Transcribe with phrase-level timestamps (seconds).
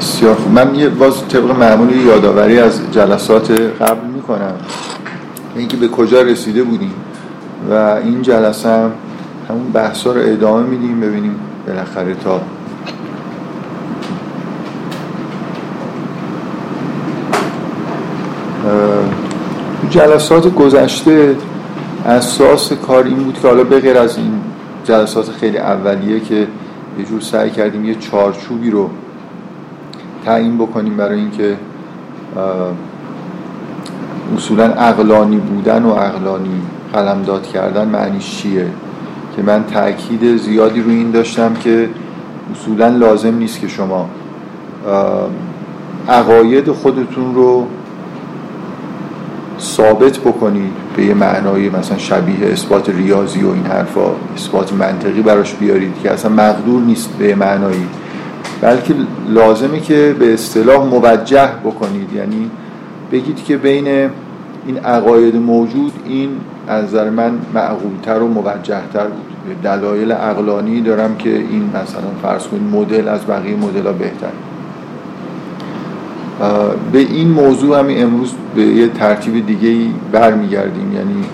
[0.00, 0.52] بسیار خوب.
[0.52, 4.54] من یه باز طبق معمولی یادآوری از جلسات قبل می‌کنم.
[5.56, 6.94] اینکه به کجا رسیده بودیم
[7.70, 8.92] و این جلسه هم
[9.48, 11.34] همون بحثا رو ادامه میدیم ببینیم
[11.66, 12.40] بالاخره تا
[19.90, 21.36] جلسات گذشته
[22.06, 24.32] اساس کار این بود که حالا بغیر از این
[24.84, 26.34] جلسات خیلی اولیه که
[26.98, 28.90] یه جور سعی کردیم یه چارچوبی رو
[30.24, 31.56] تعیین بکنیم برای اینکه
[34.36, 36.60] اصولا اقلانی بودن و اقلانی
[36.92, 38.66] قلمداد کردن معنیش چیه؟
[39.36, 41.88] که من تاکید زیادی رو این داشتم که
[42.52, 44.08] اصولا لازم نیست که شما
[46.08, 47.66] عقاید خودتون رو
[49.60, 55.54] ثابت بکنید به یه معنای مثلا شبیه اثبات ریاضی و این حرفا اثبات منطقی براش
[55.54, 57.86] بیارید که اصلا مقدور نیست به معنایی.
[58.60, 58.94] بلکه
[59.28, 62.12] لازمه که به اصطلاح موجه بکنید.
[62.12, 62.50] یعنی
[63.12, 63.86] بگید که بین
[64.66, 66.30] این عقاید موجود این
[66.68, 69.30] از نظر من معقولتر و موجهتر بود.
[69.62, 74.28] دلایل عقلانی دارم که این مثلا فرض کنید مدل از بقیه مدل ها بهتر
[76.92, 80.92] به این موضوع همین امروز به یه ترتیب دیگه برمیگردیم.
[80.94, 81.24] یعنی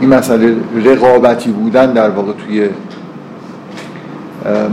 [0.00, 2.68] این مسئله رقابتی بودن در واقع توی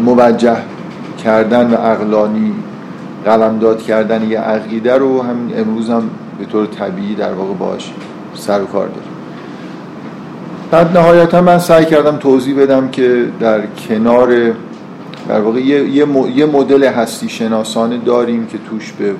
[0.05, 0.57] موجه
[1.23, 2.53] کردن و اقلانی
[3.25, 7.93] قلمداد کردن یه عقیده رو همین امروز هم به طور طبیعی در واقع باش
[8.33, 9.11] سر و کار داریم.
[10.71, 14.29] بعد نهایتا من سعی کردم توضیح بدم که در کنار
[15.27, 16.05] در واقع یه,
[16.35, 19.13] یه مدل هستی شناسانه داریم که توش به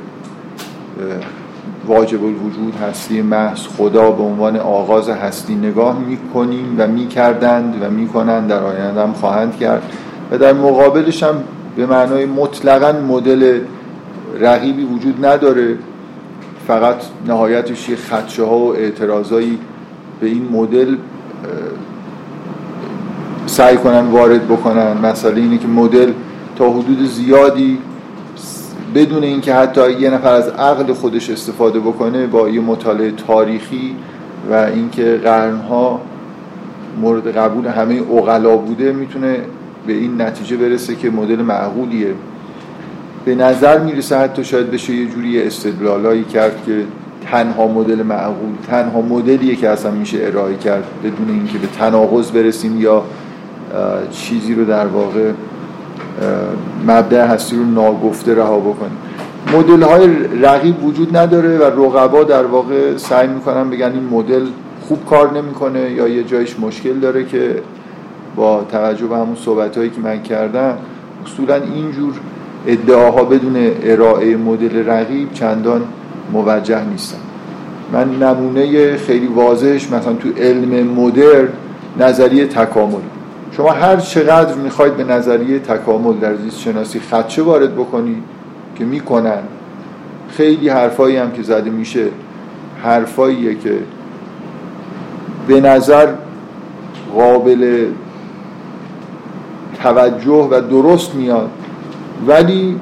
[1.88, 8.48] واجب الوجود هستی محض خدا به عنوان آغاز هستی نگاه می‌کنیم و می‌کردند و می‌کنند
[8.48, 9.84] در آینده هم خواهند کرد.
[10.32, 11.44] و در مقابلش هم
[11.76, 13.60] به معنای مطلقا مدل
[14.40, 15.78] رقیبی وجود نداره.
[16.68, 16.96] فقط
[17.28, 19.60] نهایتش یه خدشه ها و اعتراضایی
[20.22, 20.96] به این مدل
[23.46, 24.98] سعی کنن وارد بکنن.
[24.98, 26.12] مسئله اینه که مدل
[26.56, 27.78] تا حدود زیادی
[28.96, 33.96] بدون اینکه حتی یه نفر از عقل خودش استفاده بکنه با یه مطالعه تاریخی
[34.52, 36.02] و اینکه قرنها
[37.02, 39.40] مورد قبول همه اقلا بوده می‌تونه
[39.88, 42.14] به این نتیجه برسه که مدل معقولیه.
[43.26, 46.84] به نظر می‌رسه حتی شاید بشه یه جوری استدلالایی کرد که
[47.32, 52.82] تنها مدل معقول تنها مدلیه که اصلا میشه ارائه کرد بدون اینکه به تناقض برسیم
[52.82, 53.04] یا
[54.12, 55.32] چیزی رو در واقع
[56.88, 58.98] مبدع هستی رو ناگفته رها بکنیم.
[59.54, 60.10] مدل های
[60.42, 64.46] رقیب وجود نداره و رقبا در واقع سعی می‌کنن بگن این مدل
[64.88, 67.62] خوب کار نمی‌کنه یا یه جایش مشکل داره که
[68.36, 70.78] با توجه به همون صحبت هایی که من کردم
[71.26, 72.14] اصولا اینجور
[72.68, 75.82] ادعاها بدون ارائه مدل رقیب چندان
[76.34, 77.18] موجه نیستن.
[77.94, 81.48] من نمونه خیلی واضحش مثلا تو علم مدرن
[82.00, 83.02] نظریه تکامل.
[83.52, 88.24] شما هر چقدر می‌خواید به نظریه تکامل در زیست شناسی خدشه وارد بکنید
[88.76, 89.40] که می‌کنن
[90.30, 92.06] خیلی حرفایی هم که زده میشه
[92.84, 93.78] حرفاییه که
[95.48, 96.08] به نظر
[97.16, 97.86] قابل
[99.86, 101.50] توجه و درست میاد.
[102.28, 102.80] ولی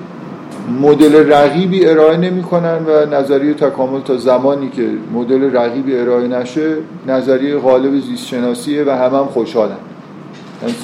[0.81, 6.75] مدل رقیبی ارائه نمی‌کنن و نظریه تکامل تا زمانی که مدل رقیبی ارائه نشه
[7.07, 9.77] نظریه غالب زیست شناسیه و همه هم خوشحالن.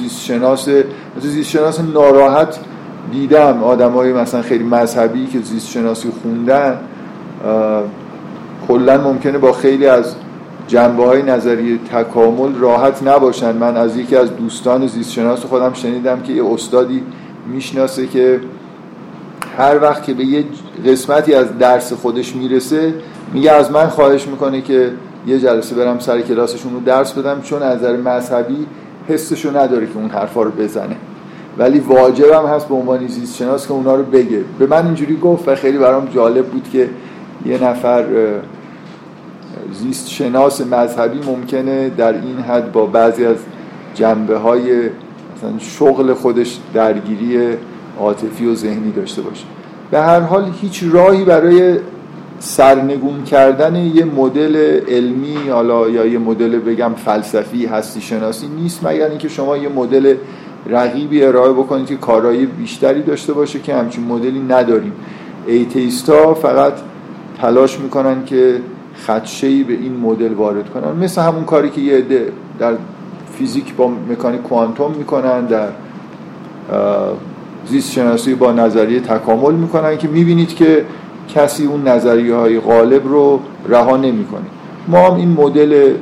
[0.02, 0.70] زیست شناس
[1.22, 2.60] زیست شناس ناراحت
[3.12, 6.80] دیدم آدم های مثلا خیلی مذهبی که زیست شناسی خوندن
[8.68, 10.16] کلا ممکنه با خیلی از
[10.70, 13.58] جنبه های نظریه تکامل راحت نباشن.
[13.58, 17.04] من از یکی از دوستان زیست شناس خودم شنیدم که یه استادی
[17.48, 18.40] می‌شناسه که
[19.58, 20.46] هر وقت که به یه
[20.86, 22.94] قسمتی از درس خودش می‌رسه
[23.34, 24.92] میگه از من خواهش می‌کنه که
[25.28, 28.66] یه جلسه برم سر کلاسشون رو درس بدم چون از نظر مذهبی
[29.08, 30.96] حسشو نداره که اون حرفا رو بزنه.
[31.58, 34.42] ولی واجبم هست به عنوان زیست شناس که اونا رو بگه.
[34.60, 36.90] به من اینجوری گفت و خیلی برام جالب بود که
[37.46, 38.06] یه نفر
[39.74, 43.38] زیست شناس مذهبی ممکنه در این حد با بعضی از
[43.96, 47.40] جنبه های مثلا شغل خودش درگیری
[48.00, 49.46] عاطفی و ذهنی داشته باشه.
[49.92, 51.78] به هر حال هیچ راهی برای
[52.40, 54.56] سرنگون کردن یه مدل
[54.88, 60.16] علمی حالا یا یه مدل بگم فلسفی هستی شناسی نیست مگر اینکه شما یه مدل
[60.70, 64.94] رقیبی ارائه بکنید که کارایی بیشتری داشته باشه که همچین مدلی نداریم.
[65.48, 66.74] ایتیستا فقط
[67.42, 68.62] تلاش می‌کنن که
[69.08, 70.92] خدشه‌ای به این مدل وارد کنن.
[70.92, 72.74] مثل همون کاری که یه عده در
[73.38, 75.68] فیزیک با مکانیک کوانتوم می‌کنن در
[77.68, 80.86] زیست شناسی با نظریه تکامل می‌کنن که می‌بینید که
[81.36, 84.46] کسی اون نظریه های غالب رو رها نمی‌کنه.
[84.88, 85.94] ما هم این مدل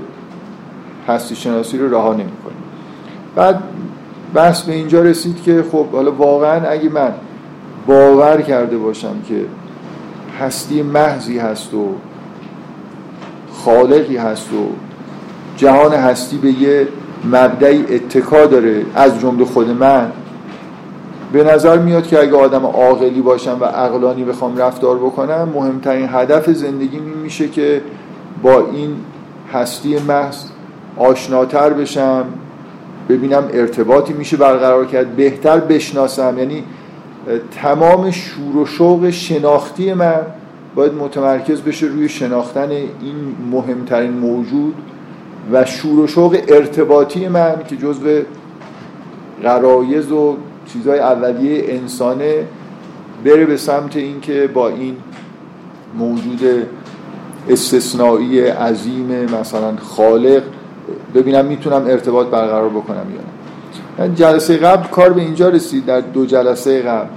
[1.08, 2.58] هستی شناسی رو رها نمی‌کنیم.
[3.36, 3.64] بعد
[4.34, 7.12] بحث به اینجا رسید که خب حالا واقعا اگه من
[7.88, 9.46] باور کرده باشم که
[10.40, 11.88] هستی محضی هست و
[13.68, 14.68] خالقی هست و
[15.58, 16.88] جهان هستی به یه
[17.26, 20.12] مبدعی اتکا داره از جمله خود من
[21.34, 26.50] به نظر میاد که اگه آدم عاقلی باشم و عقلانی بخوام رفتار بکنم مهمترین هدف
[26.50, 27.82] زندگی این میشه که
[28.44, 28.90] با این
[29.54, 30.44] هستی محض
[30.98, 32.26] آشناتر بشم
[33.10, 36.38] ببینم ارتباطی میشه برقرار کرد بهتر بشناسم.
[36.38, 36.64] یعنی
[37.62, 40.22] تمام شور و شوق شناختی من
[40.78, 42.90] باید متمرکز بشه روی شناختن این
[43.52, 44.76] مهمترین موجود
[45.52, 48.22] و شور و شوق ارتباطی من که جزو
[49.44, 50.38] غرایز و
[50.74, 52.46] چیزهای اولیه انسانه
[53.26, 54.96] بره به سمت اینکه با این
[55.98, 56.68] موجود
[57.50, 60.44] استثنایی عظیم مثلا خالق
[61.16, 63.06] ببینم می‌تونم ارتباط برقرار بکنم
[64.00, 64.16] یا نه.
[64.16, 67.08] جلسه قبل کار به اینجا رسید در دو جلسه قبل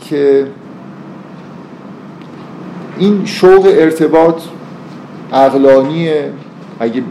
[0.00, 0.46] که
[3.00, 4.42] این شوق ارتباط
[5.32, 6.32] عقلانیه.
[6.80, 7.02] اگه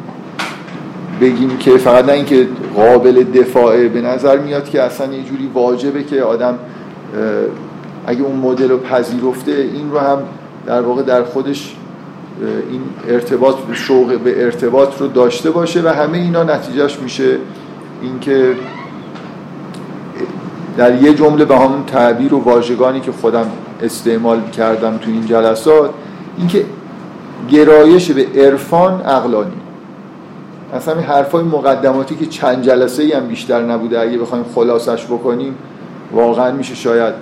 [1.22, 6.04] بگیم که فقط نه اینکه قابل دفاعه به نظر میاد که اصلا یه جوری واجبه
[6.04, 6.60] که آدم
[8.08, 10.18] اگه اون مدل رو پذیرفته این رو هم
[10.66, 11.76] در واقع در خودش
[12.72, 17.38] این ارتباط شوق به ارتباط رو داشته باشه و همه اینا نتیجهش میشه
[18.02, 18.56] اینکه
[20.78, 23.48] در یه جمله به همون تعبیر و واژگانی که خودم
[23.82, 25.90] استعمال کردم تو این جلسات
[26.38, 26.66] اینکه
[27.52, 29.52] گرایش به عرفان عقلانی.
[30.74, 35.56] اصلا این حرفای مقدماتی که چند جلسه ای هم بیشتر نبوده اگه بخوایم خلاصش بکنیم
[36.12, 37.14] واقعا میشه شاید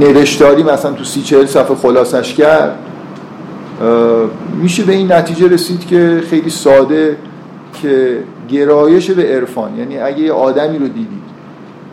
[0.00, 2.78] نوشتاری مثلا تو سی چهل صفحه خلاصش کرد.
[4.62, 7.16] میشه به این نتیجه رسید که خیلی ساده
[7.82, 8.18] که
[8.48, 11.19] گرایش به عرفان یعنی اگه یه آدمی رو دیدید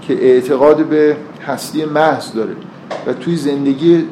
[0.07, 1.15] که اعتقاد به
[1.47, 2.53] هستی محض داره
[3.07, 4.05] و توی زندگی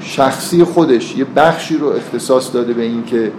[0.00, 3.32] شخصی خودش یه بخشی رو اختصاص داده به این که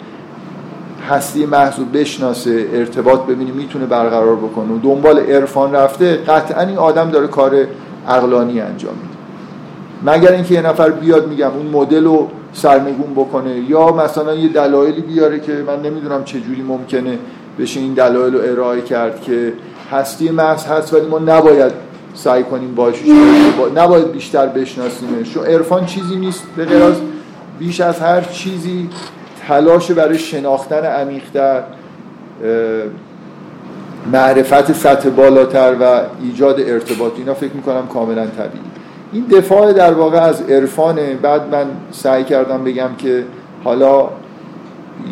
[1.10, 4.74] هستی محض رو بشناسه ارتباط ببینی می‌تونه برقرار بکنه.
[4.74, 7.68] و دنبال عرفان رفته قطعا این آدم داره کار
[8.07, 9.19] عقلانی انجام میده.
[10.18, 15.02] مگر اینکه یه نفر بیاد میگم اون مدل رو سرنگون بکنه یا مثلا یه دلایلی
[15.02, 17.19] بیاره که من نمی‌دونم چه جوری ممکنه
[17.60, 19.54] بشه این دلایل رو ارائه کرد که
[19.92, 22.96] هستی محض هست ولی ما نباید سعی کنیم باش
[23.76, 25.34] نباید بیشتر بشناسیمش.
[25.34, 26.82] چون عرفان چیزی نیست به غیر
[27.60, 28.90] بیش از هر چیزی
[29.48, 31.64] تلاش برای شناختن عمیقتر
[34.12, 37.12] معرفت سطح بالاتر و ایجاد ارتباط.
[37.18, 38.64] اینا فکر می‌کنم کاملا طبیعی.
[39.14, 41.14] این دفاع در واقع از عرفانه.
[41.14, 43.24] بعد من سعی کردم بگم که
[43.64, 44.10] حالا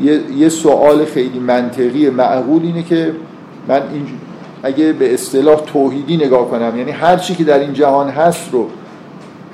[0.04, 3.14] یه, یه سوال خیلی منطقی معقول اینه که
[3.68, 4.08] من این
[4.68, 8.68] اگه به اصطلاح توحیدی نگاه کنم یعنی هر چی که در این جهان هست رو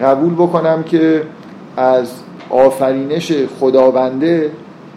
[0.01, 1.23] قبول بکنم که
[1.77, 2.11] از
[2.49, 4.51] آفرینش خداونده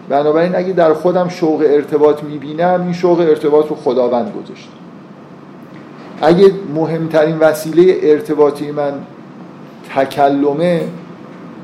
[0.08, 4.68] بنابراین اگه در خودم شوق ارتباط می‌بینم این شوق ارتباط رو خداوند گذاشت
[6.22, 8.92] اگه مهمترین وسیله ارتباطی من
[9.96, 10.88] تکلمه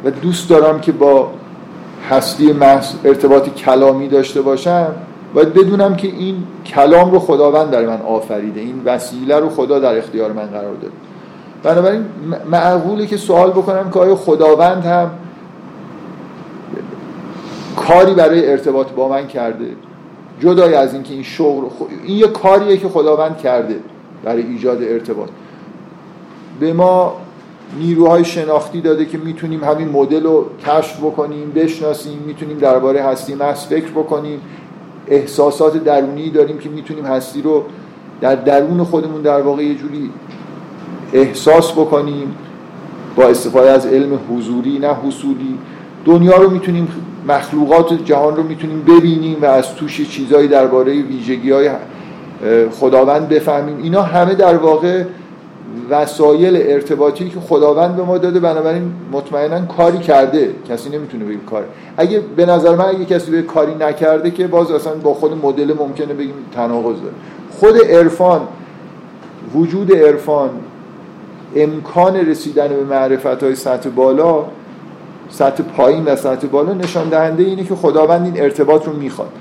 [0.04, 1.30] و دوست دارم که با
[2.10, 4.94] هستی محض ارتباط کلامی داشته باشم
[5.34, 9.98] باید بدونم که این کلام رو خداوند در من آفریده این وسیله رو خدا در
[9.98, 10.92] اختیار من قرار داده
[11.62, 12.04] بنابراین
[12.50, 15.10] معقوله که سوال بکنم که آیا خداوند هم
[17.76, 19.66] کاری برای ارتباط با من کرده؟
[20.40, 21.64] جدای از اینکه این شغل
[22.04, 23.76] این یه کاریه که خداوند کرده
[24.24, 25.28] برای ایجاد ارتباط.
[26.60, 27.16] به ما
[27.78, 33.66] نیروهای شناختی داده که می‌تونیم همین مدل رو کشف بکنیم بشناسیم می‌تونیم درباره هستی محض
[33.66, 34.40] فکر بکنیم.
[35.12, 37.64] احساسات درونی داریم که می‌تونیم هستی رو
[38.20, 40.10] در درون خودمون در واقع یه جوری
[41.12, 42.34] احساس بکنیم
[43.16, 45.58] با استفاده از علم حضوری نه حصولی.
[46.04, 46.88] دنیا رو می‌تونیم
[47.28, 51.70] مخلوقات جهان رو می‌تونیم ببینیم و از توش چیزهایی درباره ویژگی های
[52.70, 53.76] خداوند بفهمیم.
[53.82, 55.04] اینا همه در واقع
[55.90, 60.50] وسایل ارتباطی که خداوند به ما داده بنابراین مطمئنا کاری کرده.
[60.68, 61.64] کسی نمی‌تونه بگه کار.
[61.96, 65.74] اگه به نظر من اگه کسی به کاری نکرده که باز اصلا با خود مدل
[65.78, 67.14] ممکنه بگیم تناقض داره.
[67.50, 68.40] خود عرفان
[69.54, 70.50] وجود عرفان
[71.56, 74.44] امکان رسیدن به معرفت های سطح بالا
[75.30, 79.32] سطح پایین و سطح بالا نشان دهنده اینه که خداوند این ارتباط رو می‌خواد.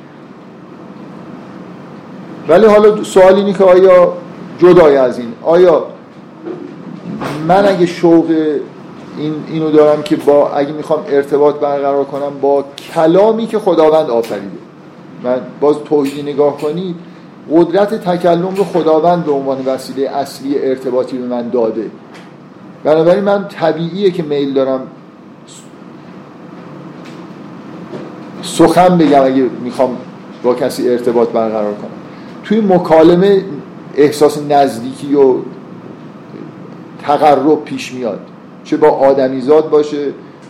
[2.47, 4.13] ولی حالا سوال اینه که آیا
[4.59, 5.85] جدای از این؟ آیا
[7.47, 8.25] من اگه شوق
[9.17, 14.57] این اینو دارم که با اگه می‌خوام ارتباط برقرار کنم با کلامی که خداوند آفریده.
[15.23, 16.95] من باز توحیدی نگاه کنید
[17.51, 21.91] قدرت تکلم رو خداوند به عنوان وسیله اصلی ارتباطی به من داده.
[22.83, 24.81] بنابراین من طبیعیه که میل دارم
[28.41, 29.97] سخن بگم اگه می‌خوام
[30.43, 31.91] با کسی ارتباط برقرار کنم.
[32.43, 33.43] توی مکالمه
[33.95, 35.35] احساس نزدیکی و
[37.03, 38.19] تقرب پیش میاد.
[38.63, 40.07] چه با آدمیزاد باشه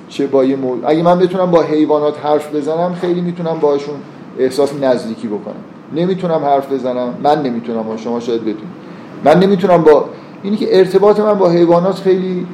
[0.09, 0.79] چه با یه مول...
[0.85, 3.95] اگه من بتونم با حیوانات حرف بزنم خیلی می‌تونم باشون
[4.39, 5.55] احساس نزدیکی بکنم.
[5.95, 8.81] نمی‌تونم حرف بزنم من نمی‌تونم شما شاید بدونید.
[9.25, 10.05] من نمی‌تونم با
[10.43, 12.47] اینی که ارتباط من با حیوانات خیلی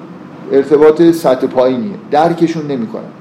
[0.52, 1.96] ارتباط سطح پایینیه.
[2.12, 3.12] درکشون نمی‌کنم.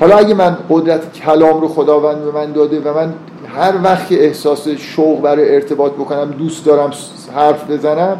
[0.00, 3.14] حالا اگه من قدرت کلام رو خداوند به من داده و من
[3.56, 6.90] هر وقت که احساس شوق برای ارتباط بکنم دوست دارم
[7.34, 8.16] حرف بزنم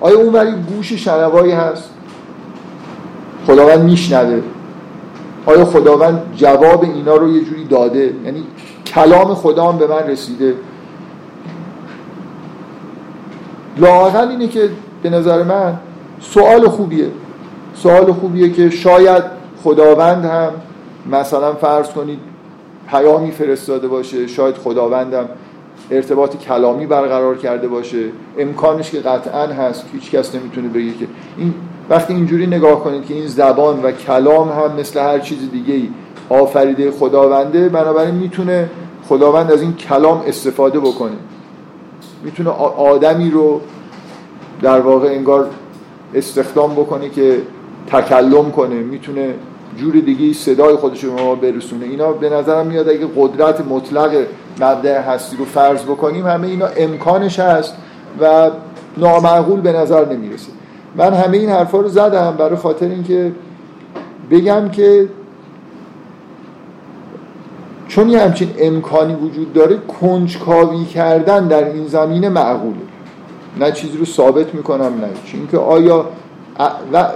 [0.00, 1.90] آیا اون ولی گوش شنوایی هست؟
[3.46, 4.40] خداوند میشنوه.
[5.46, 8.42] آیا خداوند جواب اینا رو یه جوری داده؟ یعنی
[8.86, 10.54] کلام خدا هم به من رسیده.
[13.78, 14.68] لاقل اینه که
[15.02, 15.78] به نظر من
[16.20, 17.06] سوال خوبیه.
[17.74, 19.22] سوال خوبیه که شاید
[19.64, 20.50] خداوند هم
[21.10, 22.18] مثلا فرض کنید
[22.90, 25.28] پیامی فرستاده باشه شاید خداوندم
[25.90, 28.04] ارتباط کلامی برقرار کرده باشه.
[28.38, 31.54] امکانش که قطعا هست هیچ کس نمی‌تونه بگه که این
[31.90, 35.88] وقتی اینجوری نگاه کنید که این زبان و کلام هم مثل هر چیز دیگه ای
[36.28, 38.70] آفریده خداونده بنابراین می‌تونه
[39.08, 41.16] خداوند از این کلام استفاده بکنه.
[42.24, 43.60] می‌تونه آدمی رو
[44.62, 45.46] در واقع انگار
[46.14, 47.42] استخدام بکنه که
[47.86, 48.74] تکلم کنه.
[48.74, 49.34] می‌تونه
[49.76, 51.84] جور دیگه صدای خودش رو ما برسونه.
[51.84, 54.26] اینا به نظرم میاد اگه قدرت مطلق
[54.60, 57.74] مبدع هستی رو فرض بکنیم همه اینا امکانش هست
[58.20, 58.50] و
[58.96, 60.48] نامعقول به نظر نمی‌رسه.
[60.96, 63.32] من همه این حرفا رو زدم برای خاطر اینکه
[64.30, 65.08] بگم که
[67.88, 72.76] چون یه همچین امکانی وجود داره کنجکاوی کردن در این زمینه معقوله.
[73.60, 76.04] نه چیزی رو ثابت می‌کنم نه چون که آیا
[76.92, 77.08] و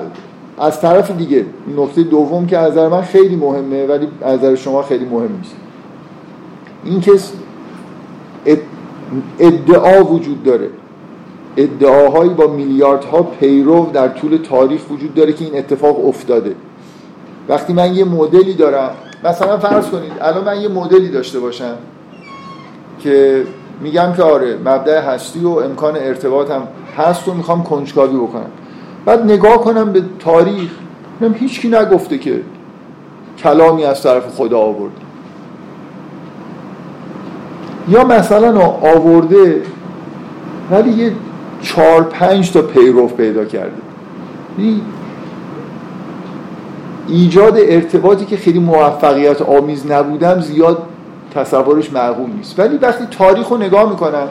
[0.61, 1.45] از طرف دیگه
[1.77, 5.57] نکته دوم که از نظر من خیلی مهمه ولی از نظر شما خیلی مهم نیست.
[6.85, 7.13] این که
[9.39, 10.71] ادعا وجود داره.
[11.57, 16.55] ادعاهایی با میلیاردها پیرو در طول تاریخ وجود داره که این اتفاق افتاده.
[17.49, 18.91] وقتی من یه مدلی دارم
[19.25, 21.75] مثلا فرض کنید الان من یه مدلی داشته باشم
[22.99, 23.45] که
[23.81, 28.51] میگم که آره مبدع هستی و امکان ارتباط هم هست و می‌خوام کنجکاوی بکنم.
[29.05, 30.71] بعد نگاه کنم به تاریخ
[31.21, 32.41] هیچ هیچکی نگفته که
[33.39, 34.93] کلامی از طرف خدا آورد.
[37.89, 39.63] یا مثلا آورده
[40.71, 41.13] ولی یه
[41.63, 43.73] چهار پنج تا پیروف پیدا کرده.
[47.09, 50.83] ایجاد ارتباطی که خیلی موفقیت آمیز نبودم زیاد
[51.35, 52.59] تصورش معقول نیست.
[52.59, 54.29] ولی وقتی تاریخ رو نگاه می‌کنم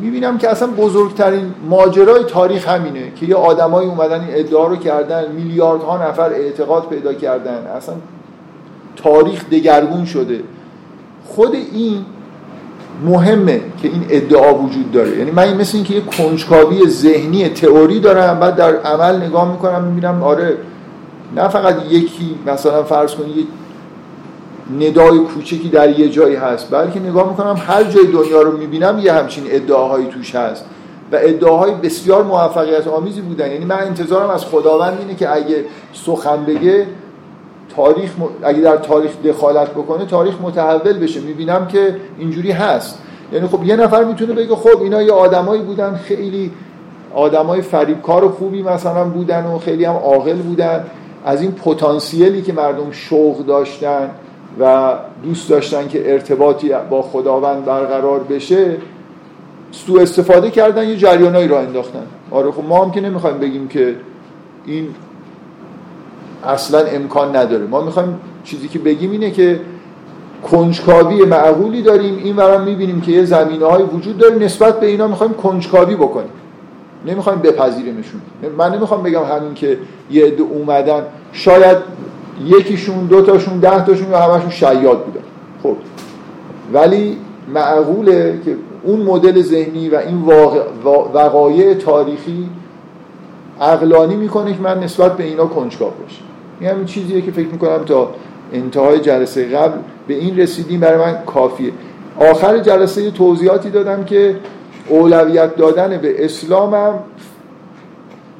[0.00, 5.32] می‌بینم که اصلا بزرگترین ماجرای تاریخ همینه که یه آدمایی اومدن این ادعا رو کردن
[5.32, 7.66] میلیاردها نفر اعتقاد پیدا کردن.
[7.76, 7.94] اصلا
[8.96, 10.40] تاریخ دگرگون شده.
[11.26, 12.04] خود این
[13.04, 15.18] مهمه که این ادعا وجود داره.
[15.18, 20.22] یعنی من مثل اینکه یه کنجکاوی ذهنی تئوری دارم بعد در عمل نگاه می‌کنم می‌بینم
[20.22, 20.56] آره
[21.36, 23.48] نه فقط یکی مثلا فرض کنید
[24.76, 26.70] ندای کوچکی در یه جایی هست.
[26.70, 30.64] بلکه نگاه می‌کنم هر جای دنیا رو می‌بینم یه همچین ادعاهایی توش هست.
[31.12, 33.50] و ادعاهای بسیار موفقیت آمیزی بودن.
[33.50, 36.86] یعنی من انتظارم از خداوند اینه که اگه سخن بگه
[37.76, 38.10] تاریخ
[38.42, 41.20] اگه در تاریخ دخالت بکنه تاریخ متحول بشه.
[41.20, 42.98] می‌بینم که اینجوری هست.
[43.32, 46.50] یعنی خب یه نفر می‌تونه بگه خب اینا یه آدمایی بودن خیلی
[47.14, 50.84] آدمای فریبکار و خوبی مثلا بودن و خیلی هم عاقل بودن.
[51.24, 54.10] از این پتانسیلی که مردم شوق داشتن.
[54.60, 58.76] و دوست داشتن که ارتباطی با خداوند برقرار بشه
[59.72, 62.06] سو استفاده کردن یه جریانایی را انداختن.
[62.30, 63.96] آره خب ما هم که نمی‌خوایم بگیم که
[64.66, 64.88] این
[66.44, 67.66] اصلا امکان نداره.
[67.66, 69.60] ما می‌خوایم چیزی که بگیم اینه که
[70.50, 75.06] کنجکاوی معقولی داریم این ورم می‌بینیم که یه زمینه های وجود داره نسبت به اینا
[75.06, 76.30] می‌خوایم کنجکاوی بکنیم.
[77.06, 78.20] نمی‌خوایم بپذیریمشون.
[78.58, 79.78] من نمی‌خوام بگم همین که
[80.10, 81.76] یه عده اومدن شاید
[82.44, 85.24] یکیشون دو تاشون ده تاشون یا همشون شیاد بودن
[85.62, 85.76] خب.
[86.72, 87.16] ولی
[87.54, 90.22] معقوله که اون مدل ذهنی و این
[91.14, 92.48] وقایع تاریخی
[93.60, 96.22] عقلانی می‌کنه که من نسبت به اینا کنجکاو باشم.
[96.60, 98.10] این همین چیزیه که فکر می‌کنم تا
[98.52, 99.78] انتهای جلسه قبل
[100.08, 100.80] به این رسیدیم.
[100.80, 101.72] برای من کافیه.
[102.20, 104.36] آخر جلسه توضیحاتی دادم که
[104.88, 106.94] اولویت دادن به اسلام هم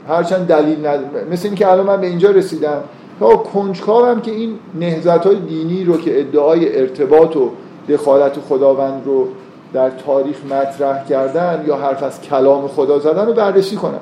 [0.08, 2.80] هرچند دلیل نداره مثل اینکه الان من به اینجا رسیدم.
[3.20, 7.50] تا کنجکاوم که این نهزت های دینی رو که ادعای ارتباط و
[7.88, 9.28] دخالت خداوند رو
[9.72, 14.00] در تاریخ مطرح کردن یا حرف از کلام خدا زدن رو بررسی کنم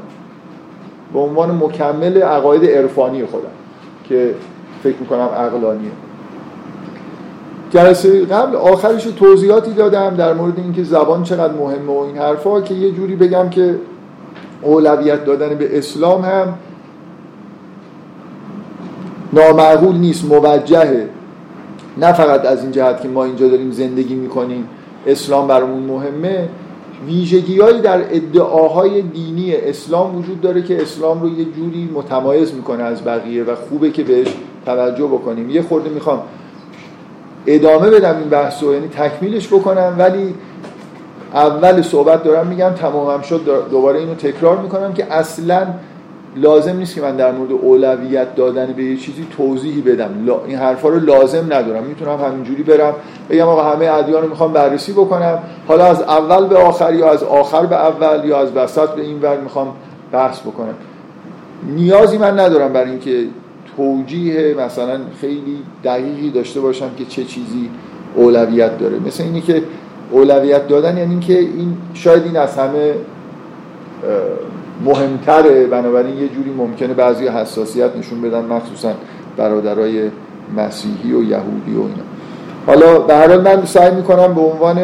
[1.13, 3.49] به عنوان مکمل عقاید عرفانی خودم
[4.09, 4.35] که
[4.83, 5.91] فکر می‌کنم عقلانیه.
[7.71, 12.75] جلسه قبل آخرش توضیحاتی دادم در مورد اینکه زبان چقدر مهمه و این حرفا که
[12.75, 13.79] یه جوری بگم که
[14.63, 16.55] اولویت دادن به اسلام هم
[19.37, 21.09] نامعقول نیست موجهه.
[21.99, 24.69] نه فقط از این جهت که ما اینجا داریم زندگی می‌کنیم
[25.07, 26.49] اسلام برامون مهمه.
[27.07, 33.05] ویژگیهایی در ادعاهای دینی اسلام وجود داره که اسلام رو یه جوری متمایز می‌کنه از
[33.05, 34.26] بقیه و خوبه که بهش
[34.66, 35.50] توجه بکنیم.
[35.50, 36.23] یه خورده می‌خوام
[37.47, 40.35] ادامه بدم این بحث رو یعنی تکمیلش بکنم ولی
[41.35, 43.40] اول صحبت دارم میگم تمامم شد
[43.71, 45.66] دوباره اینو تکرار می‌کنم که اصلا
[46.37, 50.11] لازم نیست که من در مورد اولویت دادن به یه چیزی توضیحی بدم.
[50.47, 51.85] این حرفا رو لازم ندارم.
[51.85, 52.95] می‌تونم همینجوری برم
[53.31, 55.38] بگم آقا همه ادیان رو می‌خوام بررسی بکنم.
[55.69, 59.21] حالا از اول به آخر یا از آخر به اول یا از وسط به این
[59.21, 59.69] ور می‌خوام
[60.12, 60.75] بحث بکنم.
[61.76, 63.25] نیازی من ندارم برای اینکه
[63.76, 67.71] توجیه مثلا خیلی دقیقی داشته باشم که چه چیزی
[68.14, 68.97] اولویت داره.
[69.07, 69.62] مثل اینی که
[70.11, 72.95] اولویت دادن یعنی اینکه این شاید این از همه
[74.85, 75.66] مهمتره.
[75.66, 78.92] بنابراین یه جوری ممکنه بعضی حساسیت نشون بدن مخصوصا
[79.37, 80.11] برادرای
[80.56, 82.06] مسیحی و یهودی و اینا.
[82.66, 84.78] حالا به هر حال من سعی می‌کنم به عنوان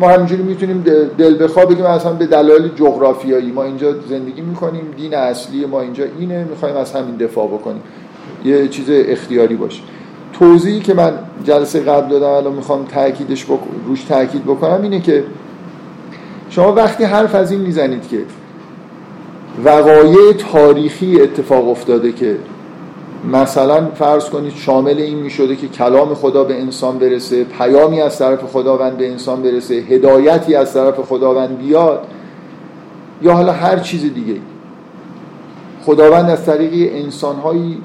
[0.00, 0.84] ما همینجوری می‌تونیم
[1.18, 3.52] دل بخواه بگیم اصلا به دلایل جغرافیایی.
[3.52, 7.82] ما اینجا زندگی می‌کنیم دین اصلی ما اینجا اینه می‌خوایم از همین دفاع بکنیم.
[8.44, 9.82] یه چیز اختیاری باشه
[10.32, 11.12] توضیحی که من
[11.44, 13.60] جلسه قبل دادم الان می‌خوام تاکیدش بک...
[13.86, 15.24] روش تاکید بکنم اینه که
[16.50, 18.18] شما وقتی حرف از این می‌زنید که
[19.64, 22.36] وقایع تاریخی اتفاق افتاده که
[23.32, 28.42] مثلا فرض کنید شامل این می‌شده که کلام خدا به انسان برسه پیامی از طرف
[28.42, 32.06] خداوند به انسان برسه هدایتی از طرف خداوند بیاد
[33.22, 34.40] یا حالا هر چیز دیگه
[35.84, 37.78] خداوند از طریق انسانهایی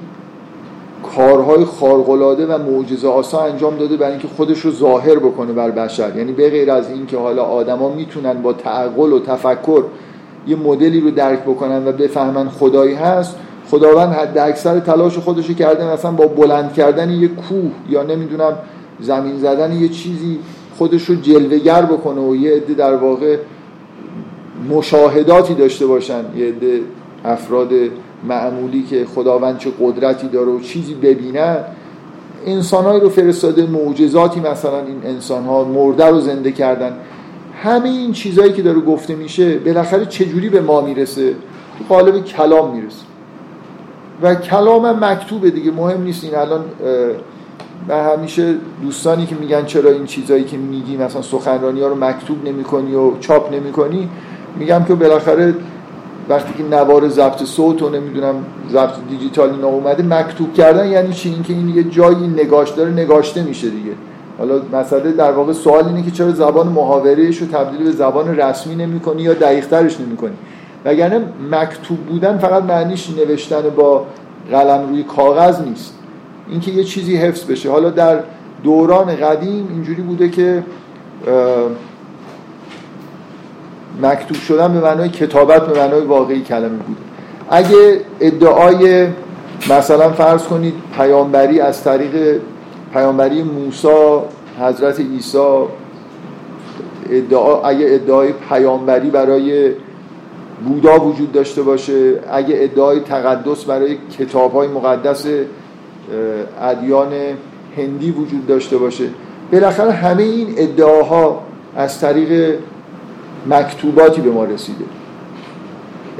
[1.16, 6.16] کارهای خارقلاده و معجزه آسا انجام داده برای اینکه خودش رو ظاهر بکنه بر بشر.
[6.16, 9.84] یعنی به غیر از این که حالا آدما می‌تونن با تعقل و تفکر
[10.48, 13.36] یه مدلی رو درک بکنن و بفهمن خدایی هست
[13.70, 18.52] خداوند حد اکثر تلاش خودش کرده مثلا با بلند کردن یه کوه یا نمی‌دونم
[19.00, 20.38] زمین زدن یه چیزی
[20.78, 23.36] خودش رو جلوگر بکنه و یه عده در واقع
[24.70, 26.80] مشاهداتی داشته باشن یه عده
[27.24, 27.70] افراد
[28.28, 31.56] معمولی که خداوند چه قدرتی داره و چیزی ببینن.
[32.46, 36.92] انسانهایی رو فرستاده معجزاتی مثلا این انسان ها مرده رو زنده کردن.
[37.62, 41.34] همه این چیزهایی که داره گفته میشه بالاخره چجوری به ما می‌رسه؟
[41.78, 43.02] تو قالب کلام می‌رسه.
[44.22, 46.34] و کلام مکتوبه دیگه مهم نیست این.
[46.34, 46.64] الان
[47.88, 52.48] من همیشه دوستانی که میگن چرا این چیزهایی که میگی مثلا سخنرانی ها رو مکتوب
[52.48, 54.08] نمی کنی و چاپ نمی کنی
[54.56, 55.54] میگم که بالاخره
[56.28, 58.34] وقتی که نوار ضبط صوت و نمی‌دونم
[58.70, 63.42] ضبط دیجیتال اینا اومده مکتوب کردن یعنی چی؟ اینکه این یه جایی نگاش داره نگاشته
[63.42, 63.92] میشه دیگه.
[64.38, 68.74] حالا مسئله در واقع سوال اینه که چرا زبان محاورهش رو تبدیل به زبان رسمی
[68.74, 70.34] نمی‌کنی یا دقیقترش نمی‌کنی؟
[70.84, 74.06] وگرنه مکتوب بودن فقط معنیش نوشتن با
[74.50, 75.94] قلم روی کاغذ نیست.
[76.50, 77.70] اینکه یه چیزی حفظ بشه.
[77.70, 78.18] حالا در
[78.64, 80.62] دوران قدیم اینجوری بوده که
[84.02, 87.00] مکتوب شدن به معنای کتابت به معنای واقعی کلمه بوده.
[87.50, 89.06] اگه ادعای
[89.70, 92.40] مثلا فرض کنید پیامبری از طریق
[92.92, 93.88] پیامبری موسی
[94.60, 95.38] حضرت عیسی
[97.10, 99.72] ادعا اگه ادعای پیامبری برای
[100.64, 105.26] بودا وجود داشته باشه اگه ادعای تقدس برای کتاب های مقدس
[106.60, 107.12] ادیان
[107.76, 109.04] هندی وجود داشته باشه.
[109.52, 111.42] بالاخره همه این ادعاها
[111.76, 112.58] از طریق
[113.50, 114.84] مکتوباتی به ما رسیده.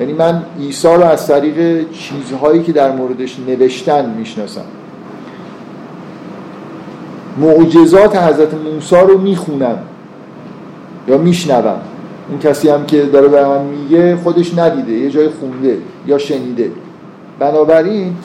[0.01, 4.65] یعنی من عیسی رو از طریق چیزهایی که در موردش نوشتن می‌شناسم.
[7.41, 9.79] معجزات حضرت موسی رو می‌خونم
[11.09, 11.81] یا میشنوم.
[12.31, 16.71] اون کسی هم که داره به من میگه خودش ندیده یه جای خونده یا شنیده.
[17.39, 18.17] بنابراین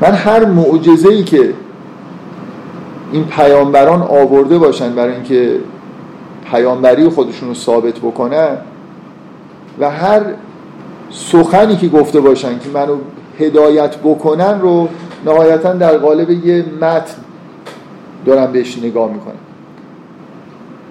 [0.00, 1.54] من هر معجزه ای که
[3.12, 5.58] این پیامبران آورده باشن برای اینکه
[6.50, 8.56] پیامبری خودشون رو ثابت بکنن
[9.78, 10.22] و هر
[11.10, 12.96] سخنی که گفته باشن که منو
[13.38, 14.88] هدایت بکنن رو
[15.26, 17.14] نهایتا در قالب یه متن
[18.26, 19.34] دارم بهش نگاه می‌کنم.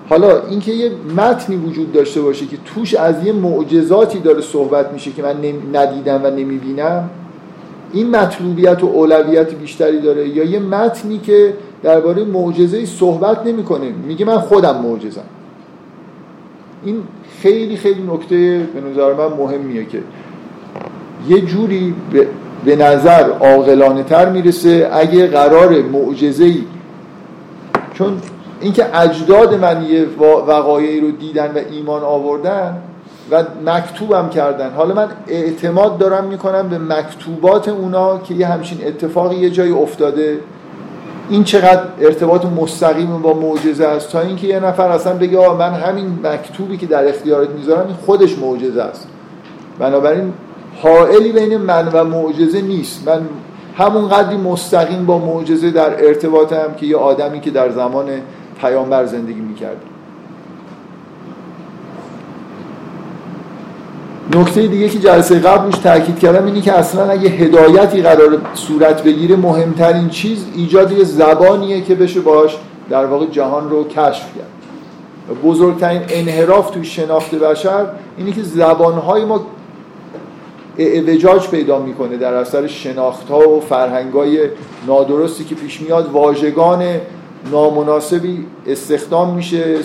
[0.10, 5.12] حالا اینکه یه متنی وجود داشته باشه که توش از یه معجزاتی داره صحبت میشه
[5.12, 5.36] که من
[5.74, 7.10] ندیدم و نمی‌بینم
[7.94, 14.26] این مطلوبیت و اولویت بیشتری داره یا یه متنی که درباره معجزه صحبت نمی‌کنه میگه
[14.26, 15.22] من خودم معجزم.
[16.86, 17.04] این
[17.42, 20.00] خیلی خیلی نکته به نظر من مهمیه که
[21.30, 21.94] یه جوری
[22.66, 26.64] به نظر عاقلانه تر می‌رسه اگه قرار معجزه ای
[27.94, 28.22] چون
[28.62, 30.06] اینکه اجداد من یه
[30.48, 32.78] وقایعی رو دیدن و ایمان آوردن
[33.32, 34.72] و مکتوبم کردن.
[34.72, 40.40] حالا من اعتماد دارم می‌کنم به مکتوبات اونا که یه همچین اتفاقی یه جایی افتاده.
[41.30, 45.74] این چقدر ارتباط مستقیم با معجزه است؟ تا اینکه یه نفر اصلا بگه آه من
[45.74, 49.08] همین مکتوبی که در اختیارت می‌ذارم خودش معجزه است.
[49.80, 50.34] بنابراین
[50.82, 53.08] حائلی بین من و معجزه نیست.
[53.08, 53.22] من
[53.78, 58.06] همون قدری مستقیم با معجزه در ارتباطم که یه آدمی که در زمان
[58.62, 59.78] پیامبر زندگی می‌کرد.
[64.36, 69.04] نکته دیگه که جلسه قبل روش تاکید کردم اینه که اصلا اگه هدایتی قرار صورت
[69.04, 72.58] بگیره مهمترین چیز ایجاد یه زبانیه که بشه باش
[72.90, 74.54] در واقع جهان رو کشف کرد.
[75.44, 77.86] بزرگترین انحراف توی شناخت بشر
[78.18, 79.46] اینه که زبانهای ما
[80.78, 84.40] اعوجاج پیدا می‌کنه در اثر شناخت ها و فرهنگ های
[84.88, 86.12] نادرستی که پیش میاد.
[86.12, 86.84] واژگان
[87.52, 89.76] نامناسبی استخدام میشه.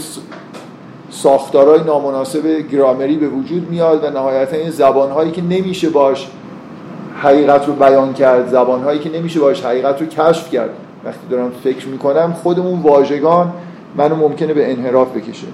[1.10, 6.28] ساختارهای نامناسب گرامری به وجود میاد و نهایتا این زبانهایی که نمیشه باش
[7.22, 10.70] حقیقت رو بیان کرد زبانهایی که نمیشه باش حقیقت رو کشف کرد.
[11.04, 13.52] وقتی دارم فکر می‌کنم خودمون واژگان
[13.96, 15.46] منو ممکنه به انحراف بکشه.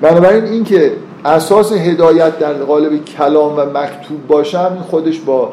[0.00, 0.92] بنابراین اینکه
[1.26, 5.52] اساس هدایت در قالب کلام و مکتوب باشم خودش با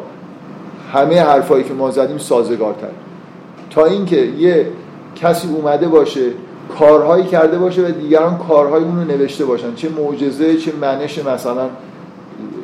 [0.93, 2.87] همه حرفایی که ما زدیم سازگارتر
[3.69, 4.67] تا اینکه یه
[5.15, 6.21] کسی اومده باشه
[6.79, 9.75] کارهایی کرده باشه و دیگران کارهای اون رو نوشته باشن.
[9.75, 11.69] چه معجزه چه منش مثلا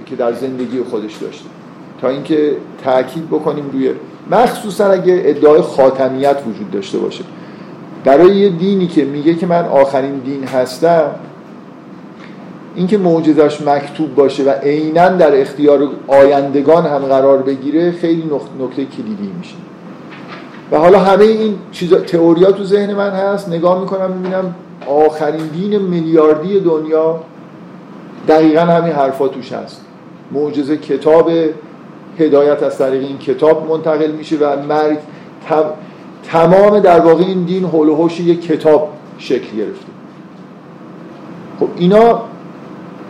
[0.06, 1.45] که در زندگی خودش داشته.
[2.02, 3.91] تا اینکه تاکید بکنیم روی
[4.32, 7.24] مخصوصا اگه ادعای خاتمیت وجود داشته باشه.
[8.06, 11.12] برای یه دینی که میگه که من آخرین دین هستم
[12.80, 18.24] اینکه معجزش مکتوب باشه و عینا در اختیار آیندگان هم قرار بگیره خیلی
[18.60, 19.56] نکته کلیدی میشه.
[20.72, 23.50] و حالا همه این چیزا تئوریا تو ذهن من هست.
[23.50, 24.56] نگاه می‌کنم می‌بینم
[24.88, 27.20] آخرین دین میلیاردی دنیا
[28.28, 29.82] دقیقا همین حرفا توش هست.
[30.32, 31.32] معجزه کتاب
[32.20, 34.98] هدایت از طریق این کتاب منتقل میشه و مرگ
[36.24, 39.86] تمام در واقع این دین هول یک کتاب شکل گرفته.
[41.60, 42.29] خب اینا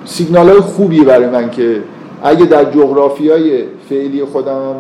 [0.10, 1.82] سیگنال های خوبی برای من که
[2.24, 4.76] اگه در جغرافی های فعلی خودم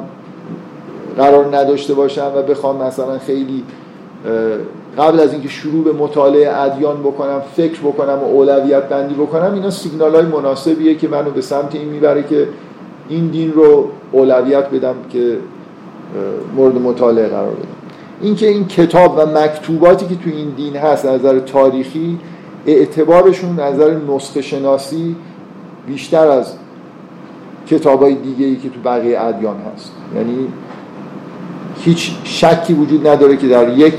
[1.17, 3.63] قرار نداشته باشم و بخوام مثلا خیلی
[4.97, 9.69] قبل از اینکه شروع به مطالعه ادیان بکنم فکر بکنم و اولویت بندی بکنم اینا
[9.69, 12.47] سیگنال های مناسبیه که منو به سمت این می‌بره که
[13.09, 15.37] این دین رو اولویت بدم که
[16.55, 17.67] مورد مطالعه قرار بدم.
[18.21, 22.17] اینکه این کتاب و مکتوباتی که تو این دین هست از نظر تاریخی
[22.65, 25.15] اعتبارشون نظر نسخه شناسی
[25.87, 26.53] بیشتر از
[27.67, 29.91] کتاب های دیگه ای که تو بقیه ادیان هست.
[30.15, 30.47] یعنی
[31.79, 33.93] هیچ شکی وجود نداره که در یک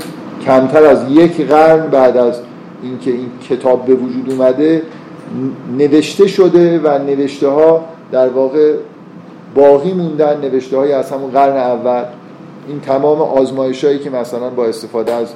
[0.45, 2.39] کمتر از یک قرن بعد از
[2.83, 4.81] اینکه این کتاب به وجود اومده
[5.77, 8.73] نوشته شده و نوشته ها در واقع
[9.55, 12.03] باقی موندن نوشته های از همون قرن اول
[12.67, 15.27] این تمام آزمایش هایی که مثلا با استفاده از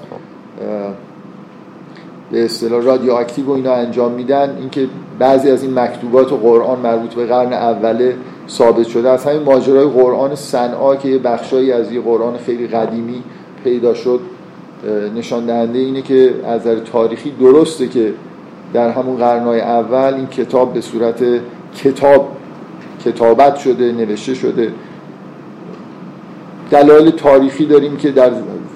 [2.31, 4.87] به اصطلاح رادیواکتیو و اینا انجام میدن اینکه
[5.19, 8.15] بعضی از این مکتوبات و قرآن مربوط به قرن اوله
[8.49, 9.09] ثابت شده.
[9.09, 13.23] از همین ماجرای قرآن صنعا که یه بخشایی از یه قرآن خیلی قدیمی
[13.63, 14.19] پیدا شد
[15.15, 18.13] نشان دهنده اینه که از نظر تاریخی درسته که
[18.73, 21.23] در همون قرنهای اول این کتاب به صورت
[21.75, 22.31] کتاب
[23.05, 24.71] کتابت شده نوشته شده.
[26.71, 28.31] دلایل تاریخی داریم که در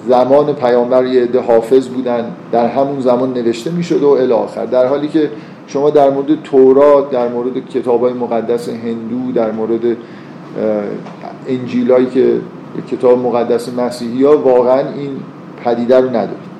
[0.08, 4.66] زمان پیامبر یه عده حافظ بودن در همون زمان نوشته می‌شد و الی آخر.
[4.66, 5.30] در حالی که
[5.66, 9.96] شما در مورد تورات در مورد کتاب های مقدس هندو در مورد
[11.48, 12.40] انجیلایی که
[12.90, 15.10] کتاب مقدس مسیحی ها واقعا این
[15.64, 16.50] پدیده رو ندارید.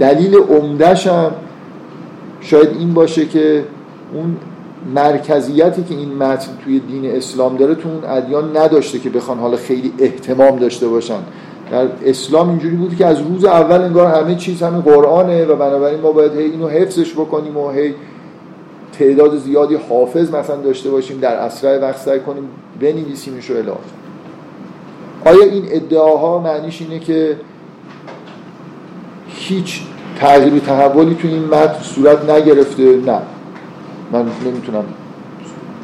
[0.00, 1.30] دلیل عمدهش هم
[2.40, 3.64] شاید این باشه که
[4.14, 4.36] اون
[4.94, 9.56] مرکزیتی که این متن توی دین اسلام داره تو اون ادیان نداشته که بخوان حالا
[9.56, 11.18] خیلی احتمام داشته باشن.
[11.72, 16.00] در اسلام اینجوری بود که از روز اول انگار همه چیز همین قرآنه و بنابراین
[16.00, 17.94] ما باید هی اینو حفظش بکنیم و هی
[18.98, 22.42] تعداد زیادی حافظ مثلا داشته باشیم در اسرع وقت سعی کنیم
[22.80, 23.80] بنویسیمش رو الاخر
[25.24, 27.36] آیا این ادعاها معنیش اینه که
[29.28, 29.82] هیچ
[30.20, 33.18] تغییر و تحولی تو این متن صورت نگرفته؟ نه.
[34.12, 34.84] من نمی‌تونم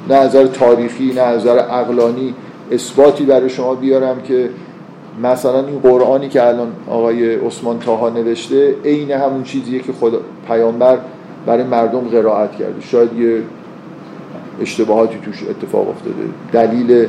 [0.09, 2.35] نه نظر تاریخی نه نظر عقلانی
[2.73, 4.51] اثباتی برای شما بیارم که
[5.23, 10.99] مثلا این قرآنی که الان آقای عثمان تاها نوشته عین همون چیزیه که خدا پیامبر
[11.47, 12.81] برای مردم قرائت کرده.
[12.81, 13.43] شاید یه
[14.61, 16.15] اشتباهاتی توش اتفاق افتاده.
[16.53, 17.09] دلیل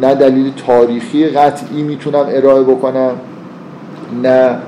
[0.00, 3.12] نه دلیل تاریخی قطعی می‌تونم ارائه بکنم
[4.22, 4.58] نه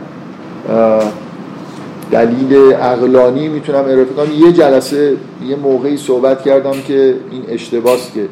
[2.10, 5.16] دلیل عقلانی می‌تونم ارائه کنم یه جلسه
[5.48, 8.28] یه موقعی صحبت کردم که این اشتباهست که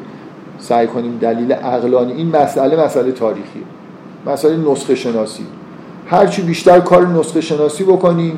[0.59, 3.63] سعی کنیم دلیل عقلانی این مسئله مسئله تاریخی
[4.25, 5.43] مسئله نسخه شناسی.
[6.07, 8.37] هرچی بیشتر کار نسخه شناسی بکنیم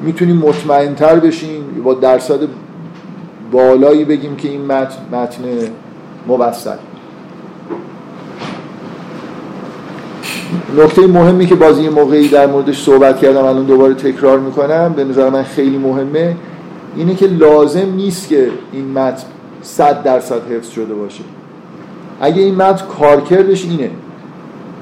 [0.00, 2.38] می‌تونیم مطمئنتر بشیم با درصد
[3.52, 5.42] بالایی بگیم که این متن متن
[6.28, 6.76] مبسل
[10.78, 15.30] نکته مهمی که بازی موقعی در موردش صحبت کردم الان دوباره تکرار می‌کنم به نظر
[15.30, 16.36] من خیلی مهمه
[16.96, 19.24] اینه که لازم نیست که این متن
[19.62, 21.24] صد درصد حفظ شده باشه.
[22.20, 23.90] اگه این متن کارکردش اینه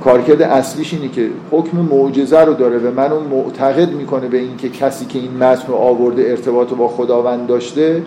[0.04, 5.04] کارکرد اصلیش اینه که حکم معجزه رو داره و منو معتقد می‌کنه به اینکه کسی
[5.04, 8.02] که این متن رو آورده ارتباط با خداوند داشته.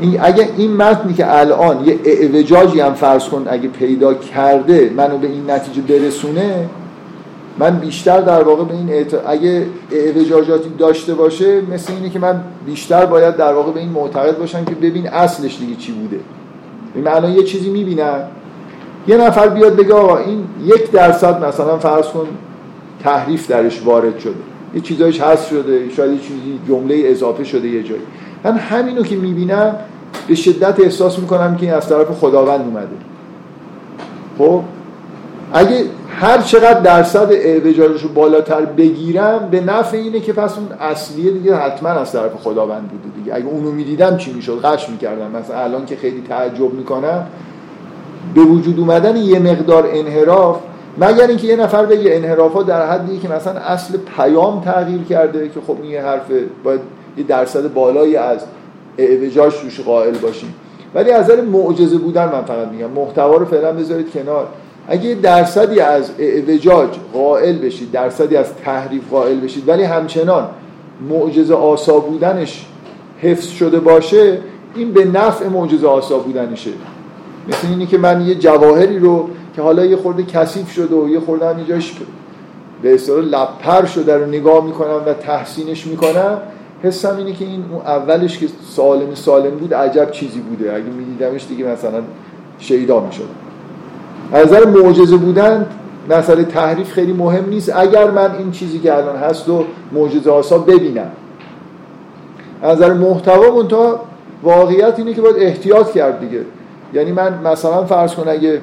[0.00, 5.18] این اگه این متنی که الان یه اعوجاجی هم فرض کن اگه پیدا کرده منو
[5.18, 6.68] به این نتیجه برسونه
[7.58, 9.14] من بیشتر در واقع به این اعت...
[9.26, 14.38] اگه اعوجاجاتی داشته باشه مثل اینه که من بیشتر باید در واقع به این معتقد
[14.38, 16.20] باشم که ببین اصلش دیگه چی بوده.
[16.94, 18.22] من الان یه چیزی می‌بینم.
[19.06, 22.26] یه نفر بیاد بگه آقا این یک درصد مثلا فرض کن
[23.04, 24.34] تحریف درش وارد شده.
[24.74, 28.02] یه چیزایش هست شده شاید یه چیزی جمله اضافه شده یه جایی.
[28.44, 29.76] من همینو که می‌بینم
[30.28, 32.96] به شدت احساس می‌کنم که این از طرف خداوند اومده.
[34.38, 34.62] خب؟
[35.52, 35.84] اگه
[36.20, 41.56] هر چقدر درصد اعوجاجش رو بالاتر بگیرم به نفع اینه که پس اون اصلیه دیگه
[41.56, 43.34] حتما از طرف خداوند بوده دیگه.
[43.34, 45.30] اگه اونو می‌دیدم چی می‌شد؟ قش می‌کردم.
[45.30, 47.26] مثلا الان که خیلی تعجب می‌کنم
[48.34, 50.60] به وجود اومدن یه مقدار انحراف
[50.98, 55.48] مگر اینکه یه نفر بگه انحراف ها در حدی که مثلا اصل پیام تغییر کرده
[55.48, 56.30] که خب این یه حرف
[56.64, 56.80] باید
[57.16, 58.38] یه درصد بالایی از
[58.98, 60.54] اعوجاج توش قائل باشیم.
[60.94, 64.46] ولی از نظر معجزه بودن من فقط میگم محتوا رو فعلا بذارید کنار.
[64.88, 70.48] اگه درصدی از اعوجاج قائل بشید درصدی از تحریف قائل بشید ولی همچنان
[71.10, 72.66] معجزه آسا بودنش
[73.22, 74.38] حفظ شده باشه
[74.74, 76.70] این به نفع معجزه آسا بودنشه.
[77.50, 81.20] مثل اینی که من یه جواهری رو که حالا یه خورده کثیف شده و یه
[81.20, 81.94] خورده هم اینجاش
[82.82, 86.38] به اصطلاح لپر شده رو نگاه می‌کنم و تحسینش می‌کنم
[86.82, 90.72] حسم اینه که این اون اولش که سالم سالم بود عجب چیزی بوده.
[90.72, 92.02] اگه میدیدمش دیگه مثلا
[92.58, 93.28] شیدا می‌شد.
[94.32, 95.66] از نظر معجزه بودن
[96.10, 97.72] مسئله تحریف خیلی مهم نیست.
[97.76, 101.10] اگر من این چیزی که الان هست و معجزه آسا ببینم.
[102.62, 104.00] از نظر محتوا منتها
[104.42, 106.40] واقعیت اینه که باید احتیاط کرد دیگه.
[106.94, 108.62] یعنی من مثلا فرض کن اگه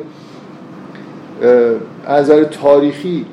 [2.05, 3.25] از نظر تاریخی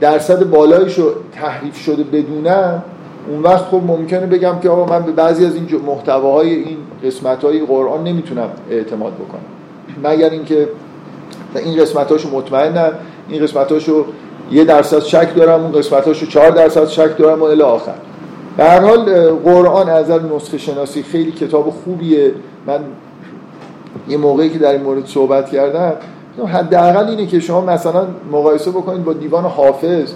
[0.00, 2.82] درصد بالایش رو تحریف شده بدونم
[3.28, 7.44] اون وقت خب ممکنه بگم که آقا من به بعضی از این محتواهای این قسمت
[7.44, 9.40] های قرآن نمی‌تونم اعتماد بکنم.
[10.04, 10.68] مگر اینکه
[11.54, 12.92] این قسمتاشو مطمئنم
[13.28, 14.04] این قسمتاشو
[14.50, 17.94] یه درصد شک دارم اون قسمتاشو چهار درصد شک دارم و الی آخر.
[18.56, 22.32] به هر حال قرآن از نسخه شناسی خیلی کتاب خوبیه.
[22.66, 22.80] من
[24.08, 25.92] یه موقعی که در این مورد صحبت کردم
[26.46, 30.12] حداقل اینه که شما مثلا مقایسه بکنید با دیوان حافظ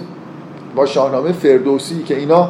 [0.75, 2.49] با شاهنامه فردوسی که اینا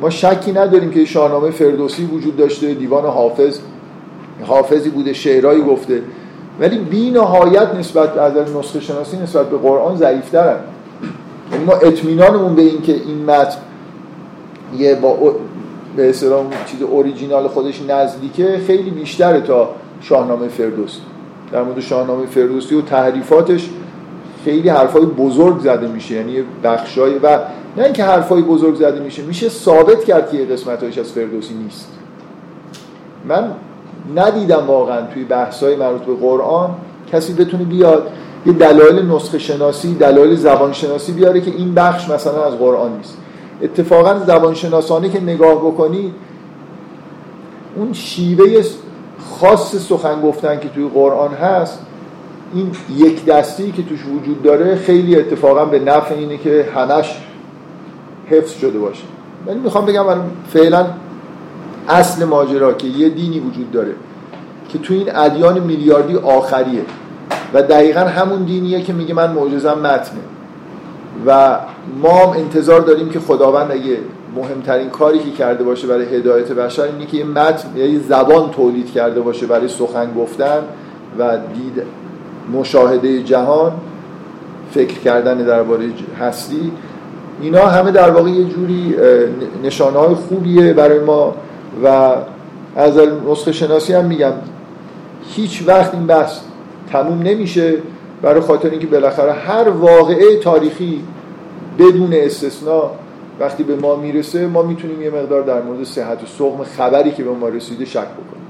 [0.00, 3.58] ما شکی نداریم که شاهنامه فردوسی وجود داشته دیوان حافظ
[4.46, 6.02] حافظی بوده شعرهایی گفته.
[6.60, 10.56] ولی بی نهایت نسبت از نسخه شناسی نسبت به قرآن ضعیفترن
[11.52, 13.58] یعنی ما اطمینانمون به این که این متن
[14.78, 15.34] یه با
[15.96, 19.68] به اصطلاح چیز اوریجینال خودش نزدیکه خیلی بیشتره تا
[20.00, 21.00] شاهنامه فردوسی
[21.52, 23.70] در مورد شاهنامه فردوسی و تحریفاتش
[24.44, 26.14] خیلی حرفای بزرگ زده میشه.
[26.14, 27.38] یعنی بخشای و
[27.76, 31.88] نه اینکه حرفای بزرگ زده میشه میشه ثابت کرد که یه قسمتایش از فردوسی نیست.
[33.28, 33.50] من
[34.16, 36.70] ندیدم واقعا توی بحثای مربوط به قرآن
[37.12, 38.10] کسی بتونه بیاد
[38.46, 43.16] یه دلایل نسخه شناسی دلایل زبان شناسی بیاره که این بخش مثلا از قرآن نیست.
[43.62, 46.14] اتفاقا زبان شناسانه که نگاه بکنی
[47.76, 48.62] اون شیوه
[49.40, 51.78] خاص سخن گفتن که توی قرآن هست
[52.54, 57.20] این یک دستی که توش وجود داره خیلی اتفاقا به نفع اینه که همش
[58.30, 59.04] حفظ شده باشه.
[59.46, 60.04] ولی می‌خوام بگم
[60.48, 60.86] فعلا
[61.88, 63.94] اصل ماجرا که یه دینی وجود داره
[64.68, 66.82] که توی این ادیان میلیاردی آخریه
[67.54, 70.20] و دقیقا همون دینیه که میگه من معجزم متنه.
[71.26, 71.58] و
[72.02, 73.98] ما هم انتظار داریم که خداوند اگه
[74.36, 78.92] مهمترین کاری که کرده باشه برای هدایت بشر اینه که یه متن یه زبان تولید
[78.92, 80.62] کرده باشه برای سخن گفتن
[81.18, 81.82] و دید
[82.52, 83.72] مشاهده جهان
[84.70, 85.84] فکر کردن درباره
[86.20, 86.72] هستی.
[87.40, 88.94] اینا همه در واقع یه جوری
[89.64, 91.34] نشانه های خوبیه برای ما
[91.84, 92.14] و
[92.76, 94.32] از نسخه شناسی هم میگم
[95.28, 96.40] هیچ وقت این بحث
[96.92, 97.74] تموم نمیشه
[98.22, 101.04] برای خاطر اینکه بالاخره هر واقعه تاریخی
[101.78, 102.90] بدون استثنا
[103.40, 107.24] وقتی به ما می‌رسه ما می‌تونیم یه مقدار در مورد صحت و سقم خبری که
[107.24, 108.46] به ما رسیده شک بکنیم.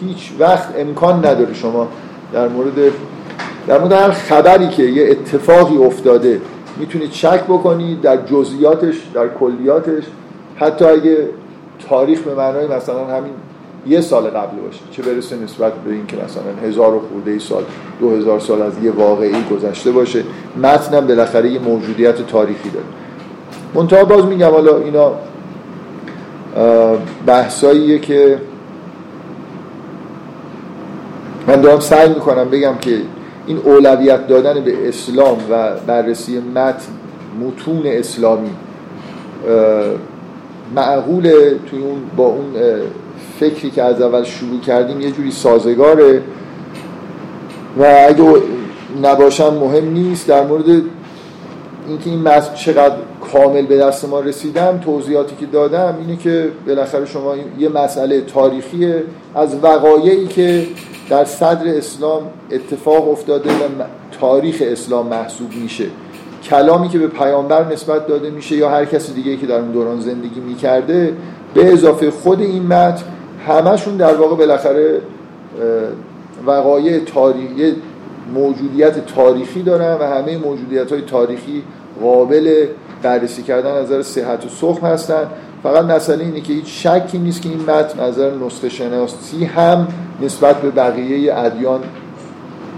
[0.00, 1.88] هیچ وقت امکان نداره شما
[2.32, 2.92] در مورد
[3.66, 6.40] در مورد هر خبری که یه اتفاقی افتاده
[6.76, 10.04] می‌تونید شک بکنید در جزئیاتش در کلیاتش.
[10.56, 11.28] حتی اگه
[11.88, 13.32] تاریخ به معنای مثلا همین
[13.86, 17.64] یه سال قبل باشه چه برسه نسبت به اینکه مثلا هزار و خورده سال
[18.00, 20.24] دو هزار سال از یه واقعی گذشته باشه.
[20.62, 22.86] متنم بالاخره یه موجودیت تاریخی داره.
[23.74, 25.12] منتها باز میگم حالا اینا
[27.26, 28.38] بحثاییه که
[31.46, 32.98] من دارم سعی می‌کنم بگم که
[33.46, 36.86] این اولویت دادن به اسلام و بررسی متن
[37.40, 38.50] متون اسلامی
[40.74, 42.54] معقوله توی اون با اون
[43.40, 46.22] فکری که از اول شروع کردیم یه جوری سازگاره
[47.78, 48.24] و اگه
[49.02, 50.68] نباشم مهم نیست در مورد
[51.88, 52.96] اینکه این متن چقدر
[53.34, 58.94] کامل به دست ما رسیدم توضیحاتی که دادم اینه که بالاخره شما یه مسئله تاریخی
[59.34, 60.66] از وقایعی که
[61.10, 63.84] در صدر اسلام اتفاق افتاده و
[64.20, 65.84] تاریخ اسلام محسوب میشه.
[66.50, 70.00] کلامی که به پیامبر نسبت داده میشه یا هر کسی دیگه که در اون دوران
[70.00, 71.12] زندگی می‌کرده
[71.54, 73.04] به اضافه خود این متن
[73.46, 75.00] همشون در واقع بالاخره
[76.46, 77.74] وقایع تاریخی
[78.34, 81.62] موجودیت تاریخی دارن و همه موجودیت های تاریخی
[82.00, 82.66] قابل
[83.04, 85.26] بررسی کردن نظر صحت و سخن هستن.
[85.62, 89.88] فقط مسئله اینه که هیچ شکی نیست که این متن نظر نسخه شناسی هم
[90.22, 91.80] نسبت به بقیه ادیان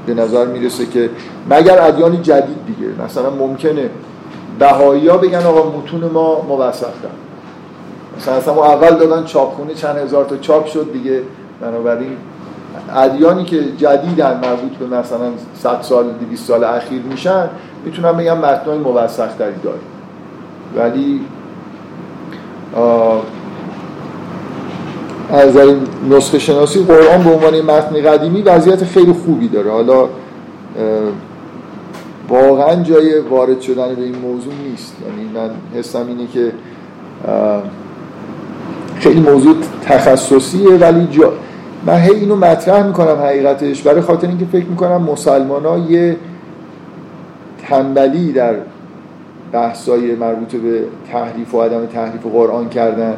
[0.06, 1.10] به نظر می‌رسه که
[1.50, 3.04] مگر ادیان جدید دیگه.
[3.04, 3.90] مثلا ممکنه
[4.58, 6.88] بهایی ها بگن آقا متون ما موثق
[8.18, 11.22] مثلا اصلا اول دادن چاپخونه چند هزار تا چاپ شد دیگه.
[11.60, 12.16] بنابراین
[12.94, 15.30] ادیانی که جدیدن مربوط به مثلا
[15.62, 17.48] 100 سال 200 سال اخیر میشن
[17.84, 19.78] می‌تونم بگم متنای موثق تری داره
[20.76, 21.20] ولی
[25.30, 25.78] از این
[26.10, 29.70] نسخه شناسی قرآن به عنوان متن قدیمی وضعیت خیلی خوبی داره.
[29.70, 30.08] حالا
[32.28, 34.96] واقعا جای وارد شدن به این موضوع نیست.
[35.06, 36.52] یعنی من حسم اینه که
[38.98, 41.32] خیلی موضوع تخصصیه ولی جا...
[41.86, 43.82] من هی اینو مطرح می‌کنم حقیقتش.
[43.82, 46.16] برای خاطر اینکه فکر می‌کنم مسلمان ها یه
[47.68, 48.54] تنبلی در
[49.52, 50.80] بحثای مربوط به
[51.12, 53.14] تحریف و عدم تحریف قرآن کردن.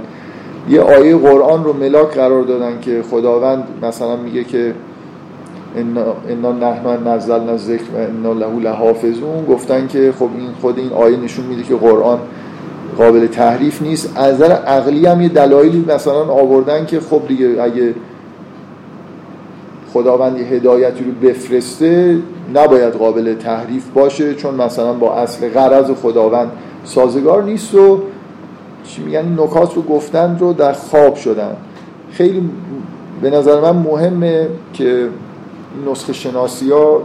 [0.69, 4.75] یه آیه قرآن رو ملاک قرار دادن که خداوند مثلا میگه که
[6.29, 9.45] انا نحن نزلنا ذکر و انا له لحافظون.
[9.45, 12.19] گفتن که خب این خود این آیه نشون میده که قرآن
[12.99, 14.13] قابل تحریف نیست.
[14.17, 17.95] از نظر عقلی هم یه دلایلی مثلا آوردن که خب دیگه اگه
[19.93, 22.19] خداوند یه هدایتی رو بفرسته
[22.55, 26.51] نباید قابل تحریف باشه چون مثلا با اصل غرض خداوند
[26.85, 28.03] سازگار نیست و
[28.85, 31.57] چی میگن نکات رو گفتن رو در خواب شدن.
[32.13, 32.51] خیلی
[33.23, 35.09] به نظر من مهمه که
[35.91, 37.03] نسخه شناسی ها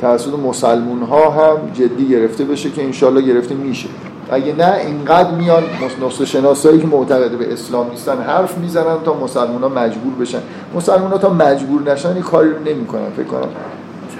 [0.00, 3.88] توسط مسلمون ها هم جدی گرفته بشه که انشالله گرفته میشه.
[4.30, 5.62] اگه نه اینقدر میان
[6.06, 10.38] نسخه شناسایی که معتقد به اسلام نیستن حرف می‌زنن تا مسلمان ها مجبور بشن.
[10.74, 13.10] مسلمان ها تا مجبور نشن این کاری رو نمی‌کنن.
[13.16, 13.48] فکر کنم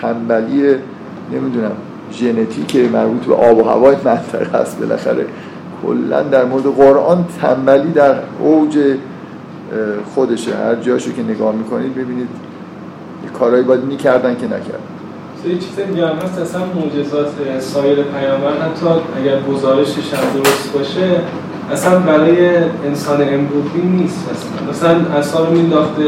[0.00, 0.74] تنبلی
[1.32, 1.72] نمی‌دونم
[2.12, 5.26] ژنتیک مربوط به آب و هوای منطقه است بالاخره.
[5.82, 8.78] کلا در مورد قرآن تنبلی در اوج
[10.14, 10.56] خودشه.
[10.56, 12.28] هر جاشو که نگاه می‌کنید ببینید
[13.38, 14.95] کارهایی باید می‌کردن که نکردن.
[15.44, 17.28] یه چیز دیگه هم هست اصلا معجزات
[17.58, 18.86] سایر پیامبر حتی
[19.20, 21.20] اگر گزارشش هم درست باشه
[21.72, 22.56] اصلا برای
[22.86, 24.70] انسان امروزی نیست اصلا.
[24.70, 26.04] مثلا اصلا رو مینداخته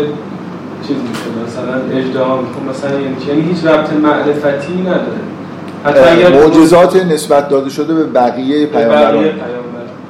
[0.86, 6.38] چیز می‌شده مثلا اجدام مثلا یعنی, یعنی هیچ ربط معرفتی نداره.
[6.38, 9.24] معجزات نسبت داده شده به بقیه پیامبران.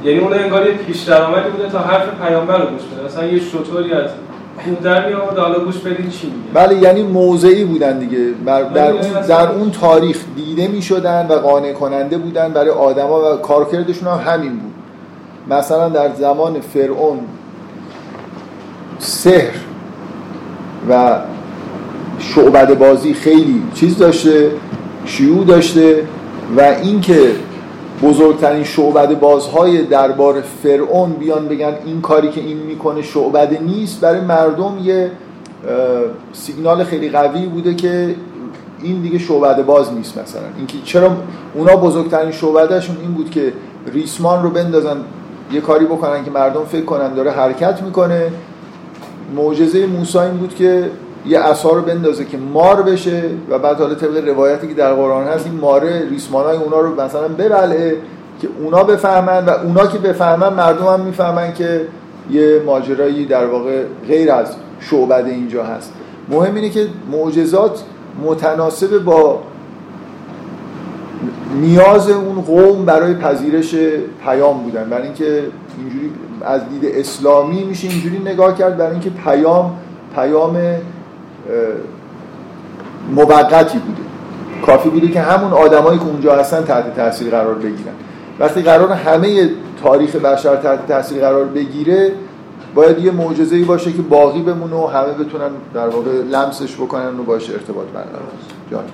[0.04, 3.04] یعنی اون انگار یه پیش درآمدی بوده تا حرف پیامبر رو گوش بده.
[3.06, 4.10] مثلا یه شطوری از
[4.82, 8.18] در حالا گوش بدید چی میگه؟ بله یعنی موضعی بودن دیگه.
[8.46, 13.32] در, در, اون, در اون تاریخ دیده می شدن و قانع کننده بودن برای آدما
[13.32, 14.72] و کارکردشون هم همین بود.
[15.50, 17.18] مثلا در زمان فرعون
[18.98, 19.54] سحر
[20.90, 21.18] و
[22.18, 24.50] شعبد بازی خیلی چیز داشته
[25.04, 26.02] شیوع داشته
[26.56, 27.32] و اینکه
[28.02, 34.00] بزرگترین شعبده بازهای دربار فرعون بیان بگن این کاری که این می‌کنه شعبده نیست.
[34.00, 35.10] برای مردم یه
[36.32, 38.14] سیگنال خیلی قوی بوده که
[38.82, 40.42] این دیگه شعبده باز نیست مثلا.
[40.56, 41.16] اینکه چرا
[41.54, 43.52] اونا بزرگترین شعبدهشون این بود که
[43.92, 44.96] ریسمان رو بندازن
[45.52, 48.32] یه کاری بکنن که مردم فکر کنن داره حرکت می‌کنه.
[49.36, 50.90] معجزه موسی این بود که
[51.26, 55.26] یه عصا رو بندازه که مار بشه و بعد حالا طبق روایتی که در قرآن
[55.26, 57.96] هست این ماره ریسمانای اونا رو مثلا ببلعه
[58.40, 61.80] که اونا بفهمن و اونا که بفهمن مردم هم می‌فهمن که
[62.30, 64.46] یه ماجرایی در واقع غیر از
[64.80, 65.92] شعبده اینجا هست.
[66.30, 67.82] مهم اینه که معجزات
[68.24, 69.38] متناسب با
[71.60, 73.74] نیاز اون قوم برای پذیرش
[74.24, 74.90] پیام بودن.
[74.90, 75.42] برای اینکه
[75.78, 76.12] اینجوری
[76.42, 79.76] از دید اسلامی میشه اینجوری نگاه کرد برای اینکه پیام
[80.14, 80.56] پیام
[83.14, 84.02] موقتی بوده.
[84.66, 87.94] کافی بوده که همون آدمایی که اونجا هستن تحت تاثیر قرار بگیرن.
[88.40, 89.50] وقتی قرار همه
[89.82, 92.12] تاریخ بشر تحت تاثیر قرار بگیره
[92.74, 97.22] باید یه معجزه‌ای باشه که باقی بمونه و همه بتونن در واقع لمسش بکنن و
[97.22, 98.28] باشه ارتباط برقرار
[98.70, 98.84] جان.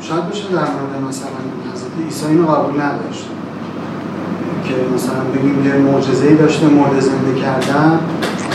[0.00, 1.28] شاید بشه در مورد مثلا
[1.74, 3.26] حضرت عیسی اینو قبول نداشت.
[4.64, 8.00] که مثلا بگیم یه معجزه‌ای داشته مورد زنده کردن.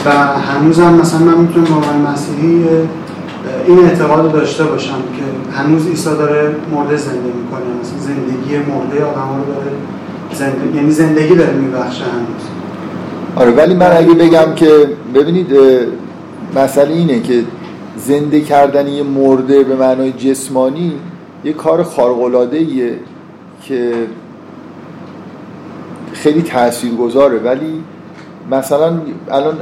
[0.06, 2.66] و هنوز هم مثلا من می‌تونم با مسیحی
[3.68, 7.62] این اعتقاد داشته باشم که هنوز عیسی داره مرده زنده می‌کنه.
[7.82, 9.72] مثلا زندگی مرده آدم رو داره
[10.34, 10.76] زنده...
[10.78, 12.43] یعنی زندگی داره میبخشه هنوز.
[13.36, 14.70] آره ولی من اگه بگم که
[15.16, 15.47] ببینید
[16.56, 17.43] مسئله اینه که
[17.97, 20.93] زنده کردن یه مرده به معنای جسمانی
[21.43, 22.66] یه کار خارق‌العاده
[23.64, 23.93] که
[26.14, 27.84] خیلی تاثیرگذاره ولی
[28.51, 28.93] مثلا
[29.31, 29.57] الان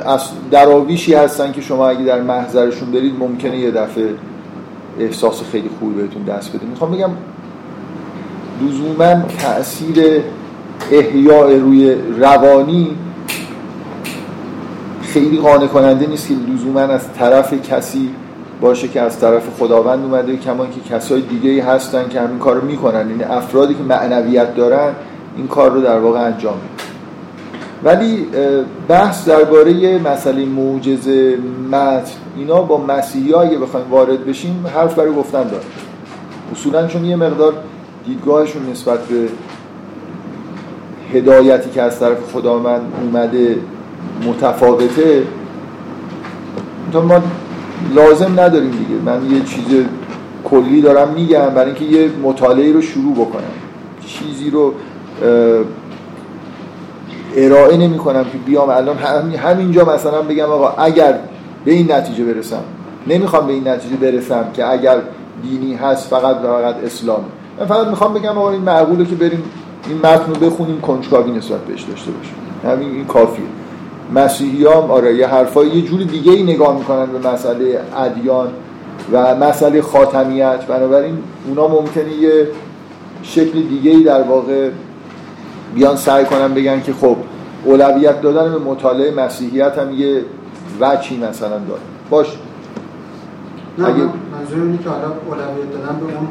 [0.51, 4.09] دراویشی هستن که شما اگه در محضرشون برید ممکنه یه دفعه
[4.99, 6.65] احساس خیلی خوبی بهتون دست بده.
[6.65, 7.09] می‌خوام بگم
[8.61, 10.21] لزوما تاثیر
[10.91, 12.87] احیاء روی روانی
[15.01, 18.09] خیلی قانع کننده نیست که لزوما از طرف کسی
[18.61, 23.09] باشه که از طرف خداوند اومده کما که کسای دیگه هستن که همین کارو می‌کنن.
[23.09, 24.91] یعنی افرادی که معنویت دارن
[25.37, 26.88] این کار رو در واقع انجام میدن.
[27.83, 28.27] ولی
[28.87, 31.37] بحث درباره مسئله معجزه
[31.71, 35.63] متن اینا با مسیحی اگه بخوایم وارد بشیم حرف برای گفتن داره
[36.51, 37.53] اصولا چون یه مقدار
[38.05, 39.27] دیدگاهشون نسبت به
[41.13, 43.57] هدایتی که از طرف خدا من اومده
[44.27, 45.23] متفاوته
[46.93, 47.21] تا ما
[47.95, 49.01] لازم نداریم دیگه.
[49.05, 49.65] من یه چیز
[50.43, 53.43] کلی دارم میگم برای اینکه یه مطالعه رو شروع بکنم.
[54.05, 54.73] چیزی رو
[57.35, 58.97] ارائه نمی کنم که بیام الان.
[59.37, 61.19] همینجا مثلا بگم آقا اگر
[61.65, 62.63] به این نتیجه برسم
[63.07, 64.97] نمی‌خوام به این نتیجه برسم که اگر
[65.43, 67.25] دینی هست فقط و فقط اسلام.
[67.59, 69.43] من فقط می‌خوام بگم آقا این معقوله که بریم
[69.89, 72.35] این متن رو بخونیم کنجکاوی نسبت بهش داشته باشیم.
[72.63, 73.45] همین این کافیه.
[74.15, 78.47] مسیحی هم آره یه حرفای یه جور دیگه ای نگاه می‌کنن به مسئله ادیان
[79.11, 80.65] و مسئله خاتمیت.
[80.65, 81.17] بنابراین
[81.47, 82.47] اونا ممکنه یه
[83.23, 84.69] شکل دیگه ای در واقع
[85.75, 87.17] بیان سعی کنن بگن که خب
[87.65, 90.25] اولویت دادن به مطالعه مسیحیت هم یه
[90.79, 91.81] وچی مثلا داره.
[92.09, 92.27] باش
[93.77, 96.27] نه اگه منظور اینه که حالا اولویت دادن به اون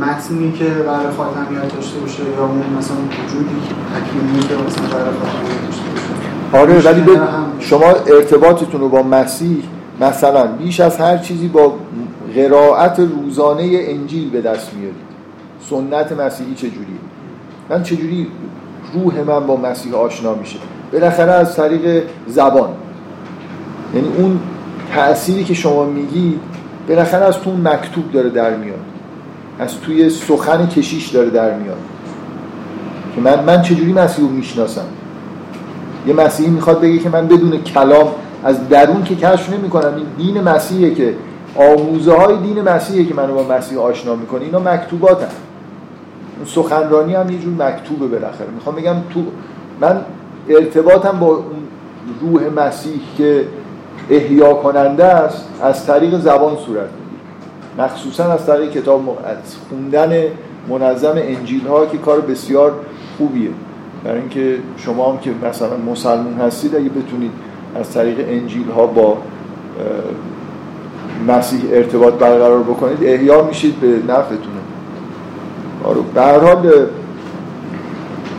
[0.00, 3.56] متنی که برای خاتمیت داشته باشه یا اون مثلا وجودی
[3.94, 5.82] حکیمی که مثلا برای خاتمیت داشته
[6.52, 6.58] باشه.
[6.58, 7.20] آره ولی به
[7.58, 9.62] شما ارتباطتون رو با مسیح
[10.00, 11.74] مثلا بیش از هر چیزی با
[12.34, 15.10] قرائت روزانه انجیل به دست میارید.
[15.70, 16.99] سنت مسیحی چجوریه؟
[17.70, 18.26] من چجوری
[18.94, 20.58] روح من با مسیح آشنا میشه؟
[20.92, 22.68] بالاخره از طریق زبان.
[23.94, 24.40] یعنی اون
[24.94, 26.38] تأثیری که شما میگی
[26.88, 28.78] بالاخره از تو مکتوب داره در میاد.
[29.58, 31.78] از توی سخن کشیش داره در میاد.
[33.14, 34.86] که من من چجوری مسیح رو می‌شناسم؟
[36.06, 38.08] یه مسیحی می‌خواد بگه که من بدون کلام
[38.44, 41.14] از درون که کشف نمی کنم این دین مسیحه که
[41.56, 44.44] آموزه های دین مسیحه که منو با مسیح آشنا می‌کنه.
[44.44, 45.49] اینا هست
[46.46, 48.46] سخنرانی هم یه جور مکتوبه بالاخره.
[48.54, 49.24] می‌خوام بگم تو
[49.80, 50.00] من
[50.48, 51.38] ارتباطم با
[52.20, 53.44] روح مسیح که
[54.10, 57.86] احیا کننده است از طریق زبان صورت می‌گیره.
[57.86, 60.12] مخصوصا از طریق کتاب از خوندن
[60.68, 62.72] منظم انجیل ها که کار بسیار
[63.18, 63.50] خوبیه.
[64.04, 67.30] برای اینکه شما هم که مثلا مسلمون هستید اگه بتونید
[67.74, 69.16] از طریق انجیل ها با
[71.28, 74.59] مسیح ارتباط برقرار بکنید احیا میشید به نفعتونه.
[75.84, 76.86] آره به حال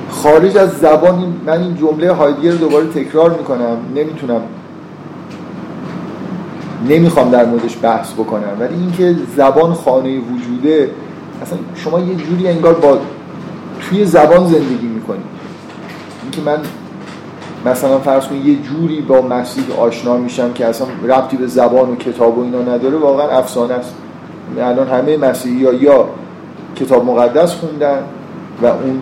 [0.10, 3.78] خارج از زبان من این جمله هایدگر رو دوباره تکرار می‌کنم.
[3.96, 4.42] نمی‌تونم
[6.90, 8.58] نمی‌خوام در موردش بحث بکنم.
[8.60, 10.92] ولی اینکه زبان خانه وجوده
[11.42, 12.98] اصلا شما یه جوری انگار با
[13.82, 15.26] توی زبان زندگی می‌کنید
[16.24, 16.58] اینکه من
[17.66, 21.96] مثلا فرض کنید یه جوری با مسیح آشنا میشم که اصلا ربطی به زبان و
[21.96, 23.96] کتاب و اینا نداره واقعا افسانه است.
[24.60, 26.06] الان همه مسیحی ها یا
[26.76, 28.04] کتاب مقدس خوندن
[28.62, 29.02] و اون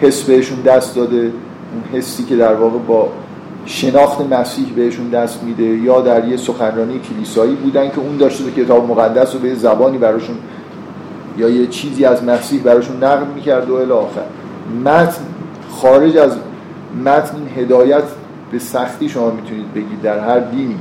[0.00, 3.08] حس بهشون دست داده اون حسی که در واقع با
[3.66, 8.90] شناخت مسیح بهشون دست میده یا در یه سخنرانی کلیسایی بودن که اون داشته کتاب
[8.90, 10.36] مقدس رو به زبانی براشون
[11.38, 14.24] یا یه چیزی از مسیح براشون نقل می‌کرد و الی آخر.
[14.84, 15.22] متن
[15.70, 16.36] خارج از
[17.04, 18.02] متن هدایت
[18.52, 20.76] به سختی شما می‌تونید بگید در هر دینی.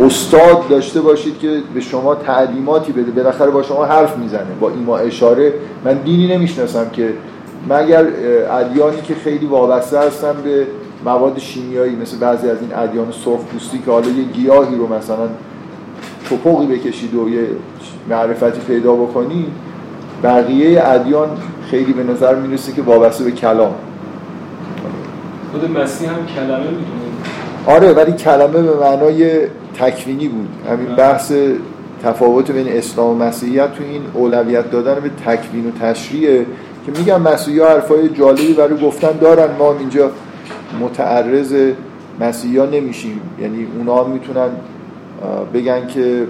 [0.00, 3.10] استاد داشته باشید که به شما تعلیماتی بده.
[3.10, 5.52] بالاخره با شما حرف می‌زنه با ایما اشاره.
[5.84, 7.12] من دینی نمی‌شناسم که
[7.70, 8.06] مگر
[8.50, 10.66] ادیانی که خیلی وابسته هستن به
[11.04, 13.06] مواد شیمیایی مثل بعضی از این ادیان
[13.52, 15.28] پوستی که حالا یه گیاهی رو مثلا
[16.28, 17.46] توپقی بکشید و یه
[18.10, 19.46] معرفتی پیدا بکنید
[20.22, 21.28] بقیه ادیان
[21.70, 23.74] خیلی به نظر می‌رسه که وابسته به کلام.
[25.52, 27.08] خود مسیح هم کلمه می‌دونه.
[27.66, 29.40] آره ولی کلمه به معنای
[29.80, 30.48] تکوینی بود.
[30.70, 31.32] همین بحث
[32.02, 36.46] تفاوت بین اسلام و مسیحیت تو این اولویت دادن به تکوین و تشریعه
[36.86, 39.56] که میگم مسیحی ها حرفای جالبی برای گفتن دارن.
[39.58, 40.10] ما اینجا
[40.80, 41.54] متعرض
[42.20, 43.20] مسیحی نمیشیم.
[43.40, 44.48] یعنی اونا می‌تونن
[45.54, 46.26] بگن که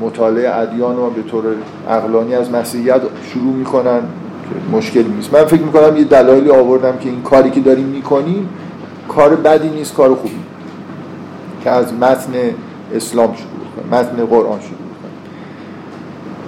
[0.00, 1.44] مطالعه ادیان رو به طور
[1.88, 3.00] اقلانی از مسیحیت
[3.32, 5.34] شروع می‌کنن که مشکلی نیست.
[5.34, 8.48] من فکر می‌کنم یه دلایلی آوردم که این کاری که داریم می‌کنیم
[9.08, 10.34] کار بدی نیست کار خوبی.
[11.64, 12.32] که از متن
[12.94, 15.14] اسلام شروع کنیم متن قرآن شروع کنیم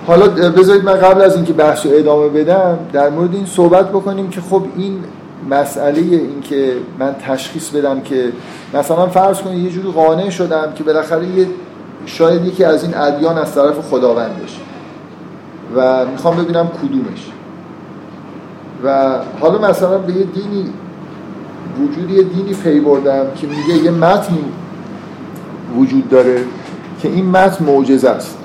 [0.06, 4.30] حالا بذارید من قبل از اینکه بحث رو ادامه بدم در مورد این صحبت بکنیم
[4.30, 5.04] که خب این
[5.50, 8.32] مسئله این که من تشخیص بدم که
[8.74, 11.46] مثلا فرض کنید یه جوری قانع شدم که بالاخره یه
[12.06, 14.60] شاید یکی از این ادیان از طرف خداوند باشه
[15.76, 17.26] و می‌خوام ببینم کدومش.
[18.84, 20.72] و حالا مثلا به یه دینی
[21.80, 24.34] وجود یه دینی پی بردم که میگه یه متن
[25.76, 26.40] وجود داره
[27.02, 28.38] که این متن معجزه است.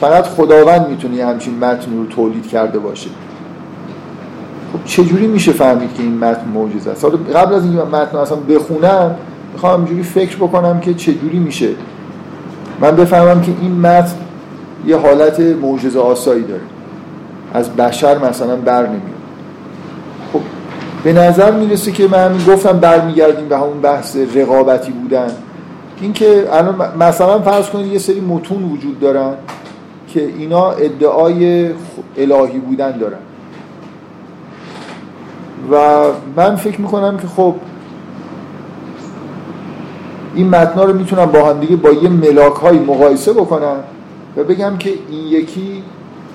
[0.00, 3.10] فقط خداوند می‌تونه همچین متن رو تولید کرده باشه.
[4.72, 8.36] خب چجوری میشه فهمید که این متن معجزه است؟ حالا قبل از اینکه متن اصلا
[8.36, 9.14] بخونم
[9.52, 11.68] می‌خوام اینجوری فکر بکنم که چجوری میشه.
[12.80, 14.14] من بفهمم که این متن
[14.86, 16.62] یه حالت معجزه آسایی داره.
[17.54, 19.02] از بشر مثلا بر نمیاد.
[20.32, 20.40] خب
[21.04, 25.30] به نظر می‌رسه که من گفتم برمیگردیم به همون بحث رقابتی بودن.
[26.00, 29.34] اینکه الان مثلا فرض کنید یه سری متون وجود دارن
[30.08, 31.70] که اینا ادعای
[32.16, 33.18] الهی بودن دارن.
[35.70, 36.04] و
[36.36, 37.54] من فکر می‌کنم که خب
[40.34, 43.76] این متنا رو می‌تونم با هم دیگه با یه ملاک های مقایسه بکنم
[44.36, 45.82] و بگم که این یکی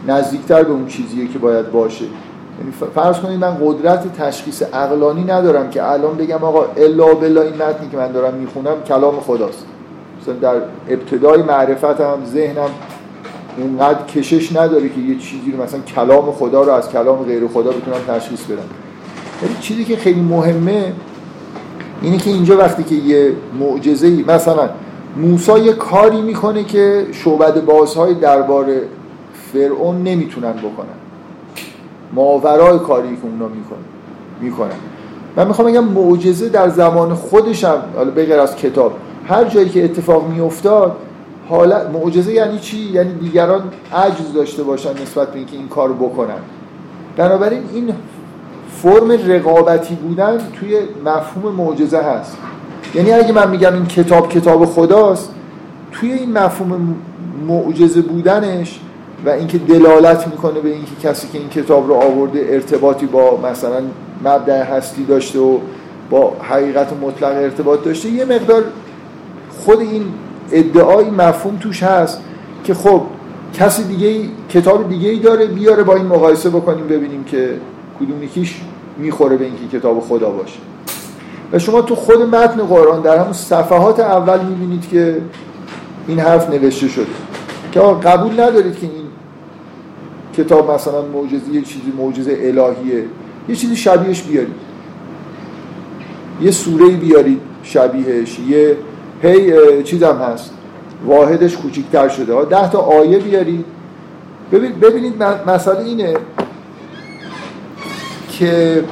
[0.08, 2.06] نزدیکتر به اون چیزیه که باید باشه.
[2.96, 7.90] فرض کنید من قدرت تشخیص عقلانی ندارم که الان بگم آقا الا بلا این متنی
[7.92, 9.66] که من دارم می‌خونم کلام خداست.
[10.22, 10.56] مثلا در
[10.90, 12.70] ابتدای معرفتم ذهنم
[13.58, 17.70] اونقدر کشش نداره که یه چیزی رو مثلا کلام خدا رو از کلام غیر خدا
[17.70, 18.58] بتونم تشخیص بدم.
[19.44, 20.94] یعنی چیزی که خیلی مهمه
[22.02, 24.70] اینه که اینجا وقتی که یه معجزه مثلا
[25.18, 28.66] موسی یه کاری می‌کنه که شعبد بازهای دربار
[29.54, 30.97] فرعون نمی‌تونن بکنن.
[32.18, 33.78] ماورای کاری که اونا می‌کنن
[34.42, 34.80] می‌کنن.
[35.36, 38.94] من می‌خوام بگم معجزه در زمان خودشم حالا بغیر از کتاب
[39.28, 40.96] هر جایی که اتفاق میافتاد
[41.50, 43.62] حالت معجزه یعنی چی؟ یعنی دیگران
[43.94, 46.40] عجز داشته باشن نسبت به اینکه این کارو بکنن.
[47.18, 47.94] بنابراین این
[48.84, 52.38] فرم رقابتی بودن توی مفهوم معجزه هست.
[52.96, 55.30] یعنی اگه من میگم این کتاب کتاب خداست
[55.92, 56.96] توی این مفهوم
[57.48, 58.80] معجزه بودنش
[59.26, 63.82] و اینکه دلالت می‌کنه به اینکه کسی که این کتاب رو آورده ارتباطی با مثلا
[64.24, 65.58] مبدع هستی داشته و
[66.10, 68.64] با حقیقت مطلق ارتباط داشته یه مقدار
[69.66, 70.04] خود این
[70.52, 72.22] ادعای مفهوم توش هست
[72.64, 73.02] که خب
[73.54, 77.54] کسی دیگه کتاب دیگه ای داره بیاره با این مقایسه بکنیم ببینیم که
[78.00, 78.62] کدوم یکیش
[78.98, 80.60] می‌خوره به اینکه کتاب خدا باشه.
[81.54, 85.22] و شما تو خود متن قرآن در همون صفحات اول می‌بینید که
[86.08, 87.06] این حرف نوشته شده.
[87.72, 88.88] که قبول ندارید که
[90.38, 93.04] کتاب مثلا معجزه یه چیزی معجزه الهیه.
[93.50, 94.56] یه چیزی شبیهش بیارید.
[96.42, 98.40] یه سوره بیارید شبیهش.
[98.40, 98.78] یه
[99.22, 100.54] هی چیزم هست.
[101.06, 102.34] واحدش کوچیکتر شده.
[102.34, 103.66] ها ده تا آیه بیارید.
[104.82, 106.14] ببینید مسئله اینه
[108.30, 108.84] که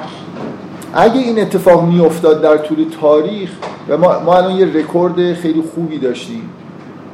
[0.93, 3.49] اگه این اتفاق میافتاد در طول تاریخ
[3.89, 6.49] و ما, ما الان یه رکورد خیلی خوبی داشتیم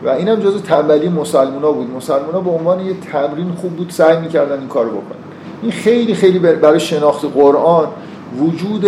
[0.06, 1.96] و اینم جزو تنبلی مسلمونا بود.
[1.96, 5.22] مسلمونا به عنوان یه تمرین خوب بود سعی می‌کردن این کارو بکنن.
[5.62, 7.88] این خیلی خیلی برای شناخت قرآن
[8.40, 8.86] وجود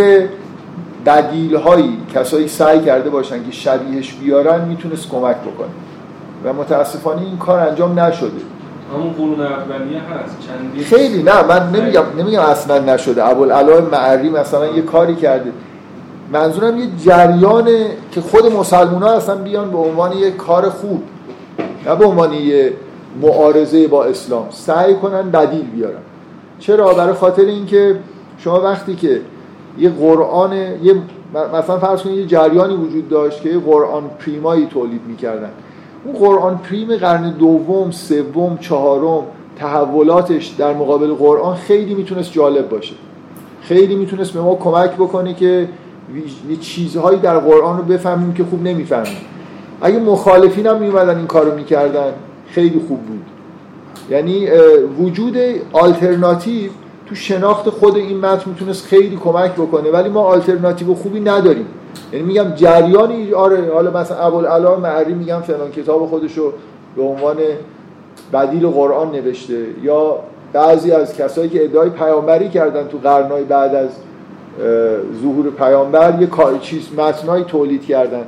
[1.05, 5.68] بدیل هایی کسایی سعی کرده باشن که شبیهش بیارن می‌تونست کمک بکنه.
[6.45, 8.32] و متاسفانه این کار انجام نشده.
[8.93, 10.38] همون قرون اولیه هست.
[10.47, 13.26] چندی خیلی نه من نمیگم نمیگم اصلا نشده.
[13.26, 15.51] ابوالعلا معری مثلا یه کاری کرده.
[16.32, 21.03] منظورم یه جریانه که خود مسلمان ها اصلا بیان به عنوان یه کار خوب
[21.86, 22.74] نه به عنوان یه
[23.21, 24.47] معارضه با اسلام.
[24.49, 26.01] سعی کنن بدیل بیارن.
[26.59, 27.99] چرا؟ برای خاطر اینکه
[28.38, 29.21] شما وقتی که
[29.78, 30.95] یه قرآن یه
[31.53, 35.49] مثلا فرض کنید یه جریانی وجود داشت که یه قرآن پریمایی تولید می‌کردن.
[36.03, 39.24] اون قرآن پریم قرن دوم، سوم، چهارم
[39.55, 42.95] تحولاتش در مقابل قرآن خیلی می‌تونست جالب باشه.
[43.61, 45.67] خیلی می‌تونست به ما کمک بکنه که
[46.49, 49.18] یه چیزهایی در قرآن رو بفهمیم که خوب نمی‌فهمیم.
[49.82, 52.14] اگه مخالفین هم میومدن این کارو می‌کردن
[52.47, 53.22] خیلی خوب بود.
[54.10, 54.47] یعنی
[54.99, 55.38] وجود
[55.74, 56.72] آلترناتیو
[57.06, 61.66] تو شناخت خود این متن می‌تونست خیلی کمک بکنه ولی ما آلترناتیو خوبی نداریم.
[62.14, 66.54] یعنی میگم جریانی آره حالا مثلا ابوالعلا معری میگم فلان کتاب خودشو
[66.95, 67.38] به عنوان
[68.34, 70.20] بدیل قرآن نوشته یا
[70.54, 73.89] بعضی از کسایی که ادعای پیامبری کردن تو قرنهای بعد از
[75.22, 78.24] ظهور پیامبر یه کار چیز متنایی تولید کردن.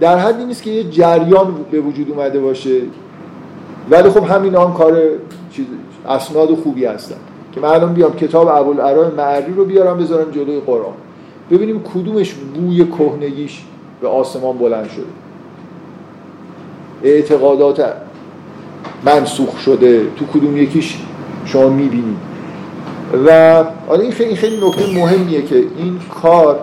[0.00, 2.80] در حدی نیست که یه جریان به وجود اومده باشه.
[3.90, 5.02] ولی خب همین هم کار
[5.52, 5.66] چیز
[6.08, 7.16] اسناد خوبی هستن.
[7.52, 10.94] که من الان بیام کتاب ابوالعرا معری رو بیارم بذارم جلوی قرآن.
[11.50, 13.62] ببینیم کدومش بوی کهنگیش
[14.00, 15.04] به آسمان بلند شده.
[17.02, 17.84] اعتقادات
[19.04, 20.06] منسوخ شده.
[20.16, 20.98] تو کدوم یکیش
[21.44, 22.31] شما می‌بینید.
[23.26, 23.30] و
[23.88, 26.60] آره این خیلی خیلی نکته مهمیه که این کار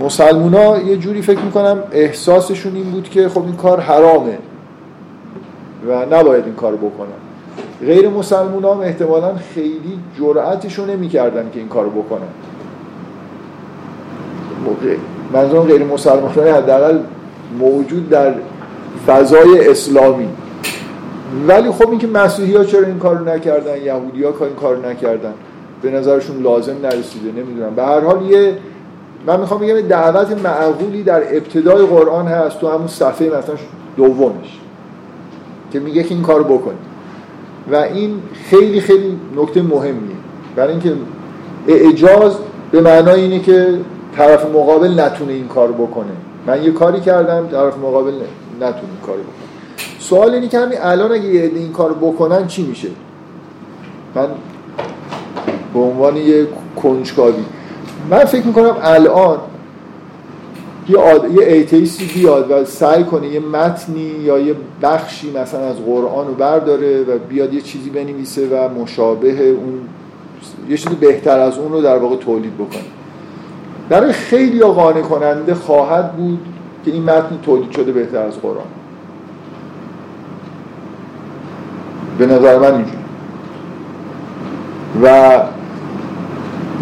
[0.00, 4.38] مسلمونا یه جوری فکر می‌کنم احساسشون این بود که خب این کار حرامه
[5.88, 7.08] و نباید این کار بکنن.
[7.80, 12.28] غیر مسلمان هم احتمالا خیلی جرأتشو نمی‌کردن که این کار بکنن.
[15.32, 16.98] منظورم غیر مسلمان های حداقل
[17.58, 18.34] موجود در
[19.06, 20.28] فضای اسلامی.
[21.48, 25.34] ولی خب اینکه مسیحی ها چرا این کارو نکردن یهودی ها این کارو نکردن
[25.82, 27.74] به نظرشون لازم نرسیده نمی‌دونم.
[27.74, 28.56] به هر حال یه
[29.26, 33.54] من می‌خوام بگم دعوت معقولی در ابتدای قرآن هست تو همون صفحه مثلا
[33.96, 34.60] دومش
[35.72, 36.88] که میگه که این کارو بکنید
[37.72, 40.16] و این خیلی خیلی نکته مهمیه.
[40.56, 40.92] برای اینکه
[41.68, 42.36] اعجاز
[42.70, 43.78] به معنای اینه که
[44.16, 46.12] طرف مقابل نتونه این کار بکنه.
[46.46, 48.12] من یه کاری کردم طرف مقابل
[48.56, 49.47] نتونه این کار بکنه.
[50.08, 52.88] سوال اینه که همین الان اگه یه این کار بکنن چی میشه؟
[54.14, 54.28] من
[55.74, 56.46] به عنوان یه
[56.82, 57.44] کنجکاوی.
[58.10, 59.38] من فکر می‌کنم الان
[60.88, 61.32] یه, آد...
[61.32, 66.34] یه ایتیستی بیاد و سعی کنه یه متنی یا یه بخشی مثلا از قرآن رو
[66.34, 69.80] برداره و بیاد یه چیزی بنویسه و مشابه اون
[70.68, 72.82] یه چیزی بهتر از اون رو در واقع تولید بکنه.
[73.88, 76.38] برای خیلی قانع کننده خواهد بود
[76.84, 78.77] که این متن تولید شده بهتر از قرآن.
[82.18, 82.98] به نظر من اینجوری.
[85.02, 85.38] و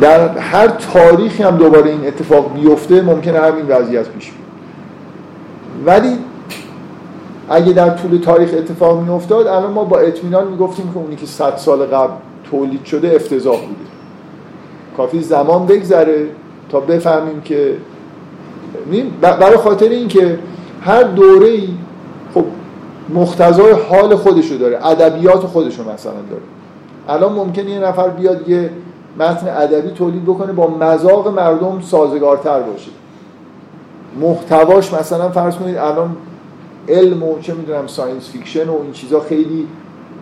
[0.00, 4.46] در هر تاریخی هم دوباره این اتفاق بیفته ممکنه همین وضعیت پیش بیاد.
[5.86, 6.18] ولی
[7.48, 11.26] اگه در طول تاریخ اتفاق می افتاد الان ما با اطمینان می‌گفتیم که اونی که
[11.26, 12.12] صد سال قبل
[12.50, 13.90] تولید شده افتضاح بوده.
[14.96, 16.26] کافی زمان بگذره
[16.70, 17.76] تا بفهمیم که
[19.20, 20.38] برای خاطر اینکه
[20.82, 21.58] هر دوره
[23.14, 26.42] مقتضای حال خودشو داره ادبیات خودشو مثلا داره.
[27.08, 28.70] الان ممکنه یه نفر بیاد یه
[29.18, 32.90] متن ادبی تولید بکنه با مذاق مردم سازگارتر باشه.
[34.20, 36.16] محتواش مثلا فرض کنید الان
[36.88, 39.66] علم و چه می‌دونم science fiction و این چیزا خیلی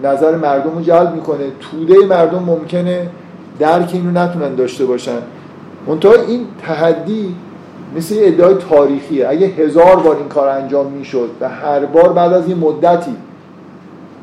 [0.02, 1.44] نظر مردم رو جلب می‌کنه.
[1.60, 3.08] توده مردم ممکنه
[3.58, 5.18] درک اینو نتونن داشته باشن.
[5.86, 7.34] منتها این تحدی
[7.96, 9.28] مثل یه ادعای تاریخیه.
[9.28, 13.16] اگه هزار بار این کار انجام می‌شد و هر بار بعد از یه مدتی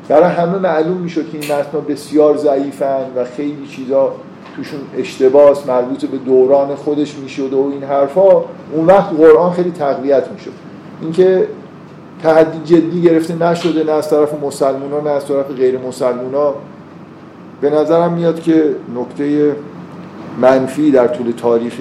[0.08, 4.12] برای همه معلوم می‌شد که این متنها بسیار ضعیفن و خیلی چیزا
[4.56, 8.30] توشون اشتباس مربوط به دوران خودش می‌شد و این حرفا
[8.72, 10.52] اون وقت قرآن خیلی تقویت می‌شد.
[11.02, 11.48] اینکه
[12.22, 16.54] تحدی جدی گرفته نشده نه از طرف مسلمونا نه از طرف غیر مسلمونا.
[17.60, 18.64] به نظرم میاد که
[18.96, 19.56] نکته
[20.40, 21.72] منفی در طول تاریخ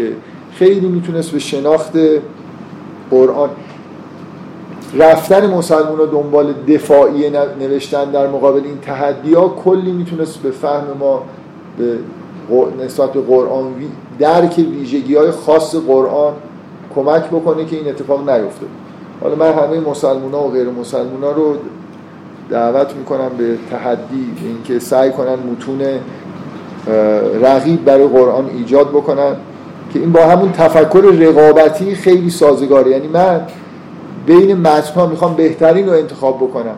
[0.54, 1.94] خیلی می‌تونست به شناخت
[3.12, 3.50] قرآن
[4.98, 7.30] رفتن مسلمان ها دنبال دفاعی
[7.60, 11.24] نوشتن در مقابل این تحدی ها کلی می‌تونست به فهم ما
[11.78, 11.98] به
[12.86, 13.74] نسبت به قرآن
[14.20, 16.34] درک ویژگی های خاص قرآن
[16.96, 18.66] کمک بکنه که این اتفاق نیفته
[19.22, 21.56] حالا من همه مسلمان ها و غیر مسلمان ها رو
[22.50, 25.82] دعوت می‌کنم به تحدی اینکه سعی کنن متون
[27.42, 29.36] رقیب برای قرآن ایجاد بکنن.
[29.94, 32.92] که این با همون تفکر رقابتی خیلی سازگاره.
[32.92, 33.42] یعنی من
[34.26, 36.76] بین متن ها می‌خوام بهترین رو انتخاب بکنم.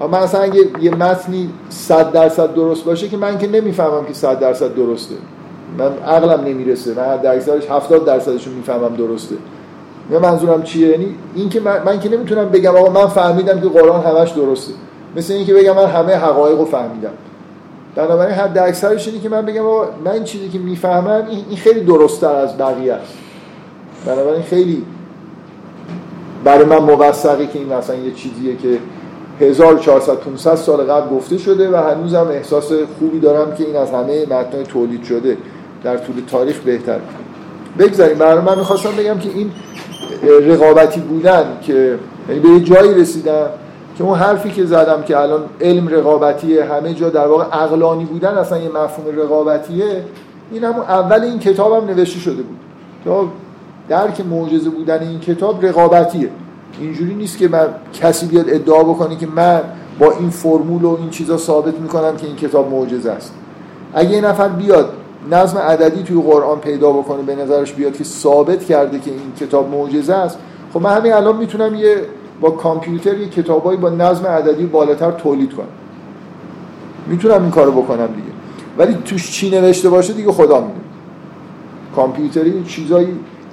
[0.00, 4.12] اما من اصلا اگه یه متنی صد درصد درست باشه که من که نمی‌فهمم که
[4.12, 5.14] صد درصد درسته.
[5.78, 6.94] من عقلم نمی‌رسه.
[6.94, 9.34] من حد اکثرش 70 درصدش رو می‌فهمم درسته.
[10.10, 13.68] یا منظورم چیه؟ یعنی این که من, من که نمی‌تونم بگم آقا من فهمیدم که
[13.68, 14.72] قرآن همش درسته.
[15.16, 17.10] مثل اینکه بگم من همه حقایق رو فهمیدم.
[17.96, 19.62] بنابراین حد اکثرش اینه که من بگم
[20.04, 23.12] من چیزی که می‌فهمم این خیلی درستتر از بقیه است.
[24.06, 24.82] بنابراین خیلی
[26.44, 28.78] برای من موثقه که این مثلا یه چیزیه که
[29.40, 34.22] 1400 500 سال قبل گفته شده و هنوزم احساس خوبی دارم که این از همه
[34.22, 35.36] متنای تولید شده
[35.84, 36.98] در طول تاریخ بهتر.
[37.78, 38.18] بگذاریم.
[38.18, 39.50] برای من می‌خواستم بگم که این
[40.46, 43.46] رقابتی بودن که یعنی به یه جایی رسیدم
[43.98, 48.34] که اون حرفی که زدم که الان علم رقابتیه همه جا در واقع عقلانی بودن
[48.34, 50.04] اصلا یه مفهوم رقابتیه
[50.52, 52.58] این همون اول این کتابم نوشته شده بود.
[53.04, 53.28] تا
[53.88, 56.30] درک معجزه بودن این کتاب رقابتیه.
[56.80, 59.60] اینجوری نیست که من کسی بیاد ادعا بکنه که من
[59.98, 63.34] با این فرمول و این چیزا ثابت می‌کنم که این کتاب معجزه است.
[63.94, 64.90] اگه یه نفر بیاد
[65.30, 69.70] نظم عددی توی قرآن پیدا بکنه به نظرش بیاد که ثابت کرده که این کتاب
[69.70, 70.38] معجزه است
[70.74, 71.96] خب من همین الان می‌تونم یه
[72.40, 75.66] با کامپیوتر یه کتابایی با نظم عددی بالاتر تولید کنم.
[77.06, 78.28] می‌تونم این کارو بکنم دیگه.
[78.78, 80.80] ولی توش چی نوشته باشه دیگه خدا می‌دونه.
[81.96, 83.08] کامپیوتری چیزایی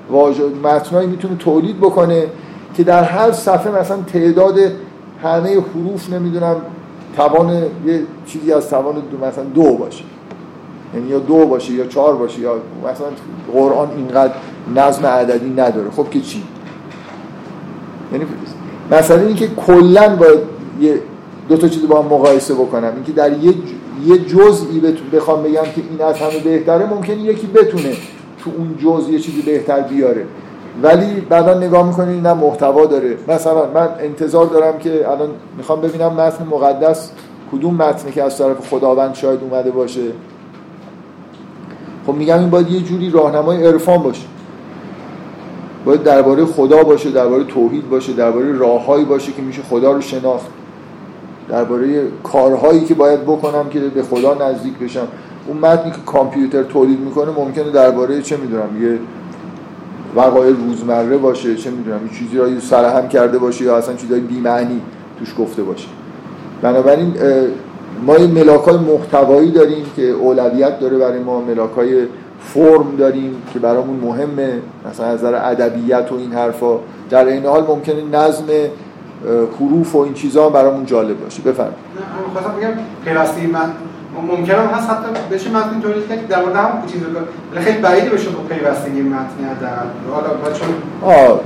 [0.09, 2.27] واژه متنایی می‌تونه تولید بکنه
[2.73, 4.57] که در هر صفحه مثلا تعداد
[5.23, 6.55] همه حروف نمی‌دونم
[7.15, 7.53] توان
[7.85, 10.03] یه چیزی از توان دو مثلا دو باشه.
[10.95, 12.55] یعنی یا دو باشه یا چهار باشه یا
[12.91, 13.07] مثلا
[13.53, 14.33] قرآن اینقدر
[14.75, 15.91] نظم عددی نداره.
[15.91, 16.43] خب که چی؟
[18.11, 18.25] یعنی
[18.93, 20.39] مثلا اینکه کلا باید
[20.81, 20.99] یه
[21.49, 22.91] دو تا چیز با هم مقایسه بکنم.
[22.95, 23.53] اینکه در یه
[24.05, 24.81] یه جزئی
[25.13, 27.93] بخوام بگم که این از همه بهتره ممکنه یکی بتونه
[28.43, 30.25] تو اون جزء یه چیزی بهتر بیاره.
[30.83, 33.17] ولی بعدا نگاه می‌کنید نه محتوا داره.
[33.27, 37.11] مثلا من انتظار دارم که الان می‌خوام ببینم متن مقدس
[37.51, 40.01] کدوم متنی که از طرف خداوند شاید اومده باشه.
[42.07, 44.32] خب میگم این باید یه جوری راهنمای عرفان باشه.
[45.85, 50.47] باید درباره خدا باشه درباره توحید باشه درباره راههایی باشه که میشه خدا رو شناخت.
[51.49, 55.07] درباره کارهایی که باید بکنم که به خدا نزدیک بشم.
[55.47, 58.99] اون متنی که کامپیوتر تولید می‌کنه ممکنه درباره چه می‌دونم یه
[60.15, 64.81] وقایع روزمره باشه چه می‌دونم یه چیزی رو سرهم کرده باشه یا اصلا چیزای بی‌معنی
[65.19, 65.87] توش گفته باشه.
[66.61, 67.13] بنابراین
[68.05, 72.05] ما یه ملاک های محتوایی داریم که اولویت داره برای ما ملاک های
[72.43, 76.77] فرم داریم که برامون مهمه مثلا از نظر ادبیت و این حرفا.
[77.09, 78.45] در این حال ممکنه نظم
[79.59, 81.41] حروف و این چیزا برامون جالب باشه.
[81.41, 81.77] بفرمایید.
[81.95, 82.69] من خواستم بگم
[83.05, 83.71] پیوسته من
[84.21, 87.01] ممکنه هست حتی بشه متن تولید کرد در مورد همون چیز
[87.53, 89.67] ولی خیلی بعیده بشه با پیوستگی متن در
[90.11, 90.67] حالا چون
[91.01, 91.39] آه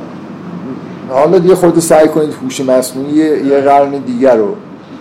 [1.10, 3.16] حالا دیگه خودت سعی کنید هوش مصنوعی
[3.48, 4.56] یه قرن دیگر رو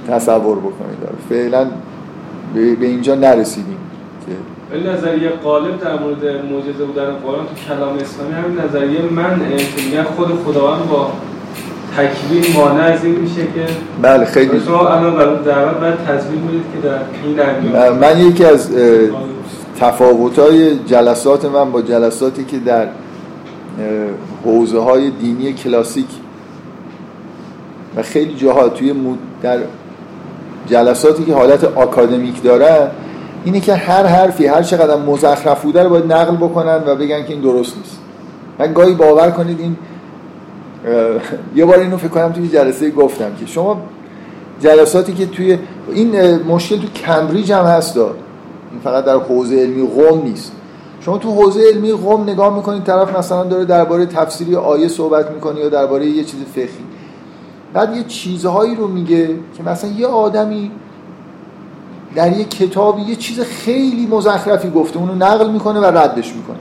[0.09, 0.97] تصور بکنید.
[1.29, 1.67] فعلا
[2.55, 3.79] به اینجا نرسیدیم
[4.71, 9.41] ولی نظریه قالب در مورد معجزه بودن قرآن تو کلام اسلامی همین نظریه من
[9.85, 11.11] میگن خود خداوند با
[11.97, 13.67] تکوین مانع از این میشه که
[14.03, 14.61] بله خیلی.
[14.61, 18.71] شما الان برای دعوت باید تصویر می‌دید که در این من یکی از
[19.81, 22.87] تفاوت‌های جلسات من با جلساتی که در
[24.45, 26.07] حوزه های دینی کلاسیک
[27.97, 28.95] و خیلی جاها توی
[29.43, 29.59] در
[30.67, 32.91] جلساتی که حالت آکادمیک دارن
[33.47, 37.33] اینه که هر حرفی هر چقدر مزخرف بوده رو باید نقل بکنن و بگن که
[37.33, 37.99] این درست نیست.
[38.59, 39.77] من گاهی باور کنید این
[41.55, 43.81] یه بار اینو فکر کنم توی جلسه گفتم که شما
[44.61, 45.59] جلساتی که توی
[45.93, 48.07] این مشکل تو کمبریج هم هست این
[48.85, 50.53] فقط در حوزه علمی قوم نیست.
[51.01, 55.61] شما تو حوزه علمی قوم نگاه می‌کنید طرف مثلا داره درباره تفسیری آیه صحبت می‌کنه
[55.61, 56.69] یا درباره یه چیز فقهی.
[57.73, 60.71] بعد یه چیزهایی رو میگه که مثلا یه آدمی
[62.17, 64.99] در یه کتابی یه چیز خیلی مزخرفی گفته.
[64.99, 66.57] اونو نقل می‌کنه و ردش می‌کنه.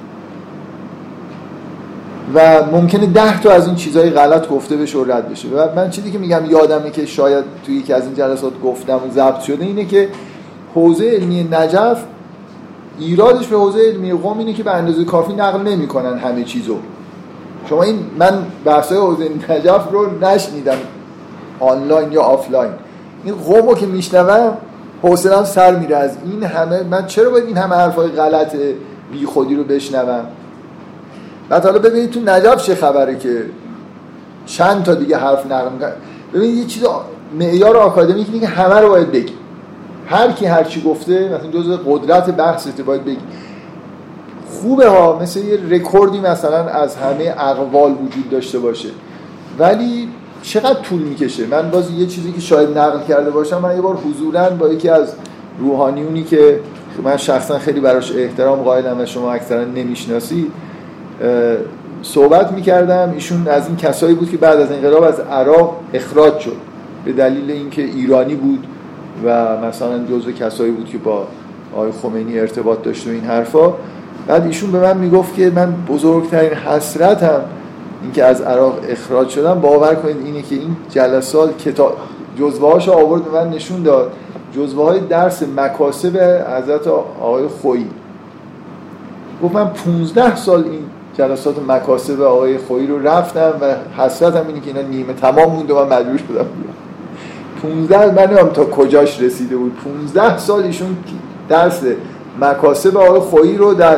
[2.33, 5.47] و ممکنه ده تا از این چیزهای غلط گفته بشه و رد بشه.
[5.47, 9.11] و من چیزی که میگم یادمه که شاید توی یکی از این جلسات گفتم و
[9.13, 10.09] ضبط شده اینه که
[10.75, 12.03] حوزه علمیه نجف
[12.99, 16.77] ایرادش به حوزه علمیه قم اینه که به اندازه کافی نقل نمی‌کنن همه چیزو.
[17.69, 20.77] شما این من بحثای حوزه نجف رو نشنیدم
[21.59, 22.71] آنلاین یا آفلاین.
[23.23, 24.57] این قمو که میشنوم
[25.01, 26.83] حوصلم سر میره از این همه.
[26.83, 28.55] من چرا باید این همه حرفای غلط
[29.11, 30.25] بی خودی رو بشنوم؟
[31.49, 33.45] بعد حالا ببینید تو نجف چه خبره که
[34.45, 35.91] چند تا دیگه حرف نقل می‌کنن.
[36.33, 36.83] ببین یه چیز
[37.39, 39.33] معیار آکادمیک که همه رو باید بگی.
[40.07, 43.17] هر کی هر چی گفته مثلا جزء قدرت بحثته باید بگی.
[44.49, 48.89] خوبه ها مثل یه رکوردی مثلا از همه اقوال وجود داشته باشه.
[49.59, 50.09] ولی
[50.41, 53.95] چقدر طول می‌کشه؟ من باز یه چیزی که شاید نقل کرده باشم من یه بار
[53.95, 55.13] حضوراً با یکی از
[55.59, 56.59] روحانیونی که
[57.03, 60.51] من شخصا خیلی براش احترام قائلم و شما اکثرا نمی‌شناسید
[62.01, 63.11] صحبت می‌کردم.
[63.13, 66.57] ایشون از این کسایی بود که بعد از انقلاب از عراق اخراج شد.
[67.05, 68.67] به دلیل اینکه ایرانی بود
[69.25, 71.27] و مثلا جزو کسایی بود که با
[71.75, 73.73] آقای خمینی ارتباط داشته و این حرفا.
[74.27, 77.41] بعد ایشون به من می‌گفت که من بزرگترین حسرتم
[78.05, 81.97] اینکه از عراق اخراج شدم باور کنید اینه که این جلسات کتاب
[82.39, 84.11] جزوه آورد به من نشون داد.
[84.55, 86.17] جزوه های درس مکاسب
[86.57, 86.87] حضرت
[87.21, 87.87] آقای خویی
[89.43, 90.79] گفت من 15 سال این
[91.17, 95.75] جلسات مکاسب آقای خویی رو رفتم و حسرتم اینه که اینا نیمه تمام موند و
[95.75, 96.45] من مجبور شدم
[97.61, 99.71] 15 من تا کجاش رسیده بود.
[100.13, 100.97] 15 سال ایشون
[101.49, 101.81] درس
[102.41, 103.97] مکاسب آقای خویی رو در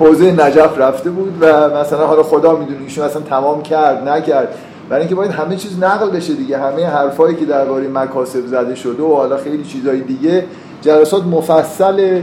[0.00, 4.54] حوزه نجف رفته بود و مثلا حالا خدا می‌دونه ایشون اصلا تمام کرد نکرد.
[4.88, 9.02] برای اینکه باید همه چیز نقل بشه دیگه همه حرفایی که درباره مکاسب زده شده
[9.02, 10.44] و حالا خیلی چیزهای دیگه.
[10.82, 12.20] جلسات مفصل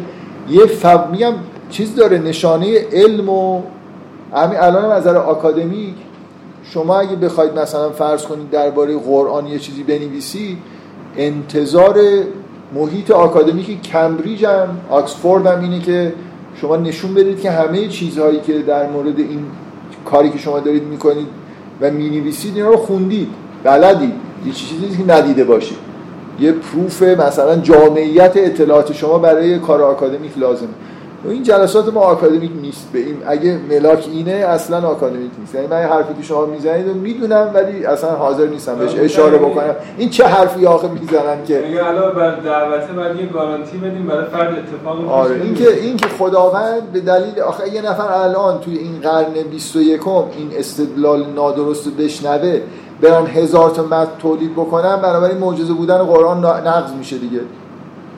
[0.49, 1.11] یه فب...
[1.11, 1.33] میگم
[1.69, 3.61] چیز داره نشانه علم و
[4.33, 5.95] همین الان از نظر آکادمیک.
[6.63, 10.57] شما اگه بخواید مثلا فرض کنید درباره قرآن یه چیزی بنویسی
[11.17, 11.99] انتظار
[12.75, 16.13] محیط آکادمیک کمبریج هم آکسفورد هم اینه که
[16.61, 19.45] شما نشون بدید که همه چیزهایی که در مورد این
[20.05, 21.27] کاری که شما دارید می‌کنید
[21.81, 23.27] و می‌نویسید اینا رو خوندید
[23.63, 24.13] بلدید.
[24.45, 25.77] یه چیزی که ندیده باشید.
[26.39, 30.69] یه پروف مثلا جامعیت اطلاعات شما برای کار آکادمیک لازمه.
[31.27, 35.55] و این جلسات ما آکادمیک نیست به این اگه ملاک اینه اصلا آکادمیک نیست.
[35.55, 39.75] یعنی من حرفی که شما می‌زنید می‌دونم ولی اصلا حاضر نیستم بهش اشاره بکنم.
[39.97, 44.25] این چه حرفی آخه می‌زنن که میگه الان بر دعوته بعد یه گارانتی بدیم برای
[44.25, 48.77] فرد اتفاق آره این که این که خداوند به دلیل آخه یه نفر الان توی
[48.77, 52.61] این قرن 21 این استدلال نادرست بشنوه
[53.01, 57.39] برن هزار تا متن تولید بکنن بنابراین معجزه بودن قرآن نقض میشه دیگه.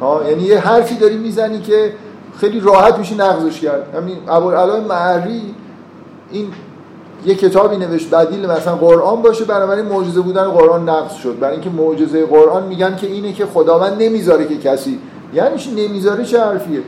[0.02, 1.92] ها یعنی یه حرفی داری می‌زنی که
[2.40, 3.96] خیلی راحت میشه نقضش کرد.
[3.96, 5.56] همین ابوالعلا معری
[6.32, 6.48] این
[7.26, 11.40] یه کتابی نوشت بدیل مثلا قرآن باشه بنابراین معجزه بودن قرآن نقض شد.
[11.40, 15.00] برای اینکه معجزه قرآن میگن که اینه که خداوند نمی‌ذاره که کسی
[15.34, 16.82] یعنی نمی‌ذاره چه حرفیه؟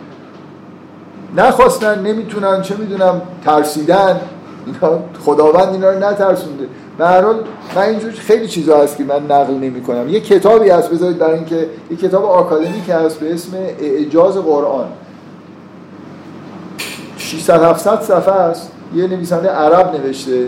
[1.38, 4.20] نخواستن نمی‌تونن چه می‌دونم ترسیدن.
[4.66, 6.68] اینا خداوند اینا رو نترسونده.
[6.98, 7.36] به هر حال
[7.76, 11.36] من اینجور خیلی چیزا هست که من نقل نمی کنم یه کتابی هست بذارید برای
[11.36, 14.86] اینکه یه کتاب آکادمیک هست به اسم اعجاز قرآن.
[17.32, 18.72] 600 700 صفحه است.
[18.96, 20.48] یه نویسنده عرب نوشته.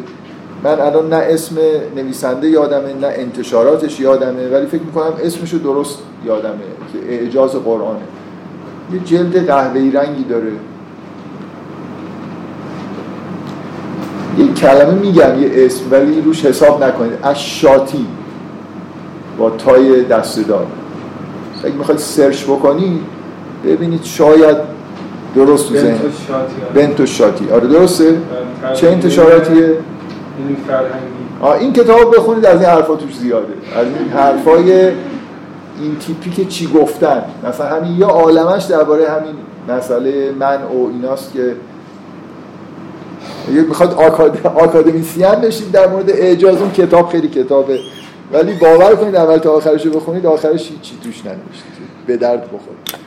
[0.64, 1.56] من الان نه اسم
[1.96, 6.54] نویسنده یادمه نه انتشاراتش یادمه ولی فکر می‌کنم اسمشو درست یادمه
[6.94, 8.00] که اعجاز قرآنه.
[8.94, 10.52] یه جلد قهوه‌ای رنگی داره.
[14.38, 17.14] یه کلمه میگم یه اسم ولی روش حساب نکنید.
[17.24, 18.08] اشاتی.
[19.38, 20.68] با تای دسته دار
[21.64, 23.02] اگه می‌خواید سرچ بکنید
[23.66, 24.73] ببینید شاید
[25.36, 26.00] درست تو ذهن.
[26.74, 27.68] بنتو شاتی آره.
[27.68, 28.18] درسته.
[28.74, 29.78] چه انتشاراتیه؟
[31.42, 33.54] آه این کتاب بخونید از این حرفا توش زیاده.
[33.76, 34.92] از این حرفای
[35.82, 37.24] این تیپی که چی گفتن.
[37.48, 39.36] مثلا همین یا عالمش درباره همین
[39.78, 41.56] مسئله من و ایناست که
[43.48, 44.48] می‌خواد آکاد...
[44.56, 46.58] آکادمیسیان بشید در مورد اعجاز.
[46.58, 47.80] اون کتاب خیلی کتابه.
[48.34, 51.66] ولی باور کنید اول تا آخرش رو بخونید آخرش چی توش ننوشته
[52.08, 53.03] به درد بخورید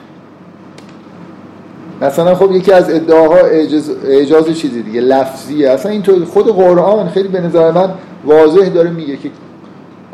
[2.02, 5.70] مثلا خب یکی از ادعاها اعجاز, اعجاز چیزی دیگه لفظیه.
[5.70, 7.90] اصلا این خود قرآن خیلی به نظر من
[8.24, 9.30] واضح داره میگه که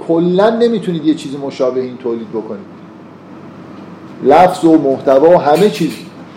[0.08, 2.72] کلا نمی‌تونید یه چیز مشابه این تولید بکنید.
[4.24, 5.92] لفظ و محتوا و همه چیز.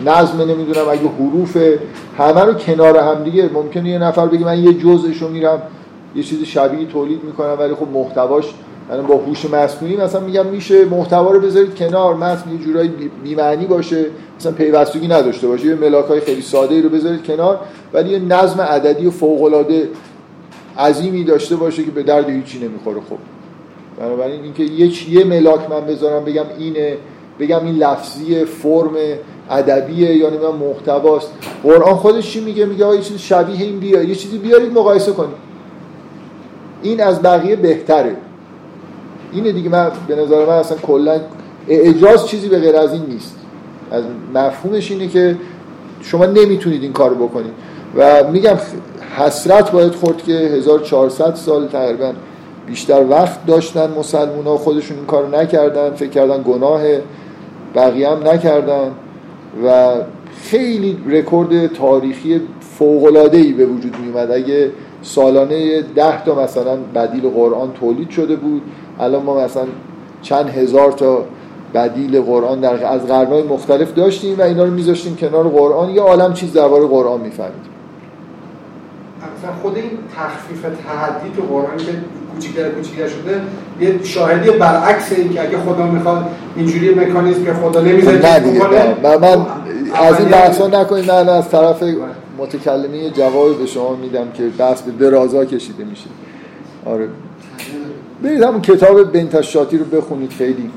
[0.06, 1.56] نظم نمی‌دونم اگه حروف
[2.18, 5.62] همه رو کنار هم دیگه ممکنه یه نفر بگه من یه جزءش رو میرم
[6.14, 8.44] یه چیز شبیه تولید می‌کنم ولی خب محتواش
[8.90, 12.90] من با هوش مصنوعی مثلا میگم میشه محتوا رو بذارید کنار متن یه جورایی
[13.24, 14.06] بی معنی باشه
[14.38, 17.60] مثلا پیوستگی نداشته باشه یه ملاک های خیلی ساده رو بذارید کنار
[17.92, 19.88] ولی یه نظم عددی و فوق العاده
[20.78, 23.00] عظیمی داشته باشه که به درد هیچی نمی‌خوره.
[23.10, 23.18] خب
[23.98, 26.96] بنابراین اینکه یه یه ملاک من بذارم بگم اینه
[27.40, 28.92] بگم این لفظی فرم
[29.50, 31.32] ادبیه یا نمی‌دونم محتواست.
[31.62, 35.36] قرآن خودش چی میگه؟ میگه یه چیز شبیه این بیا یه چیزی بیارید مقایسه کنید.
[36.82, 38.16] این از بقیه بهتره.
[39.32, 41.20] اینه دیگه من به نظر من اصلا کلا
[41.68, 43.36] اعجاز چیزی به غیر از این نیست.
[43.90, 44.04] از
[44.34, 45.36] مفهومش اینه که
[46.02, 47.52] شما نمی‌تونید این کار بکنید.
[47.96, 48.56] و میگم
[49.16, 52.12] حسرت باید خورد که 1400 سال تقریبا
[52.66, 56.82] بیشتر وقت داشتن مسلمون ها خودشون این کار نکردن فکر کردن گناه
[57.74, 58.90] بقیه هم نکردن.
[59.64, 59.92] و
[60.42, 64.70] خیلی رکورد تاریخی فوقلاده ای به وجود می اومد اگه
[65.02, 68.62] سالانه ده تا مثلا بدیل قرآن تولید شده بود
[69.00, 69.64] الان ما مثلا
[70.22, 71.24] چند هزار تا
[71.74, 75.90] بدیل قرآن در از قرنهای مختلف داشتیم و اینا رو میذاشتیم کنار قرآن.
[75.90, 77.72] یه عالم چیز درباره قرآن میفهمیدیم
[79.38, 81.92] مثلا خود این تخفیف تحدی تو قرآن که
[82.34, 83.40] کوچیک‌تر کوچیک‌تر شده
[83.80, 86.26] یه شاهدی برعکس این که اگه خدا می‌خواد
[86.56, 89.46] اینجوری مکانیزم که خدا نمی‌ذاره من, من
[89.94, 91.10] از این بحثا نکنید.
[91.10, 91.82] من از طرف
[92.38, 96.06] متکلمی جواب به شما میدم که بحث به درازا کشیده میشه.
[96.86, 97.08] آره.
[98.22, 100.70] برید همون کتاب بنتشاتی رو بخونید خیلی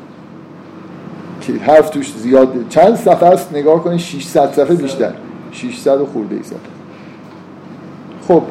[1.41, 5.13] که حرف توش زیاد چند صفحه است؟ نگاه کنید 600 صفحه بیشتر.
[5.51, 6.59] 600 و خورده ای صفحه.
[8.27, 8.43] خب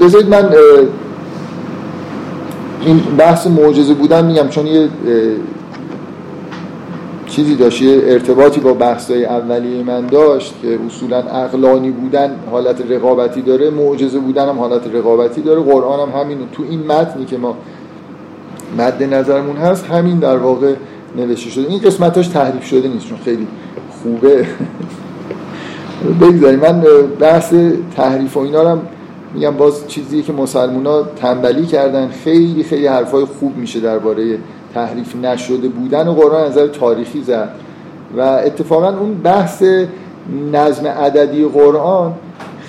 [0.00, 0.48] بذارید من
[2.80, 4.88] این بحث معجزه بودن میگم چون یه
[7.32, 13.70] چیزی داشت ارتباطی با بحثای اولیه من داشت که اصولا اقلانی بودن حالت رقابتی داره
[13.70, 15.60] معجزه بودن هم حالت رقابتی داره.
[15.60, 17.56] قرآن هم همین تو این متنی که ما
[18.78, 20.74] مد نظرمون هست همین در واقع
[21.16, 21.68] نوشته شده.
[21.68, 23.46] این قسمتاش تحریف شده نیست چون خیلی
[24.02, 24.46] خوبه.
[26.20, 26.60] بگذاریم.
[26.60, 26.80] من
[27.20, 27.54] بحث
[27.96, 28.80] تحریف و اینا هم
[29.34, 32.08] میگم باز چیزی که مسلمان ها تنبلی کردن.
[32.08, 34.38] خیلی خیلی حرفای خوب میشه درباره
[34.74, 37.48] تحریف نشده بودن و قرآن نظر تاریخی زد.
[38.16, 39.64] و اتفاقا اون بحث
[40.52, 42.12] نظم عددی قرآن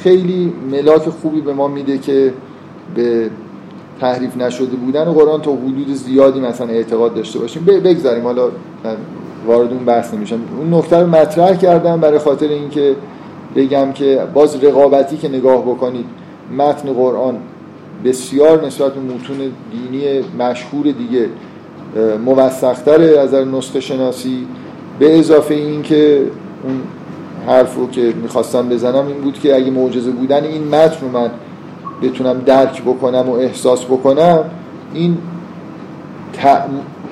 [0.03, 2.33] خیلی ملاک خوبی به ما میده که
[2.95, 3.29] به
[4.01, 7.63] تحریف نشده بودن قرآن تا حدود زیادی مثلا اعتقاد داشته باشیم.
[7.65, 8.23] بگذاریم.
[8.23, 8.47] حالا
[9.47, 10.39] وارد اون بحث نمیشم.
[10.57, 12.95] اون نکته رو مطرح کردم برای خاطر اینکه
[13.55, 16.05] بگم که باز رقابتی که نگاه بکنید
[16.57, 17.37] متن قرآن
[18.05, 19.37] بسیار نسبت به متون
[19.71, 21.29] دینی مشهور دیگه.
[22.25, 24.47] موثقتره از نسخه شناسی
[24.99, 26.21] به اضافه این که
[26.63, 26.81] اون
[27.47, 31.31] حرف رو که می‌خواستم بزنم این بود که اگه معجزه بودن این متن رو من
[32.01, 34.43] بتونم درک بکنم و احساس بکنم
[34.93, 35.17] این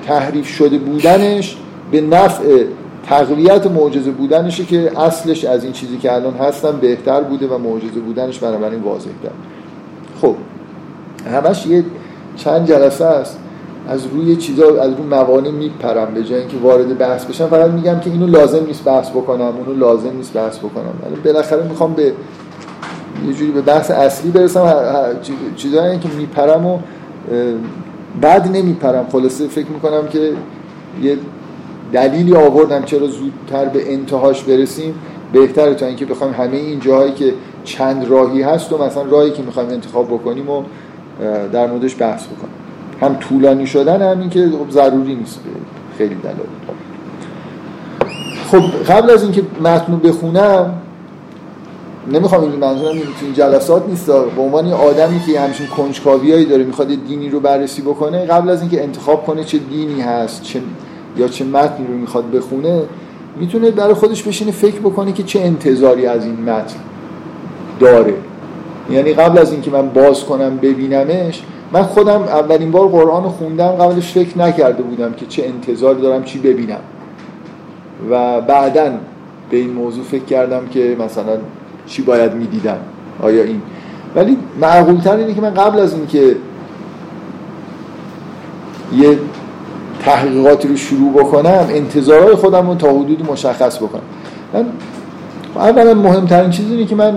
[0.06, 1.56] تحریف شده بودنش
[1.90, 2.64] به نفع
[3.06, 8.00] تقویت معجزه بودنشه که اصلش از این چیزی که الان هستم بهتر بوده و معجزه
[8.00, 9.34] بودنش بنابراین واضح کرد
[10.22, 10.34] خب
[11.32, 11.84] همش یه
[12.36, 13.38] چند جلسه است.
[13.88, 17.46] از روی چیزا از روی موانع میپرم به جای اینکه وارد بحث بشم.
[17.46, 20.92] فقط میگم که اینو لازم نیست بحث بکنم اونو لازم نیست بحث بکنم.
[21.02, 22.02] ولی بالاخره می‌خوام به
[23.26, 24.74] یه جوری به بحث اصلی برسم.
[25.56, 26.78] چیزایی که میپرم و
[28.20, 29.06] بعد نمیپرم.
[29.12, 30.32] خلاصه فکر می‌کنم که
[31.02, 31.18] یه
[31.92, 34.94] دلیلی آوردم چرا زودتر به انتهاش برسیم.
[35.32, 39.42] بهتره تا اینکه بخوایم همه این جاهایی که چند راهی هست و مثلا راهی که
[39.42, 40.62] می‌خوایم انتخاب بکنیم و
[41.52, 42.61] در موردش بحث بکنیم.
[43.02, 45.40] هم طولانی شدن هم این که خب ضروری نیست.
[45.98, 46.38] خیلی دلایل.
[48.50, 50.74] خب قبل از اینکه متن بخونم
[52.12, 54.06] نمی‌خوام این منظورم این جلسات نیست.
[54.06, 58.82] به عنوان آدمی که همچین کنجکاویایی داره می‌خواد دینی رو بررسی بکنه قبل از اینکه
[58.82, 60.60] انتخاب کنه چه دینی هست چه
[61.16, 62.82] یا چه متنی رو می‌خواد بخونه
[63.36, 66.76] می‌تونه برای خودش بشینه فکر بکنه که چه انتظاری از این متن
[67.80, 68.14] داره.
[68.90, 71.42] یعنی قبل از اینکه من باز کنم ببینمش
[71.72, 76.38] من خودم اولین بار قرآن خوندم قبلش فکر نکرده بودم که چه انتظار دارم چی
[76.38, 76.80] ببینم.
[78.10, 78.92] و بعدا
[79.50, 81.38] به این موضوع فکر کردم که مثلا
[81.86, 82.78] چی باید می‌دیدم.
[83.22, 83.62] آیا این؟
[84.16, 86.36] ولی معقولتر اینه که من قبل از اینکه
[88.96, 89.18] یه
[90.04, 94.02] تحقیقاتی رو شروع بکنم انتظارات خودم رو تا حدودی مشخص بکنم.
[94.54, 94.66] من
[95.56, 97.14] اولا مهمترین چیز اینه که من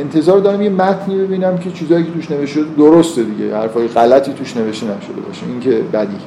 [0.00, 4.56] انتظار دارم یه متنی ببینم که چیزایی که توش نوشته درسته دیگه حرفای غلطی توش
[4.56, 5.46] نوشته نشده باشه.
[5.46, 6.18] این که بدیهی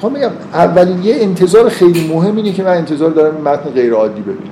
[0.00, 4.20] خب میگم اولین یه انتظار خیلی مهم اینه که من انتظار دارم متن غیر عادی
[4.20, 4.50] ببینم.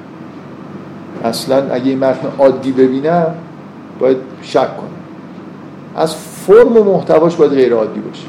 [1.24, 3.26] اصلا اگه این متن عادی ببینم
[3.98, 4.88] باید شک کنم.
[5.96, 8.26] از فرم و محتواش باید غیر عادی باشه.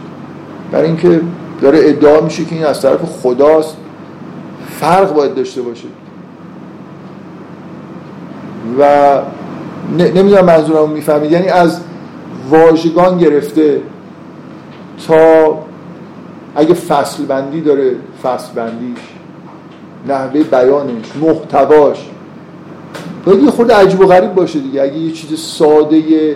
[0.72, 1.22] برای اینکه
[1.62, 3.78] داره ادعا میشه که این از طرف خداست.
[4.80, 5.88] فرق باید داشته باشه.
[8.80, 9.22] و
[9.98, 11.32] نمی‌دونم منظورم می‌فهمید.
[11.32, 11.82] یعنی از
[12.50, 13.82] واژگان گرفته
[15.08, 15.58] تا
[16.56, 19.00] اگه فصل بندی داره فصل بندیش
[20.08, 22.10] نحوه بیانش محتواش.
[23.26, 24.82] باید یه خود عجب و غریب باشه دیگه.
[24.82, 26.36] اگه یه چیز ساده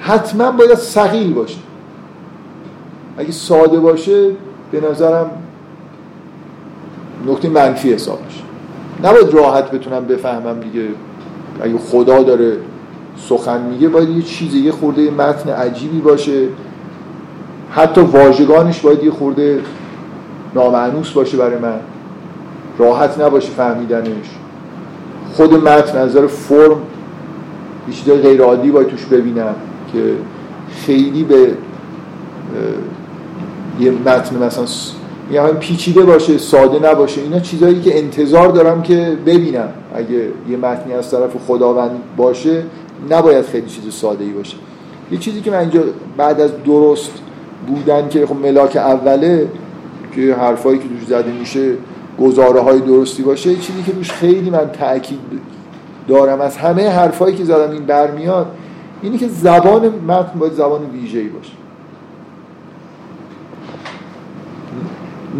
[0.00, 1.58] حتما باید سقیل باشه.
[3.18, 4.30] اگه ساده باشه
[4.72, 5.30] به نظرم
[7.26, 8.42] نکته منفی حساب میشه
[9.04, 10.88] نباید راحت بتونم بفهمم دیگه.
[11.60, 12.56] اگه خدا داره
[13.16, 16.48] سخن میگه باید یه چیزی یه خورده متن عجیبی باشه.
[17.70, 19.60] حتی واژگانش باید یه خورده
[20.54, 21.78] نامعنوس باشه برای من.
[22.78, 24.30] راحت نباشه فهمیدنش.
[25.32, 26.80] خود متن نظر فرم
[27.88, 29.54] یه چیز غیر عادی باید توش ببینم
[29.92, 30.12] که
[30.70, 31.54] خیلی به
[33.80, 34.64] یه متن مثلا
[35.32, 37.20] یه هم پیچیده باشه ساده نباشه.
[37.20, 39.68] اینا چیزهایی که انتظار دارم که ببینم.
[39.94, 42.62] اگه یه متنی از طرف خداوند باشه
[43.10, 44.56] نباید خیلی چیز ساده ای باشه.
[45.12, 45.80] یه چیزی که من اینجا
[46.16, 47.12] بعد از درست
[47.66, 49.48] بودن که خب ملاک اوله
[50.14, 51.72] که حرفایی که توش زده میشه
[52.20, 55.18] گزاره های درستی باشه چیزی که روش خیلی من تاکید
[56.08, 58.46] دارم از همه حرفایی که زدم این برمیاد
[59.02, 61.52] اینی که زبان متن باید زبان ویژه‌ای باشه.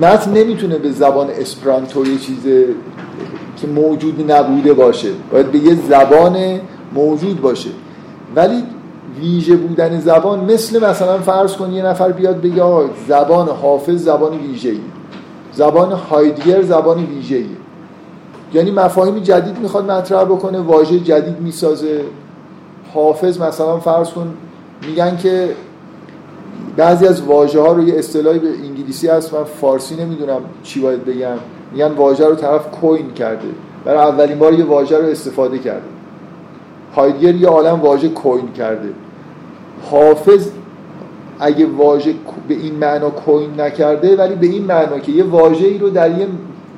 [0.03, 2.43] متن نمی‌تونه به زبان اسپرانتو یه چیز
[3.57, 5.09] که موجود نبوده باشه.
[5.33, 6.37] باید به یه زبان
[6.95, 7.71] موجود باشه.
[8.37, 8.63] ولی
[9.21, 12.63] ویژه بودن زبان مثل مثلا فرض کن یه نفر بیاد بگه
[13.09, 14.81] زبان حافظ زبان ویژه‌ای.
[15.53, 17.47] زبان هایدگر زبان ویژه‌ای.
[18.55, 22.01] یعنی مفاهیم جدید می‌خواد مطرح بکنه واژه جدید می‌سازه.
[22.95, 24.35] حافظ مثلا فرض کن
[24.87, 25.55] میگن که
[26.77, 28.49] بعضی از واژه ها رو یه اصطلاحی به
[28.89, 31.37] انگلیسی هست من فارسی نمی‌دونم چی باید بگم.
[31.73, 33.49] میگن واژه رو طرف کوین کرده.
[33.85, 35.87] برای اولین بار یه واژه رو استفاده کرده.
[36.97, 38.89] هایدگر یه عالم واژه کوین کرده.
[39.91, 40.49] حافظ
[41.41, 42.15] اگه واژه
[42.49, 46.27] به این معنا کوین نکرده ولی به این معنا که یه واژه‌ای رو در یه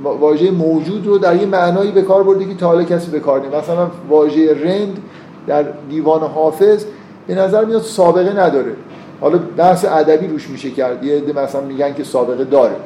[0.04, 3.42] واژه موجود رو در یه معنایی به کار برده که تا حالا کسی به کار
[3.62, 4.98] مثلا واژه رند
[5.46, 6.84] در دیوان حافظ
[7.26, 8.72] به نظر میاد سابقه نداره.
[9.20, 11.04] حالا بحث ادبی روش میشه کرد.
[11.04, 12.76] یه عده مثلا میگن که سابقه داره.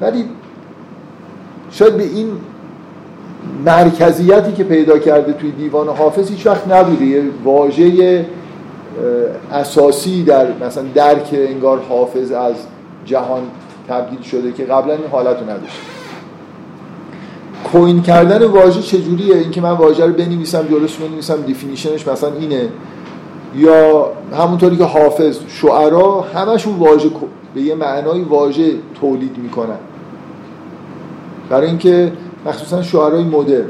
[0.00, 0.24] ولی
[1.70, 2.30] شاید به این
[3.64, 7.04] مرکزیتی که پیدا کرده توی دیوان حافظ هیچ وقت نبوده.
[7.04, 8.26] یه واژه
[9.52, 12.54] اساسی در مثلا درک انگار حافظ از
[13.04, 13.42] جهان
[13.88, 15.80] تبدیل شده که قبلا این حالت رو نداشت.
[17.72, 22.68] کوین کردن واژه چجوریه؟ اینکه من واژه رو بنویسم جلوش بنویسم دیفینیشنش مثلا اینه.
[23.56, 27.10] یا همونطوری که حافظ شعرا همشون واژه
[27.54, 29.78] به یه معنای واژه تولید می‌کنن
[31.48, 32.12] برای اینکه
[32.46, 33.68] مخصوصا شعرهای مدرن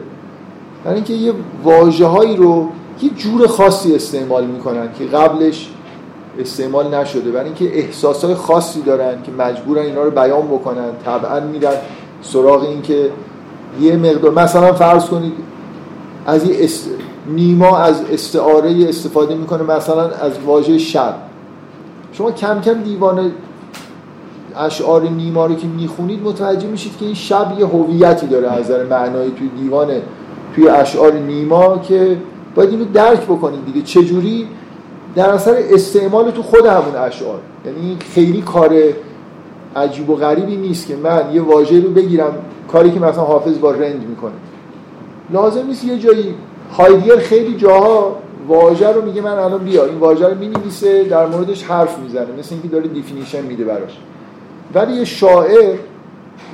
[0.84, 1.32] برای اینکه یه
[1.64, 2.68] واژه هایی رو
[3.02, 5.70] یه جور خاصی استعمال می‌کنن که قبلش
[6.38, 11.74] استعمال نشده برای اینکه احساسای خاصی دارن که مجبورن اینا رو بیان بکنن طبعا میرن
[12.22, 13.10] سراغ اینکه
[13.80, 15.32] یه مقدار مثلا فرض کنید
[16.26, 16.68] از یه.
[17.28, 21.14] نیما از استعاره استفاده می‌کنه مثلا از واژه شب.
[22.12, 23.32] شما کم کم دیوان
[24.56, 28.84] اشعار نیما رو که می‌خونید متوجه میشید که این شب یه هویتی داره از نظر
[28.84, 29.88] معنایی توی دیوان
[30.54, 32.16] توی اشعار نیما که
[32.54, 33.82] باید اینو درک بکنید دیگه.
[33.82, 34.46] چجوری؟
[35.14, 37.38] در اثر استعمال تو خود همون اشعار.
[37.66, 38.70] یعنی خیلی کار
[39.76, 42.32] عجیب و غریبی نیست که من یه واژه رو بگیرم
[42.72, 44.32] کاری که مثلا حافظ با رند می‌کنه.
[45.30, 46.34] لازم نیست یه جایی
[46.76, 48.16] هایدگر خیلی جاها
[48.48, 52.54] واژه رو میگه من الان بیا این واژه رو می‌نویسه در موردش حرف می‌زنه مثل
[52.54, 53.98] اینکه داره دیفینیشن میده براش.
[54.74, 55.74] ولی یه شاعر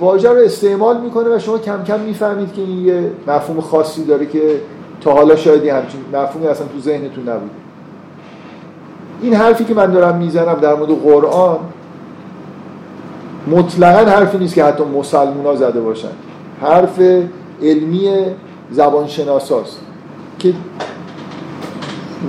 [0.00, 4.26] واژه رو استعمال می‌کنه و شما کم کم می‌فهمید که این یه مفهوم خاصی داره
[4.26, 4.60] که
[5.00, 7.50] تا حالا شاید همچین مفهومی اصلا تو ذهنتون نبود
[9.22, 11.58] این حرفی که من دارم می‌زنم در مورد قرآن
[13.46, 16.08] مطلقا حرفی نیست که حتی مسلمونا زده باشن.
[16.60, 17.00] حرف
[17.62, 18.10] علمی
[18.70, 19.80] زبانشناساست.
[20.44, 20.54] که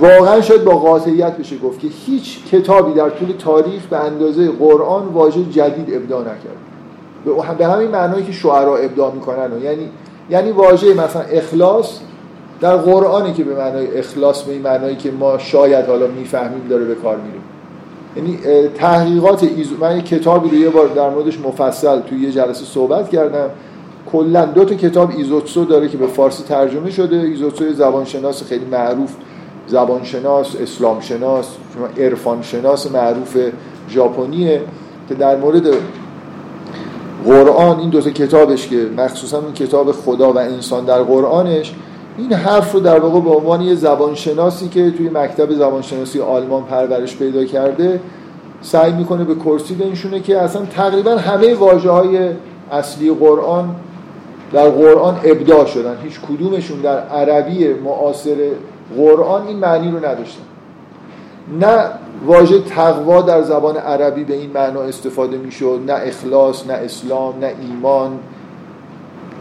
[0.00, 5.06] واقعا شاید با قاطعیت بشه گفت که هیچ کتابی در طول تاریخ به اندازه قرآن
[5.06, 7.58] واژه جدید ابداع نکرد.
[7.58, 9.88] به همین معنایی که شعرا ابداع می‌کنن یعنی
[10.30, 11.98] یعنی واژه مثلا اخلاص
[12.60, 16.84] در قرآنی که به معنای اخلاص به این معنایی که ما شاید حالا می‌فهمیم داره
[16.84, 17.40] به کار میره.
[18.16, 22.64] یعنی تحقیقات ایزو من یه کتابی رو یه بار در موردش مفصل توی یه جلسه
[22.64, 23.50] صحبت کردم.
[24.16, 27.16] کلا دو تا کتاب ایزوتسو داره که به فارسی ترجمه شده.
[27.16, 29.12] ایزوتسو زبانشناس خیلی معروف
[29.66, 31.46] زبانشناس اسلام شناس
[31.98, 33.36] عرفان شناس معروف
[33.90, 34.62] ژاپنیه
[35.08, 35.66] که در مورد
[37.24, 41.74] قرآن این دو تا کتابش که مخصوصا اون کتاب خدا و انسان در قرآنش
[42.18, 47.16] این حرف رو در واقع به عنوان یه زبانشناسی که توی مکتب زبانشناسی آلمان پرورش
[47.16, 48.00] پیدا کرده
[48.62, 52.30] سعی می‌کنه به کرسی بنشونه که اصلا تقریبا همه واجه های
[52.72, 53.74] اصلی قرآن
[54.52, 55.96] در قرآن ابداع شدن.
[56.04, 58.36] هیچ کدومشون در عربی معاصر
[58.96, 60.42] قرآن این معنی رو نداشتن.
[61.60, 61.90] نه
[62.26, 67.54] واژه تقوا در زبان عربی به این معنا استفاده می‌شد نه اخلاص نه اسلام نه
[67.60, 68.18] ایمان.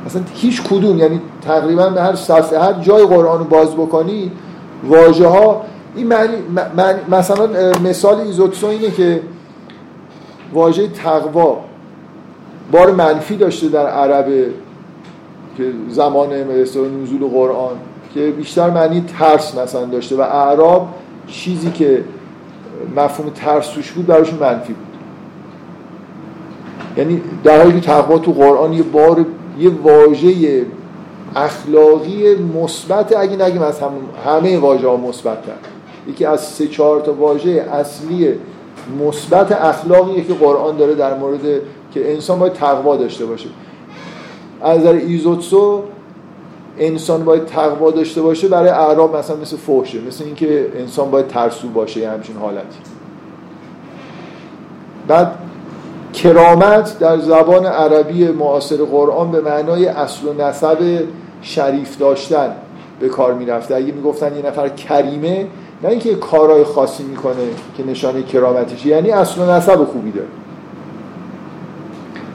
[0.05, 4.31] اصلا هیچ کدوم یعنی تقریبا به هر صفحه هر جای قرآن رو باز بکنی
[4.83, 5.61] واژه ها
[5.95, 6.37] این معنی,
[6.77, 7.49] معنی مثلا
[7.83, 9.21] مثال ایزوتسو اینه که
[10.53, 11.57] واژه تقوا
[12.71, 14.25] بار منفی داشته در عرب
[15.57, 17.75] که زمان نزول قرآن
[18.13, 20.87] که بیشتر معنی ترس مثلا داشته و اعراب
[21.27, 22.03] چیزی که
[22.95, 24.85] مفهوم ترس توش بود براشون منفی بود.
[26.97, 29.25] یعنی در حالی تقوا تو قرآن یه بار
[29.59, 30.65] یه واژه
[31.35, 33.91] اخلاقی مثبت اگه نگیم از هم
[34.25, 35.37] همه واژه ها مثبت
[36.07, 38.33] یکی از سه چهار تا واژه اصلی
[39.05, 41.41] مثبت اخلاقیه که قرآن داره در مورد
[41.93, 43.49] که انسان باید تقوا داشته باشه.
[44.65, 45.83] از نظر ایزوتسو
[46.79, 51.67] انسان باید تقوا داشته باشه برای اعراب مثلا مثل فوشه مثل اینکه انسان باید ترسو
[51.67, 52.79] باشه یه همچین حالتی.
[55.07, 55.31] بعد
[56.13, 61.03] کرامت در زبان عربی معاصر قرآن به معنای اصل و نسب
[61.41, 62.55] شریف داشتن
[62.99, 63.75] به کار می‌رفته.
[63.75, 65.47] اگه می‌گفتن یه نفر کریمه
[65.83, 67.43] نه اینکه کارهای خاصی می‌کنه
[67.77, 70.27] که نشانه کرامتش یعنی اصل و نسب خوبی داره.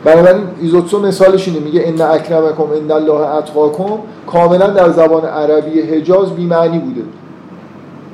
[0.05, 6.31] بنابراین ایزوتسو مثالش اینه میگه ان اکرمکم ان الله اتقاکم کاملا در زبان عربی حجاز
[6.31, 7.03] بی‌معنی بوده.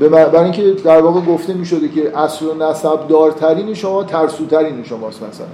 [0.08, 5.46] برای اینکه در واقع گفته می‌شده که اصل و نسب دارترین شما ترسوترین شماست مثلا.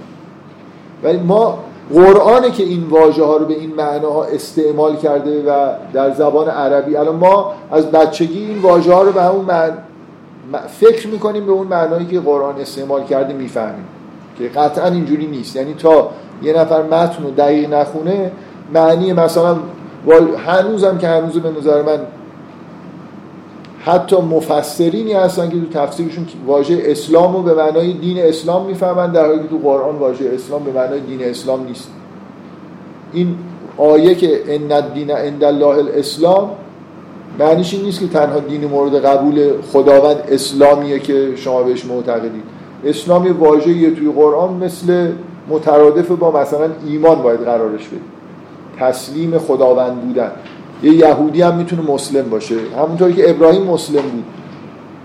[1.03, 1.59] ولی ما
[1.93, 6.97] قرآنه که این واژه ها رو به این معناها استعمال کرده و در زبان عربی.
[6.97, 9.73] الان ما از بچگی این واژه ها رو به همون معنی
[10.67, 13.85] فکر می‌کنیم به اون معنایی که قرآن استعمال کرده می‌فهمیم.
[14.37, 15.55] که قطعا اینجوری نیست.
[15.55, 16.09] یعنی تا
[16.43, 18.31] یه نفر متن رو دقیق نخونه
[18.73, 19.57] معنی مثلا
[20.45, 21.99] هنوزم که هنوز به نظر من
[23.85, 29.25] حتی مفسرینی هستن که تو تفسیرشون واژه اسلام رو به معنای دین اسلام می‌فهمن در
[29.25, 31.89] حالی که تو قرآن واژه اسلام به معنای دین اسلام نیست.
[33.13, 33.35] این
[33.77, 36.49] آیه که ان الدین عند الله الاسلام
[37.39, 42.43] معنیش این نیست که تنها دین مورد قبول خداوند اسلامیه که شما بهش معتقدید.
[42.85, 45.11] اسلام یه واژه‌ایه توی قرآن مثل
[45.49, 48.01] مترادف با مثلا ایمان باید قرارش بدید
[48.79, 50.31] تسلیم خداوند بودن.
[50.83, 52.55] یه یهودی هم می‌تونه مسلم باشه.
[52.77, 54.23] همونطوری که ابراهیم مسلم بود.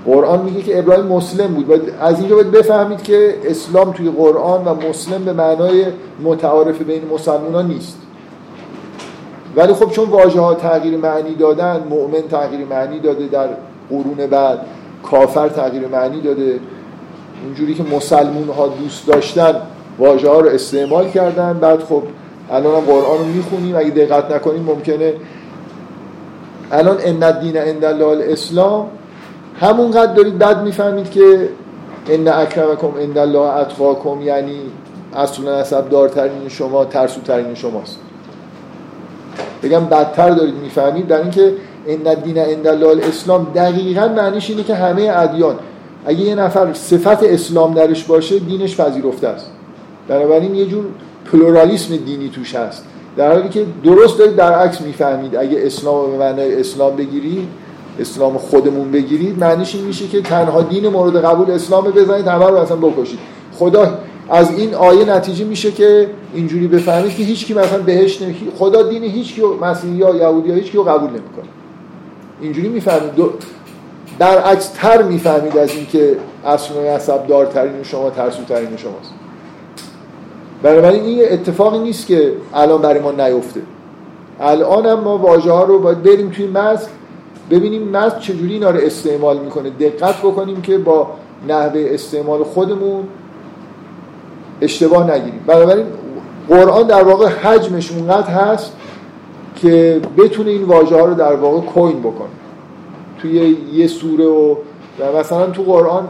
[0.06, 1.66] قرآن میگه که ابراهیم مسلم بود.
[1.66, 5.86] باید از اینجا باید بفهمید که اسلام توی قرآن و مسلم به معنای
[6.24, 7.98] متعارف بین مسلمان نیست.
[9.56, 13.48] ولی خب چون واژه ها تغییر معنی دادن مؤمن تغییر معنی داده در
[13.90, 14.58] قرون بعد
[15.10, 16.60] کافر تغییر معنی داده
[17.44, 19.54] اونجوری که مسلمون ها دوست داشتن
[19.98, 21.58] واژه ها رو استعمال کردن.
[21.58, 22.02] بعد خب
[22.50, 23.76] الان هم قرآن رو می‌خونیم.
[23.76, 25.12] اگه دقت نکنیم ممکنه
[26.72, 28.86] الان ان الدین عند الله الاسلام.
[29.60, 31.48] همونقدر دارید بعد می‌فهمید که
[32.08, 34.60] ان اکرمکم عند الله اتقاکم یعنی
[35.16, 37.98] اصلا نسب دارترین شما ترسوترین شماست.
[39.62, 41.54] بگم بدتر دارید می‌فهمید در اینکه
[41.88, 45.56] ان الدین عند الله الاسلام دقیقا معنیش اینه که همه ادیان
[46.06, 49.50] اگه یه نفر صفت اسلام درش باشه دینش پذیرفته است.
[50.08, 50.84] بنابراین یه جور
[51.32, 52.84] پلورالیسم دینی توش هست.
[53.16, 55.36] در حالی که درست دارید در عکس می‌فهمید.
[55.36, 57.48] اگه اسلام به معنای اسلام بگیرید
[58.00, 62.54] اسلام خودمون بگیرید معنیش این میشه که تنها دین مورد قبول اسلام بزنید همه رو
[62.54, 63.18] اصلا بکشید.
[63.54, 63.98] خدا
[64.30, 68.36] از این آیه نتیجه میشه که اینجوری بفهمید که هیچ کی مثلا بهش نمی...
[68.58, 71.48] خدا دین هیچ کی مسیحی یا یهودی یا هیچ رو قبول نمی‌کنه.
[72.40, 73.14] اینجوری می‌فهمید.
[73.14, 73.30] دو...
[74.18, 76.16] در عکس تر می‌فهمید از اینکه
[76.46, 79.12] اصل نسب دارترین شما ترسوترین شماست.
[80.62, 83.60] بنابراین این اتفاقی نیست که الان برای ما نیفته.
[84.40, 86.86] الان هم ما واژه ها رو باید بریم توی متن
[87.50, 89.70] ببینیم متن چجوری اینا رو استعمال می‌کنه.
[89.70, 91.06] دقت بکنیم که با
[91.48, 93.04] نحوه استعمال خودمون
[94.60, 95.44] اشتباه نگیریم.
[95.46, 95.86] بنابراین
[96.48, 98.72] قرآن در واقع حجمش اونقدر هست
[99.56, 102.28] که بتونه این واژه ها رو در واقع کوین بکنه.
[103.18, 104.56] توی یه سوره و
[105.18, 106.08] مثلا تو قرآن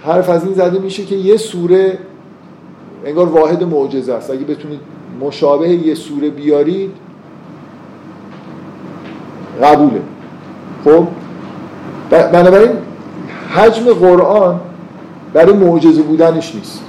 [0.00, 1.98] حرف از این زده میشه که یه سوره
[3.04, 4.30] انگار واحد معجزه است.
[4.30, 4.80] اگه بتونید
[5.20, 6.90] مشابه یه سوره بیارید
[9.62, 10.00] قبوله.
[10.84, 11.06] خب؟
[12.10, 12.70] بنابراین
[13.50, 14.60] حجم قرآن
[15.32, 16.82] برای معجزه بودنش نیست.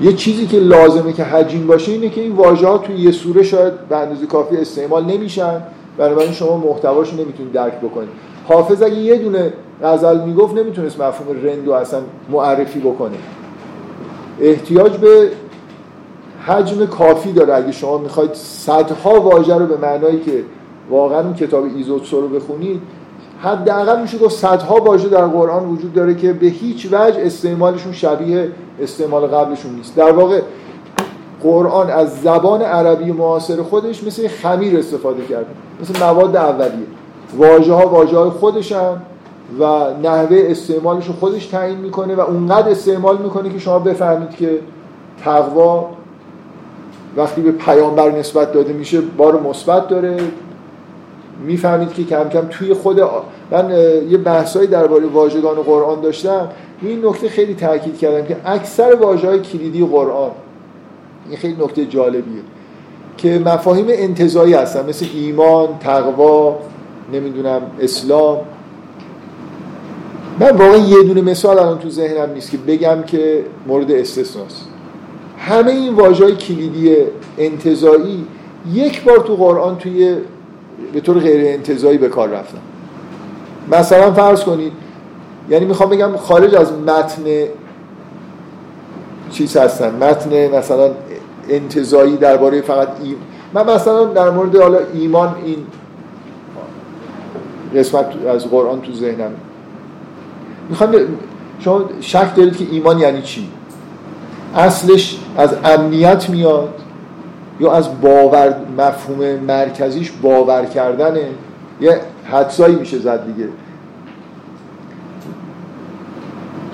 [0.00, 3.42] یه چیزی که لازمه که حجیم باشه اینه که این واژه ها توی یه سوره
[3.42, 5.62] شاید به اندازه کافی استعمال نمیشن.
[5.98, 8.08] بنابراین شما محتواش نمی‌تونید درک بکنید.
[8.48, 9.52] حافظ اگه یه دونه
[9.82, 12.00] غزل می‌گفت نمی‌تونست مفهوم رندو اصلا
[12.30, 13.16] معرفی بکنه.
[14.40, 15.30] احتیاج به
[16.46, 20.42] حجم کافی داره اگه شما می‌خواید صدها واژه رو به معنایی که
[20.90, 22.80] واقعا اون کتاب ایزوتسو رو بخونید
[23.42, 28.50] حداقل میشه گفت صدها واژه در قرآن وجود داره که به هیچ وجه استعمالشون شبیه
[28.82, 29.96] استعمال قبلشون نیست.
[29.96, 30.40] در واقع
[31.46, 35.46] قرآن از زبان عربی معاصر خودش مثل خمیر استفاده کرده.
[35.80, 36.86] مثل مواد اولیه.
[37.36, 38.96] واژه ها واژه های خودشن
[39.60, 39.64] و
[40.02, 44.58] نحوه استعمالش رو خودش تعیین می‌کنه و اونقدر استعمال می‌کنه که شما بفهمید که
[45.24, 45.88] تقوا
[47.16, 50.16] وقتی به پیامبر نسبت داده میشه بار مثبت داره.
[51.44, 53.00] می‌فهمید که کم کم توی خود
[53.50, 53.70] من
[54.08, 56.48] یه بحثایی درباره واژگان قرآن داشتم.
[56.82, 60.30] این نکته خیلی تاکید کردم که اکثر واژه های کلیدی قرآن
[61.28, 62.42] این خیلی نکته جالبیه
[63.16, 66.58] که مفاهیم انتظایی هستن مثل ایمان، تقوا،
[67.12, 68.38] نمی‌دونم اسلام.
[70.40, 74.68] من واقعا یه دونه مثال الان تو ذهنم نیست که بگم که مورد استثناست.
[75.38, 76.96] همه این واژه های کلیدی
[77.38, 78.26] انتظایی
[78.72, 80.16] یک بار تو قرآن توی
[80.92, 82.58] به طور غیر انتظایی به کار رفتن.
[83.72, 84.72] مثلا فرض کنید
[85.50, 87.22] یعنی می‌خوام بگم خارج از متن
[89.30, 89.94] چیز هستن.
[89.94, 90.90] متن مثلا
[91.48, 93.16] انتظایی درباره فقط ایم
[93.54, 95.66] من مثلا در مورد حالا ایمان این
[97.74, 99.30] قسمت از قرآن تو ذهنم.
[100.68, 100.94] می‌خوام
[101.60, 103.48] شما شک دارید که ایمان یعنی چی؟
[104.54, 106.74] اصلش از امنیت میاد
[107.60, 111.28] یا از باور مفهوم مرکزیش باور کردنه؟
[111.80, 113.48] یه حدسایی میشه زد دیگه.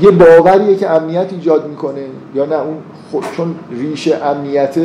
[0.03, 2.01] یه باوریه که امنیت ایجاد می‌کنه.
[2.35, 2.77] یا نه اون
[3.11, 4.77] خود چون ریشه امنیت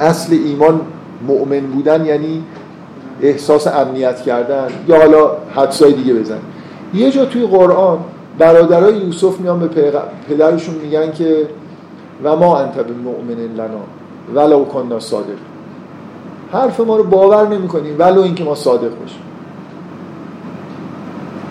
[0.00, 0.80] اصل ایمان
[1.26, 2.42] مؤمن بودن یعنی
[3.22, 4.66] احساس امنیت کردن.
[4.88, 6.38] یا حالا حدسای دیگه بزن.
[6.94, 7.98] یه جا توی قرآن
[8.38, 9.92] برادرای یوسف میان به
[10.28, 11.46] پدرشون میگن که
[12.24, 13.84] و ما انت به مؤمن لنا
[14.34, 15.38] ولو کننا صادق.
[16.52, 19.20] حرف ما رو باور نمی کنیم ولو اینکه ما صادق باشیم.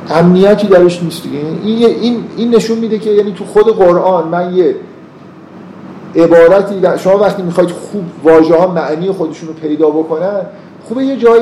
[0.10, 1.38] امنیتی درش نیست دیگه.
[1.64, 4.76] این, این, این نشون میده که یعنی تو خود قرآن من یه
[6.16, 10.42] عبارتی شما وقتی می‌خواید خوب واژه ها معنی خودشون رو پیدا بکنن
[10.88, 11.42] خوبه یه جای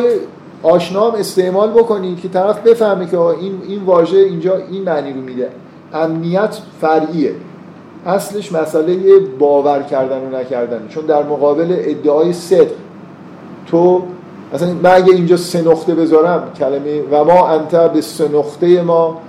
[0.63, 5.49] آشنام استعمال بکنید که طرف بفهمه که این این واژه اینجا این معنی رو میده.
[5.93, 7.33] امنیت فرعیه.
[8.05, 10.87] اصلش مسئله باور کردن و نکردن.
[10.89, 12.71] چون در مقابل ادعای صدق
[13.67, 14.03] تو
[14.53, 19.21] مثلا من اگه اینجا سه نقطه بذارم کلمه و ما انت به سه نقطه ما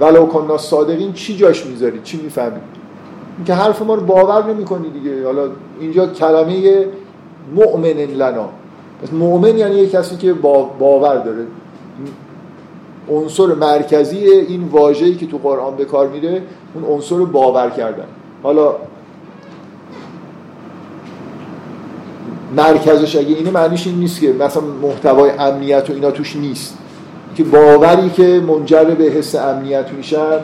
[0.00, 2.60] ولو کننا صادقین چی جاش می‌ذاری؟ چی می‌فهمی؟
[3.46, 5.26] که حرف ما رو باور نمی‌کنی دیگه.
[5.26, 5.48] حالا
[5.80, 6.86] اینجا کلمه
[7.54, 7.86] مؤمن
[8.16, 8.48] لنا.
[9.12, 11.46] مؤمن یعنی یه کسی که باور داره.
[13.10, 16.42] عنصر مرکزی این واژه‌ای که تو قرآن به کار میره
[16.74, 18.06] اون عنصر باور کردن.
[18.42, 18.74] حالا
[22.56, 26.78] مرکزش اگه اینه معنیش این نیست که مثلا محتوای امنیت و اینا توش نیست.
[27.36, 30.38] که باوری که منجر به حس امنیت میشن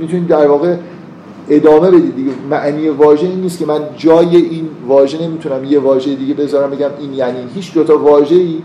[0.00, 0.76] می‌تونید در واقع
[1.48, 2.30] ادامه بدید دیگه.
[2.50, 6.90] معنی واژه این نیست که من جای این واژه نمی‌تونم یه واژه دیگه بذارم بگم
[7.00, 7.38] این یعنی.
[7.54, 8.62] هیچ دوتا واژه‌ای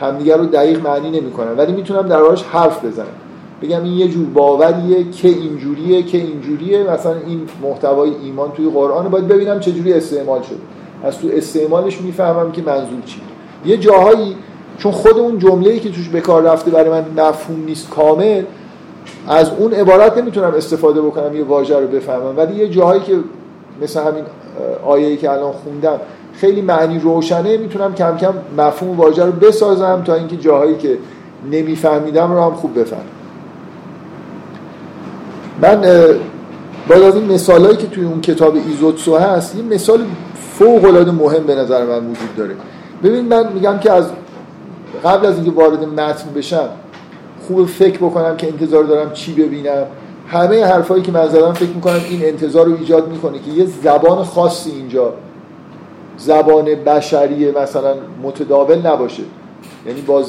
[0.00, 1.56] همدیگه رو دقیق معنی نمی‌کنن.
[1.56, 3.06] ولی می‌تونم دربارش حرف بزنم.
[3.62, 6.90] بگم این یه جور باوریه که اینجوریه که اینجوریه.
[6.90, 10.58] مثلا این محتوای ایمان توی قرآن باید ببینم چه جوری استعمال شده.
[11.04, 13.20] از تو استعمالش می‌فهمم که منظور چی
[13.66, 14.36] یه جاهایی
[14.78, 18.42] چون خود اون جمله‌ای که توش به کار رفته برای من مفهوم نیست کامل
[19.28, 22.36] از اون عبارت نمی‌تونم استفاده بکنم یه واژه رو بفهمم.
[22.36, 23.12] ولی یه جاهایی که
[23.82, 24.24] مثل همین
[24.86, 26.00] آیه‌ای که الان خوندم
[26.34, 30.98] خیلی معنی روشنه می‌تونم کم کم مفهوم واژه رو بسازم تا اینکه جاهایی که
[31.50, 33.02] نمیفهمیدم رو هم خوب بفهمم.
[35.62, 35.80] من
[36.88, 40.04] بعد از این مثالهایی که توی اون کتاب ایزوتسو هست یه مثال
[40.58, 42.54] فوق العاده مهم به نظر من وجود داره.
[43.02, 44.10] ببین من میگم که از
[45.04, 46.68] قبل از اینکه وارد متن بشم
[47.46, 49.84] خوب فکر بکنم که انتظار دارم چی ببینم.
[50.28, 54.24] همه حرفایی که من زدم فکر می‌کنم این انتظار رو ایجاد می‌کنه که یه زبان
[54.24, 55.12] خاصی اینجا
[56.18, 59.22] زبان بشری مثلا متداول نباشه.
[59.86, 60.24] یعنی با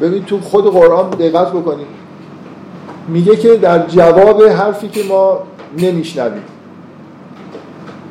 [0.00, 1.99] ببین تو خود قرآن دقت بکنید
[3.12, 5.38] میگه که در جواب حرفی که ما
[5.78, 6.42] نمیشنویم.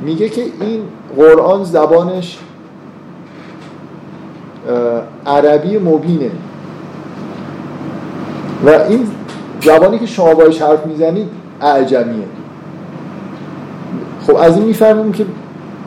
[0.01, 0.81] میگه که این
[1.17, 2.39] قرآن زبانش
[5.25, 6.31] عربی مبینه.
[8.65, 9.07] و این
[9.61, 11.29] زبانی که شما باش حرف می‌زنید
[11.61, 12.25] اعجمیه.
[14.27, 15.25] خب از این می‌فهمیم که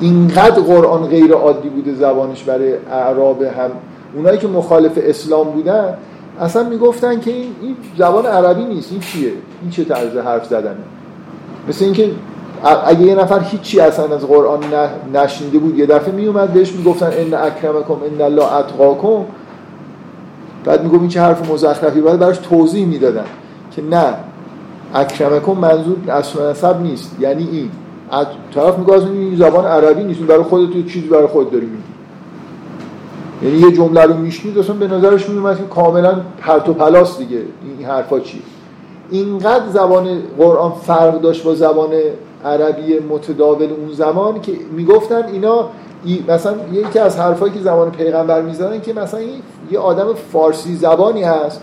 [0.00, 3.70] اینقدر قرآن غیر عادی بوده زبانش برای اعراب هم.
[4.14, 5.94] اونایی که مخالف اسلام بودن
[6.42, 9.32] اصلا می‌گفتن که این, این زبان عربی نیست این چیه؟
[9.62, 10.76] این چه طرز حرف زدنه؟
[11.68, 12.10] مثل اینکه
[12.86, 14.60] اگه یه نفر هیچی اصلا از قرآن
[15.14, 19.24] نشنیده بود یه دفعه میومد بهش می‌گفتن ان اکرمکم ان الله اتقاکم
[20.64, 23.24] بعد میگم این چه حرف مزخرفی بعد براش توضیح می‌دادن
[23.76, 24.14] که نه
[24.94, 27.70] اکرمکم منظور اصل نسب نیست یعنی این.
[28.54, 31.91] طرف میگه این زبان عربی نیست برای خودت چیزی برای خود داری میگی.
[33.42, 37.42] یعنی یه جمله رو میشنید اصلا به نظرش میومد که کاملا پرت و پلاس دیگه
[37.78, 38.42] این حرفا چیه
[39.10, 41.90] اینقدر زبان قرآن فرق داشت با زبان
[42.44, 45.68] عربی متداول اون زمان که می‌گفتن اینا
[46.28, 49.20] مثلا یکی از حرفایی که زمان پیغمبر می‌زنن که مثلا
[49.70, 51.60] یه آدم فارسی زبانی هست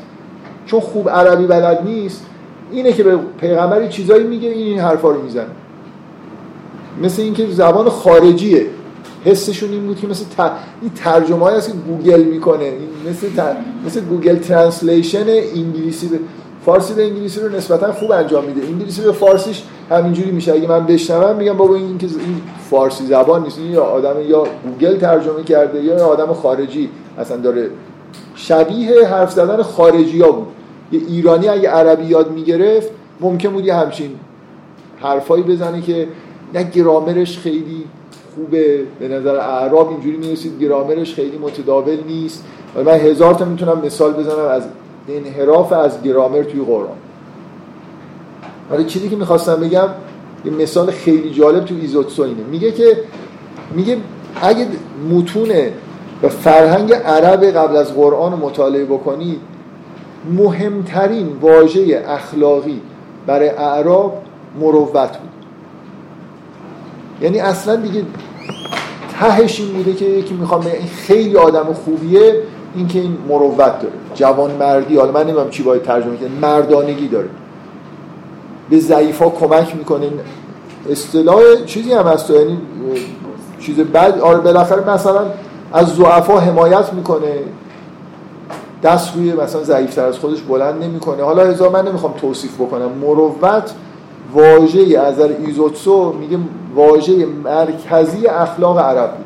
[0.65, 2.25] چون خوب عربی بلد نیست
[2.71, 5.45] اینه که به پیغمبر چیزایی میگه این حرفا رو می‌زنه.
[7.03, 8.65] مثل اینکه زبان خارجیه.
[9.25, 10.25] حسشون این بود که مثل
[10.81, 12.63] این ترجمه هست که گوگل می‌کنه.
[12.63, 13.27] این مثل,
[13.85, 16.19] مثل گوگل translation انگلیسی به
[16.65, 18.67] فارسی به انگلیسی رو نسبتا خوب انجام میده.
[18.67, 20.53] انگلیسی به فارسیش همینجوری میشه.
[20.53, 23.57] اگه من بشنوم میگم بابا این که این فارسی زبان نیست.
[23.57, 26.89] این یا آدم یا گوگل ترجمه کرده یا آدم خارجی.
[27.17, 27.69] اصلا داره
[28.35, 30.47] شبیه حرف زدن خارجی ها بود.
[30.91, 32.89] یه ایرانی اگه عربی یاد می‌گرفت
[33.21, 34.11] ممکن بود یه همچین
[35.01, 36.07] حرفایی بزنه که
[36.53, 37.83] نه گرامرش خیلی
[38.35, 38.79] خوبه.
[38.99, 42.43] به نظر اعراب اینجوری می‌رسید گرامرش خیلی متداول نیست.
[42.75, 44.63] و من هزار تا می‌تونم مثال بزنم از
[45.09, 46.97] انحراف از گرامر توی قرآن.
[48.71, 49.87] ولی چیزی که می‌خواستم بگم
[50.45, 52.97] یه مثال خیلی جالب تو ایزوتسو اینه میگه که
[53.75, 53.97] میگه
[54.41, 54.67] اگه
[55.11, 55.51] متون
[56.23, 59.39] و فرهنگ عرب قبل از قرآن مطالعه بکنید
[60.37, 62.81] مهمترین واژه اخلاقی
[63.27, 64.21] برای اعراب
[64.59, 65.29] مروت بود.
[67.21, 68.03] یعنی اصلا دیگه
[69.19, 72.41] تهش این بوده که یکی می‌خوام این خیلی آدم خوبیه
[72.75, 73.93] اینکه این مروت داره.
[74.15, 77.29] جوان مردی حالا من نمی‌دونم چی باید ترجمه کنم مردانگی داره.
[78.69, 80.09] به ضعیفا کمک می‌کنه.
[80.91, 82.57] اصطلاح چیزی هم هست یعنی
[83.59, 85.21] چیز بد آره بالاخره مثلا
[85.73, 87.33] از ضعفا حمایت می‌کنه.
[88.83, 91.23] دست روی مثلا ضعیفتر از خودش بلند نمی‌کنه.
[91.23, 92.91] حالا هزار من نمی‌خوام توصیف بکنم.
[93.01, 93.71] مروت
[94.33, 96.37] واژه از ایزوتسو میگه
[96.75, 99.25] واژه مرکزی اخلاق عرب بود.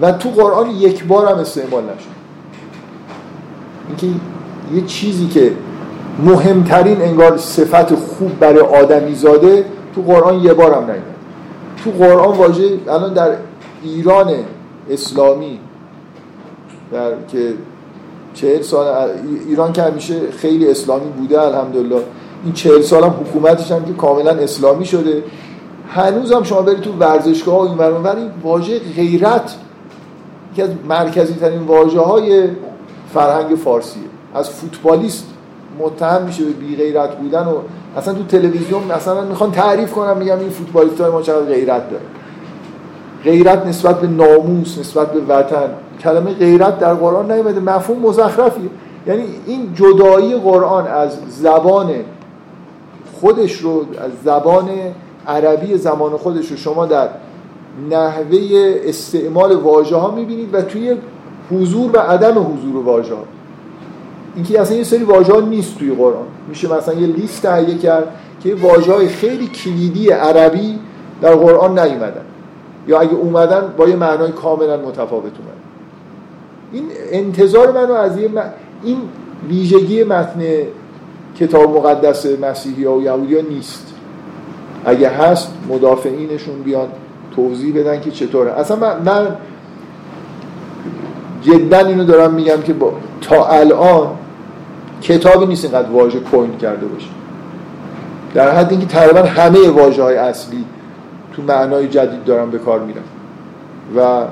[0.00, 2.18] و تو قرآن یک بار هم استعمال نشد.
[3.88, 4.20] اینکه
[4.74, 5.52] یه چیزی که
[6.24, 11.02] مهمترین انگار صفت خوب برای آدمی زاده تو قرآن یه بار هم نیمد
[11.84, 13.30] تو قرآن واژه الان در
[13.82, 14.34] ایران
[14.90, 15.58] اسلامی
[16.92, 17.54] در که
[18.34, 19.10] چهل سال
[19.48, 22.02] ایران که همیشه خیلی اسلامی بوده الحمدلله.
[22.44, 25.22] این چهل سال هم حکومتش هم که کاملا اسلامی شده.
[25.88, 29.54] هنوز هم شما برید تو ورزشگاه و این این واژه غیرت
[30.52, 32.48] یکی از مرکزی ترین واژه های
[33.14, 34.02] فرهنگ فارسیه.
[34.34, 35.26] از فوتبالیست
[35.78, 37.54] متهم میشه به بی غیرت بودن و
[37.96, 42.02] اصلا تو تلویزیون مثلا می‌خوان تعریف کنم میگم این فوتبالیست های ما چقدر غیرت داره
[43.24, 45.68] غیرت نسبت به ناموس نسبت به وطن.
[46.00, 48.70] کلمه غیرت در قرآن نیومده مفهوم مزخرفیه.
[49.06, 51.90] یعنی این جدایی قرآن از زبان
[53.20, 54.68] خودش رو از زبان
[55.26, 57.08] عربی زمان خودش رو شما در
[57.90, 58.38] نحوه
[58.84, 60.96] استعمال واژه ها می‌بینید و توی
[61.50, 63.22] حضور و عدم حضور واژه ها
[64.34, 66.26] اینکه اصلا یه سری واژه ها نیست توی قرآن.
[66.48, 68.08] میشه مثلا یه لیست تهیه کرد
[68.42, 70.78] که واژه های خیلی کلیدی عربی
[71.20, 72.24] در قرآن نیومدن.
[72.88, 75.58] یا اگه اومدن با یه معنای کاملا متفاوت اومدن.
[76.72, 78.30] این انتظار منو از یه
[78.82, 78.98] این
[79.48, 80.40] ویژگی متن
[81.38, 83.94] کتاب مقدس مسیحی ها و یهودی ها نیست.
[84.84, 86.88] اگه هست مدافعینشون بیان
[87.36, 88.52] توضیح بدن که چطوره.
[88.52, 89.36] اصلا من, من
[91.42, 94.08] جدا اینو دارم میگم که با تا الان
[95.02, 97.08] کتابی نیست اینقدر واژه کوین کرده باشه.
[98.34, 100.64] در حد اینکه تقریبا همه واژه های اصلی
[101.32, 103.02] تو معنای جدید دارن به کار میرن.
[103.96, 104.24] و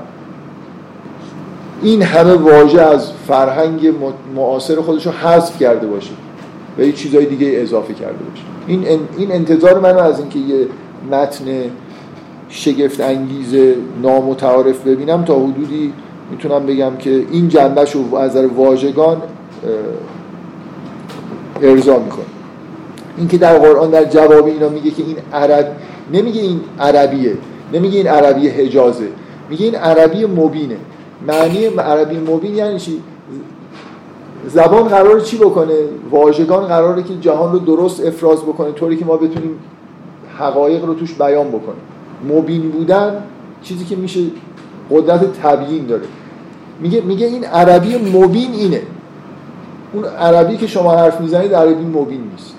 [1.83, 3.95] این همه واژه از فرهنگ
[4.35, 6.12] معاصر خودش رو حذف کرده باشه.
[6.78, 8.43] و یه چیزای دیگه اضافه کرده باشه.
[8.66, 10.66] این این انتظار منو از اینکه یه
[11.11, 11.44] متن
[12.48, 13.55] شگفت انگیز
[14.03, 15.93] نامتعارف ببینم تا حدودی
[16.31, 19.23] می‌تونم بگم که این جنبش رو از نظر واژگان
[21.62, 22.24] ارضا می‌کنه.
[23.19, 25.77] این که در قرآن در جواب اینا میگه که این عرب
[26.12, 27.32] نمیگه این عربیه
[27.73, 29.09] نمیگه این عربی حجازه
[29.51, 30.77] میگه این عربی مبینه.
[31.27, 33.03] معنی عربی مبین یعنی چی؟
[34.47, 35.74] زبان قراره چی بکنه؟
[36.10, 39.59] واژگان قراره که جهان رو درست افراز بکنه طوری که ما بتونیم
[40.39, 41.81] حقایق رو توش بیان بکنیم.
[42.28, 43.23] مبین بودن
[43.62, 44.20] چیزی که میشه
[44.90, 46.05] قدرت تبیین داره.
[46.81, 48.82] میگه میگه این عربی مبین اینه.
[49.93, 52.55] اون عربی که شما حرف می‌زنید عربی مبین نیست.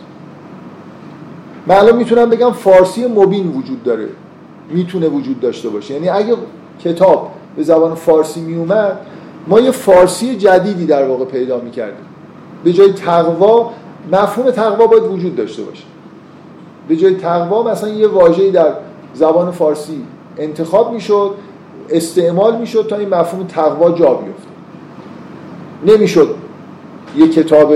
[1.67, 4.09] من الان می‌تونم بگم فارسی مبین وجود داره.
[4.69, 5.93] می‌تونه وجود داشته باشه.
[5.93, 6.35] یعنی اگه
[6.79, 8.99] کتاب به زبان فارسی میومد
[9.49, 12.05] ما یه فارسی جدیدی در واقع پیدا می‌کردیم.
[12.63, 13.71] به جای تقوا
[14.11, 15.83] مفهوم تقوا باید وجود داشته باشه.
[16.87, 18.73] به جای تقوا مثلا یه واژه‌ای در
[19.13, 20.01] زبان فارسی
[20.37, 21.31] انتخاب می‌شد
[21.89, 24.47] استعمال می‌شد تا این مفهوم تقوا جا بیفته.
[25.85, 26.35] نمی‌شد
[27.17, 27.73] یه کتاب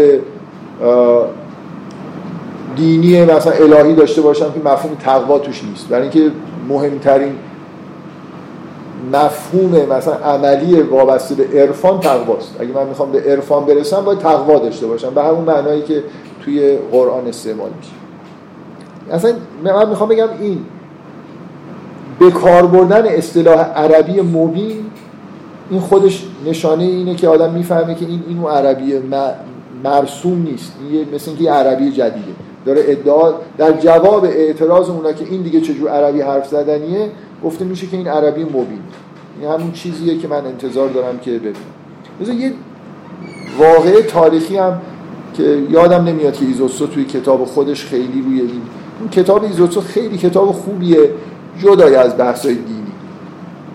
[2.76, 5.88] دینی مثلا الهی داشته باشم که مفهوم تقوا توش نیست.
[5.88, 6.32] برای اینکه
[6.70, 7.36] مهمترین
[9.14, 12.56] مفهوم مثلا عملی وابسته به عرفان تقواست.
[12.60, 15.14] اگه من می‌خوام به عرفان برسم باید تقوا داشته باشم.
[15.14, 16.04] به همون معنایی که
[16.46, 17.92] توی قرآن استعمال میشه.
[19.12, 19.34] اصلا
[19.64, 20.60] من می‌خوام بگم این
[22.20, 24.86] به کار بردن اصطلاح عربی مبین
[25.70, 28.94] این خودش نشانه اینه که آدم می‌فهمه که این اینو عربی
[29.84, 30.74] مرسوم نیست.
[30.90, 32.32] این مثل اینکه یه عربی جدیده.
[32.66, 37.10] داره ادعا در جواب اعتراض اونا که این دیگه چجور عربی حرف زدنیه
[37.44, 38.80] گفته میشه که این عربی مبین.
[39.42, 42.40] این همون چیزیه که من انتظار دارم که ببینم.
[42.42, 42.54] یه
[43.60, 44.82] واقعه تاریخی هم
[45.34, 48.62] که یادم نمیاد که ایزوتسو توی کتاب خودش خیلی روی این
[49.00, 51.10] اون کتاب ایزوتسو خیلی کتاب خوبیه
[51.60, 52.92] جدای از بحثای دینی.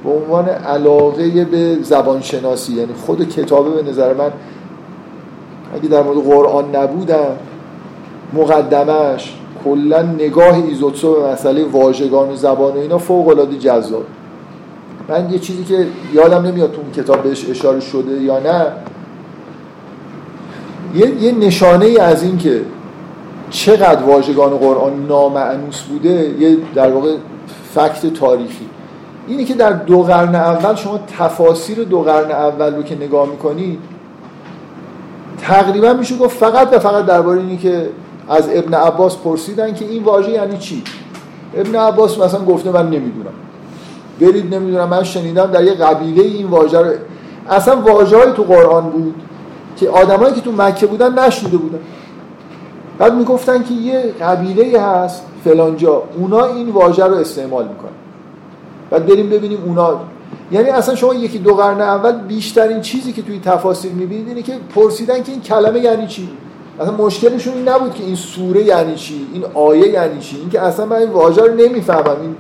[0.05, 4.31] به عنوان علاقه به زبانشناسی یعنی خود کتابه به نظر من
[5.75, 7.37] اگه در مورد قرآن نبودم
[8.35, 9.35] مقدمش
[9.65, 14.05] کلا نگاه ایزوتسو به مسئله واژگان و زبان و اینا فوق العاده جذاب.
[15.09, 18.67] من یه چیزی که یادم نمیاد تو اون کتاب بهش اشاره شده یا نه.
[20.95, 22.61] یه, یه نشانه ای از این که
[23.51, 27.15] چقدر واژگان قرآن نامعنوس بوده یه در واقع
[27.75, 28.69] فکت تاریخی.
[29.29, 33.79] اینه که در دو قرن اول شما تفاسیر دو قرن اول رو که نگاه می‌کنید
[35.41, 37.89] تقریبا میشه گفت فقط و فقط درباره اینی که
[38.29, 40.83] از ابن عباس پرسیدن که این واژه یعنی چی؟
[41.57, 43.46] ابن عباس مثلا گفته من نمی‌دونم.
[44.21, 46.93] برید نمی‌دونم من شنیدم در یه قبیله این واژه رو.
[47.51, 49.15] اصلا واژه‌ای تو قرآن بود
[49.77, 51.79] که آدمایی که تو مکه بودن نشنیده بودن.
[52.99, 57.91] بعد می‌گفتن که یه قبیله هست فلانجا اونا این واژه رو استعمال می‌کنن.
[58.91, 60.01] بعد بریم ببینیم اونا.
[60.53, 64.53] یعنی اصلا شما یکی دو قرن اول بیشترین چیزی که توی تفاسیر می‌بینید اینه که
[64.75, 66.29] پرسیدن که این کلمه یعنی چی؟
[66.81, 70.37] اصلا مشکلشون این نبود که این سوره یعنی چی این آیه یعنی چی.
[70.37, 72.17] این که اصلا من این واژه رو نمی‌فهمم.
[72.23, 72.35] این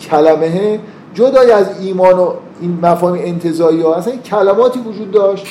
[0.00, 0.80] کلمه
[1.14, 3.94] جدای از ایمان و این مفاهیم انتزاعی ها.
[3.94, 5.46] اصلا کلماتی وجود داشت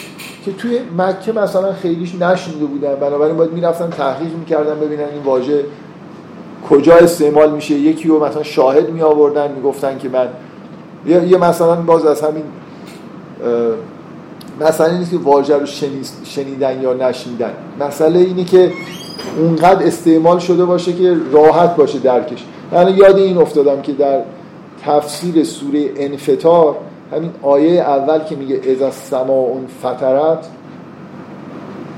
[0.46, 2.96] که توی مکه مثلا خیلیش نشنیده بودن.
[2.96, 5.66] بنابراین باید می‌رفتن تحقیق می‌کردن ببینن این واژه
[6.70, 7.74] کجا استعمال میشه.
[7.74, 10.28] یکی رو مثلا شاهد می آوردن می‌گفتن که من
[11.08, 12.44] یه مثلا باز از همین
[14.62, 15.66] مسئله نیست که واژه رو
[16.24, 17.52] شنیدن یا نشنیدن.
[17.80, 18.72] مسئله اینه که
[19.38, 22.44] اونقدر استعمال شده باشه که راحت باشه درکش.
[22.72, 24.20] من یاد این افتادم که در
[24.86, 26.76] تفسیر سوره انفطار
[27.12, 30.46] همین آیه اول که میگه از سما اون فترت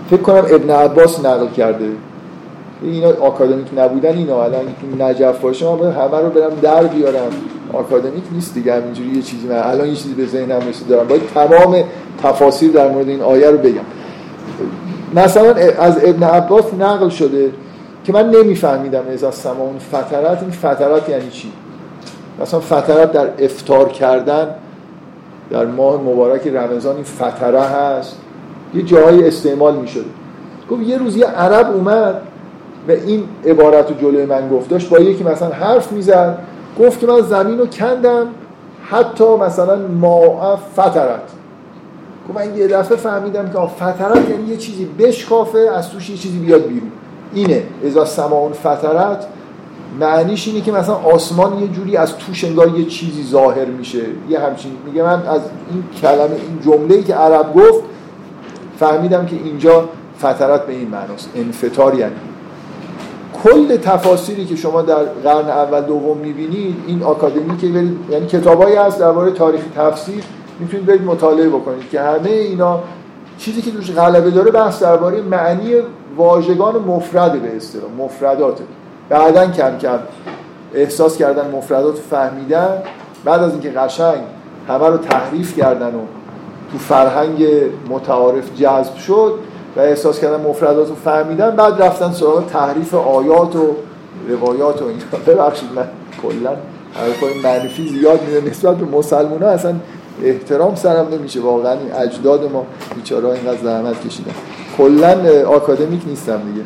[0.10, 1.89] فکر کنم ابن عباس نقل کرده.
[2.81, 7.31] اینا آکادمیک نبودن اینا الان تو نجف باشه من همه رو برم در بیارم.
[7.73, 11.07] آکادمیک نیست دیگه همینجوری یه چیزی من الان یه چیزی به ذهنم رسید دارم.
[11.07, 11.84] باید تمام
[12.23, 13.81] تفاصیل در مورد این آیه رو بگم.
[15.15, 17.52] مثلا از ابن عباس نقل شده
[18.07, 20.41] که من نمیفهمیدم از سمان فترات.
[20.41, 21.51] این فترات یعنی چی؟
[22.41, 24.55] مثلا فترات در افتار کردن
[25.49, 28.17] در ماه مبارک رمضان این فتره هست.
[28.73, 30.05] یه جایی استعمال می شده
[30.71, 32.21] گفت یه روز یه عرب اومد
[32.88, 34.69] و این عبارت رو جلوی من گفت.
[34.69, 36.38] داشت با یکی مثلا حرف می‌زد.
[36.79, 38.27] گفت که من زمین رو کندم
[38.89, 41.21] حتی مثلا ما فترت
[42.29, 44.85] گفت من یه دفعه فهمیدم که فترت یعنی یه چیزی.
[44.85, 46.91] بشکافه از توش یه چیزی بیاد بیرون.
[47.33, 49.27] اینه ازا سماون فترت
[49.99, 54.01] معنیش اینه که مثلا آسمان یه جوری از توش انگار یه چیزی ظاهر میشه.
[54.29, 55.41] یه همچین میگه من از
[55.71, 57.83] این کلمه این جمله که عرب گفت
[58.79, 59.89] فهمیدم که اینجا
[60.19, 62.15] فترت به این معناست انفتار یعنی.
[63.43, 68.75] کل تفاسیری که شما در قرن اول دوم می‌بینید این آکادمی که برید یعنی کتابایی
[68.75, 70.23] هست درباره تاریخ تفسیر
[70.59, 72.79] می‌تونید برید مطالعه بکنید که همه اینا
[73.37, 75.73] چیزی که دوش غلبه داره بحث درباره معنی
[76.18, 78.64] واژگان مفرد به اصطلاح مفرداته
[79.10, 79.99] بعدا کم کم
[80.73, 82.84] احساس کردن مفردات فهمیدن.
[83.26, 84.22] بعد از اینکه قشنگ
[84.68, 86.02] همه رو تحریف کردن و
[86.72, 87.45] تو فرهنگ
[87.89, 89.34] متعارف جذب شد
[89.76, 93.76] و احساس کردن مفردات رو فهمیدن بعد رفتن سراغ تحریف آیات و
[94.30, 95.02] روایات و اینا.
[95.27, 95.88] ببخشید من
[96.22, 96.52] کلا
[96.94, 99.76] حرفای منفی زیاد میده نسبت به مسلمان ها اصلا
[100.23, 101.41] احترام سرم نمیشه.
[101.41, 102.65] واقعا این اجداد ما
[102.95, 104.34] بیچاره اینقدر زحمت کشیدن.
[104.77, 106.65] کلا آکادمیک نیستم دیگه.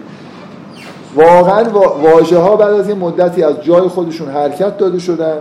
[1.16, 1.64] واقعا
[2.04, 5.38] واژه ها بعد از یه مدتی از جای خودشون حرکت داده شدن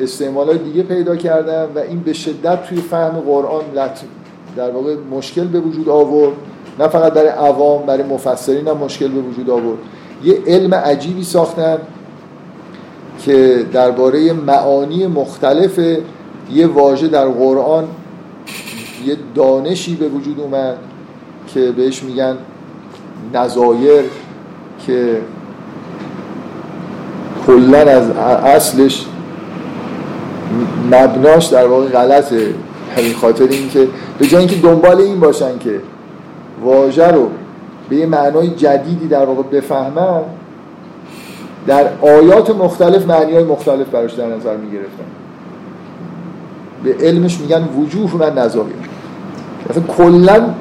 [0.00, 3.62] استعمال دیگه پیدا کردن و این به شدت توی فهم قرآن
[4.56, 6.32] در واقع مشکل به وجود آورد.
[6.78, 9.78] نه فقط برای عوام برای مفسرین هم مشکل به وجود آورد.
[10.24, 11.78] یه علم عجیبی ساختن
[13.24, 15.78] که درباره معانی مختلف
[16.52, 17.84] یه واژه در قرآن
[19.06, 20.76] یه دانشی به وجود اومد.
[21.54, 22.36] که بهش میگن
[23.34, 24.04] نظایر
[24.86, 25.20] که
[27.46, 28.10] کلا از
[28.44, 29.06] اصلش
[30.92, 32.54] مبناش در واقع غلطه.
[32.96, 33.88] همین خاطر اینکه
[34.18, 35.80] به جای اینکه دنبال این باشن که
[36.62, 37.30] واژه رو
[37.88, 40.20] به یه معنای جدیدی در واقع بفهمن
[41.66, 45.04] در آیات مختلف معنی های مختلف براش در نظر می‌گرفتن.
[46.84, 48.74] به علمش میگن وجوه و نظایر.
[49.70, 50.54] مثلا کلا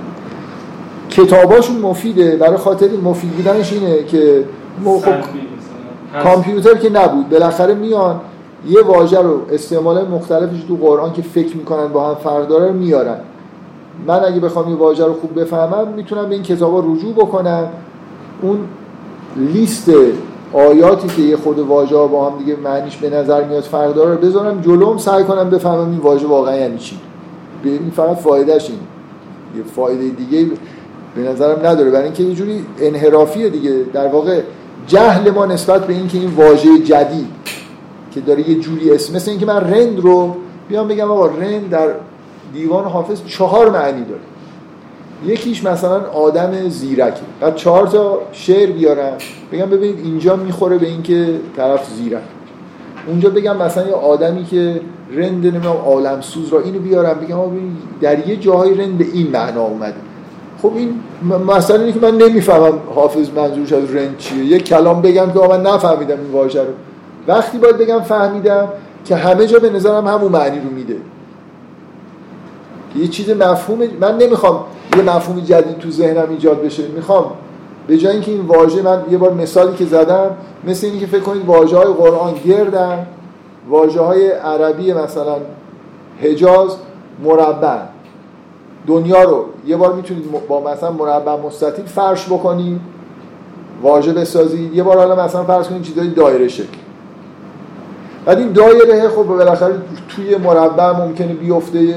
[1.17, 2.35] کتاباشون مفیده.
[2.35, 4.43] برای خاطر مفید بودنش اینه که
[4.85, 5.13] خب
[6.23, 7.29] کامپیوتر که نبود.
[7.29, 8.19] بالاخره میان
[8.67, 13.17] یه واژه رو استعمال مختلفش تو قرآن که فکر می‌کنن با هم فرق داره میارن.
[14.07, 17.67] من اگه بخوام یه واژه رو خوب بفهمم می‌تونم به این کتابا رجوع بکنم.
[18.41, 18.59] اون
[19.35, 19.91] لیست
[20.53, 24.11] آیاتی که یه خود واژه ها با هم دیگه معنیش به نظر میاد فرق داره
[24.11, 26.99] رو بذارم جلوم سعی کنم بفهمم این واژه واقعا یعنی چی.
[27.63, 28.79] این فقط فایدهش این
[29.57, 30.51] یه فایده دیگه
[31.17, 31.91] به نظرم نداره.
[31.91, 33.83] برای اینکه یه جوری انحرافیه دیگه.
[33.93, 34.41] در واقع
[34.87, 37.27] جهل ما نسبت به اینکه این واژه جدید
[38.11, 40.35] که داره یه جوری اسم مثل اینکه من رند رو
[40.69, 41.87] بیام بگم آقا رند در
[42.53, 44.21] دیوان حافظ چهار معنی داره.
[45.25, 49.17] یکیش مثلا آدم زیرکی بعد چهار تا شعر بیارم
[49.51, 52.21] بگم ببینید اینجا می‌خوره به اینکه طرف زیرک.
[53.07, 54.81] اونجا بگم مثلا یه آدمی که
[55.15, 57.37] رند نمی‌دونم عالم سوز را اینو بیارم بگم
[58.01, 59.95] در یه جاهای رند به این معنا اومده.
[60.61, 60.99] خب این
[61.47, 64.45] مثلا اینه که من نمی‌فهمم حافظ منظورش از رند چیه.
[64.45, 66.73] یه کلام بگم که من نفهمیدم این واژه رو.
[67.27, 68.67] وقتی باید بگم فهمیدم
[69.05, 70.97] که همه جا به نظرم همون معنی رو میده.
[72.95, 74.63] یه چیز مفهوم من نمی‌خوام
[74.97, 76.83] یه مفهوم جدید تو ذهنم ایجاد بشه.
[76.87, 77.25] می‌خوام
[77.87, 80.29] به جای اینکه این واژه من یه بار مثالی که زدم
[80.67, 83.05] مثل اینکه فکر کنید واژه های قرآن گردن
[83.69, 85.35] واژه های عربی مثلا
[86.21, 86.75] حجاز
[87.23, 87.77] مربع.
[88.87, 92.79] دنیا رو یه بار می‌تونید با مثلا مربع مستطیل فرش بکنید
[93.81, 96.77] واژه بسازید یه بار حالا مثلا فرض کنید چیزای دایره شکل.
[98.25, 99.75] بعد این دایره خب بالاخره
[100.09, 101.95] توی مربع ممکنه بیفته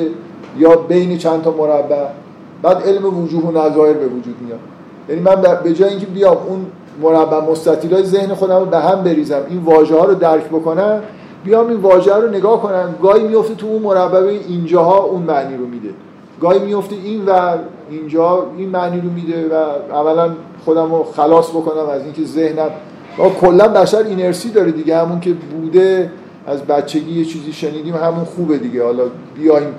[0.59, 2.07] یا بین چند تا مربع.
[2.63, 4.59] بعد علم وجوه و نظایر به وجود میاد.
[5.09, 6.67] یعنی من به جای اینکه بیام اون
[7.03, 7.41] مربع
[7.93, 11.01] های ذهن خودم رو به هم بریزم این واژه ها رو درک بکنم
[11.45, 15.67] بیام این واژه رو نگاه کنم گاهی میفته تو اون مربع اینجاها اون معنی رو
[15.67, 15.89] میده.
[16.41, 17.57] گاهی میفته این و
[17.91, 19.55] اینجا این معنی رو میده و
[19.95, 20.31] اولا
[20.65, 22.71] خودم رو خلاص بکنم از اینکه ذهنم.
[23.41, 24.97] کلا بشر اینرسی داره دیگه.
[24.97, 26.11] همون که بوده
[26.47, 28.85] از بچگی یه چیزی شنیدیم همون خوبه دیگه.
[28.85, 29.03] حالا
[29.37, 29.75] بیایم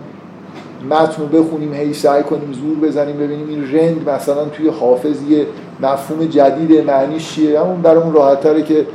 [0.89, 5.45] متن رو بخونیم هی سعی کنیم زور بزنیم ببینیم این رند مثلا توی حافظ یه
[5.81, 7.59] مفهوم جدید معنیش چیه.
[7.59, 8.85] همون برامون راحت که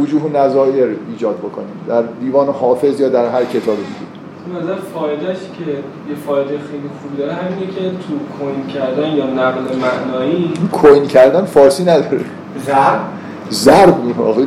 [0.00, 1.80] وجوه و نظایر ایجاد بکنیم.
[1.88, 4.07] در دیوان حافظ یا در هر کتاب دیگه.
[4.52, 5.70] نظر فایدهش که
[6.10, 11.44] یه فایده خیلی خوبی داره همینه که تو کوین کردن یا نقل معنایی کوین کردن
[11.44, 12.20] فارسی نداره.
[12.66, 13.00] ضرب؟
[13.50, 13.94] ضرب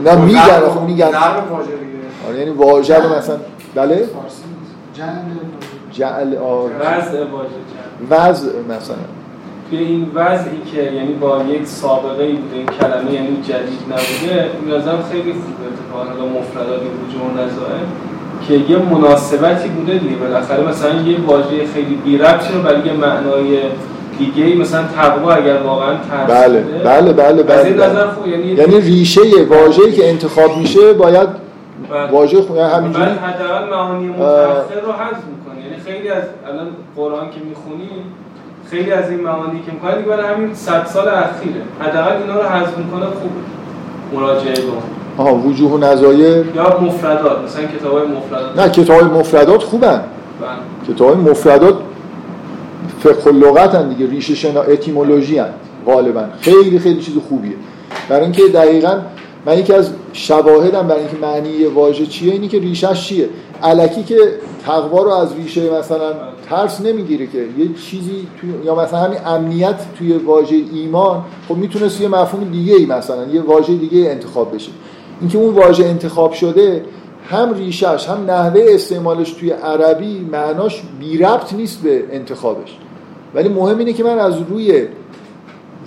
[0.05, 1.11] نه میگن آخه میگن.
[1.11, 1.69] ضرب واژه
[2.27, 3.37] آره یعنی واژه رو مثلا
[3.75, 4.41] بله؟ فارسی
[5.91, 7.25] جعل آره وضع
[8.09, 8.95] وضع مثلا.
[9.69, 14.49] توی این وضعی که یعنی با یک سابقه ای بوده این کلمه یعنی جدید نبوده
[14.65, 15.67] این خیلی خوبه.
[15.67, 17.85] اتفاقا حالا مفردات وجود نظائر
[18.47, 20.15] که یه مناسبتی بوده دیگه.
[20.15, 23.59] بالاخره مثلا یه واژه خیلی بی ربط شده برای یه معنای
[24.19, 25.95] دیگه مثلا تقوا اگر واقعا
[26.27, 28.27] بله بله بله بله, این نظر خوب.
[28.27, 31.29] یعنی یعنی ریشه واژه‌ای که انتخاب میشه باید
[31.91, 32.11] بله.
[32.11, 35.65] واژه خود یعنی همینجوری بعد حداقل معانی متأخر رو حذف می‌کنه.
[35.65, 38.03] یعنی خیلی از الان قرآن که می‌خونیم
[38.69, 41.61] خیلی از این معانی که می‌کنه دیگه برای همین 100 سال اخیره.
[41.79, 43.31] حداقل اینا رو حذف می‌کنه خوب
[44.13, 44.83] مراجعه کن
[45.21, 46.45] آها وجوه و نظایر.
[46.55, 48.59] یا مفردات مثلا کتاب های مفردات.
[48.59, 50.01] نه کتاب های مفردات خوبن.
[50.41, 50.93] بله.
[50.95, 51.75] کتاب های مفردات
[52.99, 55.49] فقه اللغت هن دیگه ریشه شنا اتیمولوژی هن
[55.85, 56.23] غالبا.
[56.39, 57.53] خیلی خیلی چیز خوبیه.
[58.09, 58.99] برای اینکه دقیقا
[59.45, 63.29] من یکی از شواهدم برای اینکه معنی واژه چیه اینی که ریشش چیه.
[63.63, 64.17] علکی که
[64.65, 66.13] تقوا رو از ریشه مثلا
[66.49, 72.01] ترس نمی‌گیره که یه چیزی توی یا مثلا همین امنیت توی واژه ایمان خب می‌تونست
[72.01, 74.71] یه مفهوم دیگه ای مثلا یه واژه دیگه انتخاب بشه.
[75.21, 76.85] اینکه اون واژه انتخاب شده
[77.29, 82.77] هم ریشش هم نحوه استعمالش توی عربی معناش بی ربط نیست به انتخابش.
[83.33, 84.87] ولی مهم اینه که من از روی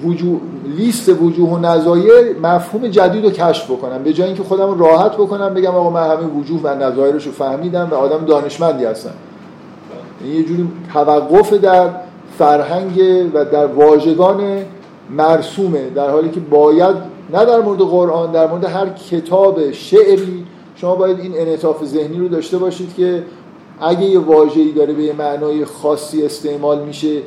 [0.05, 0.41] وجوه
[0.77, 4.03] لیست وجوه و نظایر مفهوم جدید رو کشف بکنم.
[4.03, 7.89] به جای اینکه خودم راحت بکنم بگم آقا من همه وجوه و نظایرش رو فهمیدم
[7.91, 9.15] و آدم دانشمندی هستم.
[10.35, 11.89] یه جوری توقف در
[12.39, 13.01] فرهنگ
[13.35, 14.65] و در واژگان
[15.11, 20.47] مرسومه در حالی که باید نه در مورد قرآن در مورد هر کتاب شعری
[20.77, 23.25] شما باید این انعطاف ذهنی رو داشته باشید که
[23.81, 27.19] اگه یه واژه‌ای داره به یه معنای خاصی استعمال میشه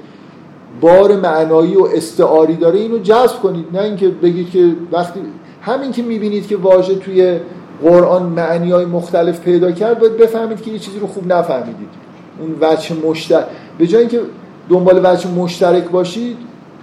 [0.82, 3.66] بار معنایی و استعاری داره اینو جذب کنید.
[3.74, 5.20] نه اینکه بگید که وقتی
[5.62, 7.40] همین که می‌بینید که واژه توی
[7.84, 11.90] قرآن معنی های مختلف پیدا کرد باید بفهمید که یه چیزی رو خوب نفهمیدید.
[12.40, 13.46] اون وجه مشترک
[13.78, 14.22] به جای اینکه
[14.70, 16.38] دنبال وجه مشترک باشید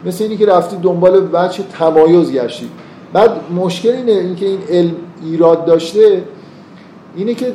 [0.04, 2.83] مثل اینی که رفتید دنبال وجه تمایز گشتید.
[3.14, 6.22] بعد مشکل اینه اینکه این علم ایراد داشته
[7.16, 7.52] اینه که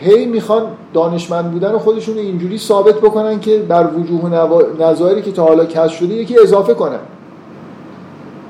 [0.00, 0.62] هی می‌خوان
[0.94, 5.64] دانشمند بودن و خودشون اینجوری ثابت بکنن که بر وجوه و نظایری که تا حالا
[5.64, 6.98] کشف شده یکی اضافه کنن.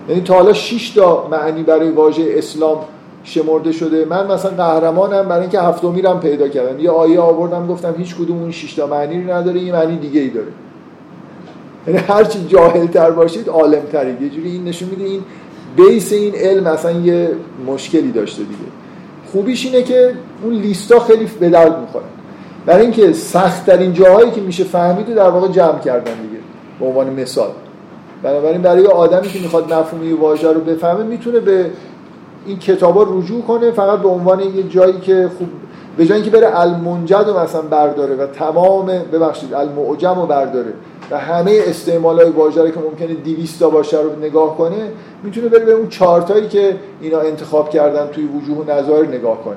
[0.09, 2.79] یعنی تا حالا 6 تا معنی برای واژه اسلام
[3.25, 4.05] شمرده شده.
[4.05, 6.81] من مثلا قهرمانم برای اینکه هفتمی رو پیدا کردم.
[6.81, 10.21] یه آیه آوردم گفتم هیچ کدوم اون 6 تا معنی رو نداره یه معنی دیگه
[10.21, 10.49] ای داره.
[11.87, 15.23] یعنی هر چی جاهل تر باشید عالم ترید یه جوری این نشون میده این
[15.77, 17.31] بیس این علم مثلا یه
[17.67, 18.59] مشکلی داشته دیگه.
[19.33, 22.05] خوبیش اینه که اون لیستا خیلی به درد می‌خورن
[22.67, 26.39] برای اینکه سخت ترین جاهایی که میشه فهمید در واقع جمع کردن دیگه
[26.81, 27.51] به عنوان مثال.
[28.23, 31.71] بنابراین برای آدمی که می‌خواد مفهوم یه واژه رو بفهمه می‌تونه به
[32.47, 35.49] این کتابا رجوع کنه فقط به عنوان یه جایی که خوب
[35.97, 40.73] به جای اینکه بره المنجد رو مثلا برداره و تمام ببخشید المعجم رو برداره
[41.11, 44.91] و همه استعمال های واژه که ممکنه 200 تا باشه رو نگاه کنه
[45.23, 49.57] می‌تونه بره به اون چارتایی که اینا انتخاب کردن توی وجوه و نظایر نگاه کنه.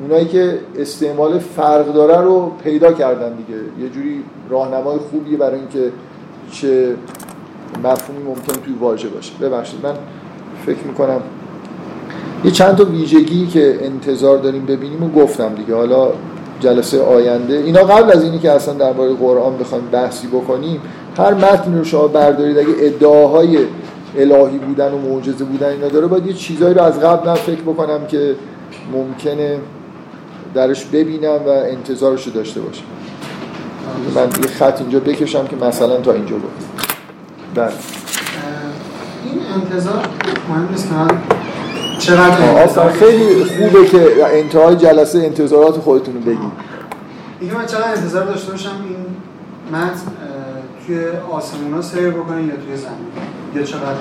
[0.00, 3.60] اونایی که استعمال فرق داره رو پیدا کردن دیگه.
[3.80, 5.92] یه جوری راهنمای خوبیه برای اینکه
[6.52, 6.94] چه
[7.84, 9.32] مفهومی ممکن توی واژه باشه.
[9.40, 9.94] ببخشید من
[10.66, 11.20] فکر می‌کنم
[12.44, 15.74] یه چند تا ویژگی که انتظار داریم ببینیم و گفتم دیگه.
[15.74, 16.08] حالا
[16.60, 17.54] جلسه آینده.
[17.54, 20.80] اینا قبل از اینی که اصلا درباره قرآن بخوایم بحثی بکنیم
[21.18, 23.58] هر متن رو شما بردارید اگه ادعاهای
[24.16, 27.60] الهی بودن و معجزه بودن اینا داره باید یه چیزایی رو از قبل من فکر
[27.60, 28.36] بکنم که
[28.92, 29.58] ممکنه
[30.54, 32.84] درش ببینم و انتظارش رو داشته باشم.
[34.14, 36.50] من یه خط اینجا بکشم که مثلا تا اینجا بود.
[37.54, 37.72] بله.
[39.24, 40.02] این انتظار
[40.48, 41.35] مهم نیست که
[41.98, 46.52] چقدر اصلا خیلی خوبه که انتهای جلسه انتظارات خودتون رو بگید
[47.40, 48.96] اینکه من چقدر انتظار داشته باشم این
[49.80, 50.00] متن
[50.86, 50.98] توی
[51.32, 53.06] آسمون ها سیر بکنه یا توی زمین؟
[53.54, 53.96] یا چقدر؟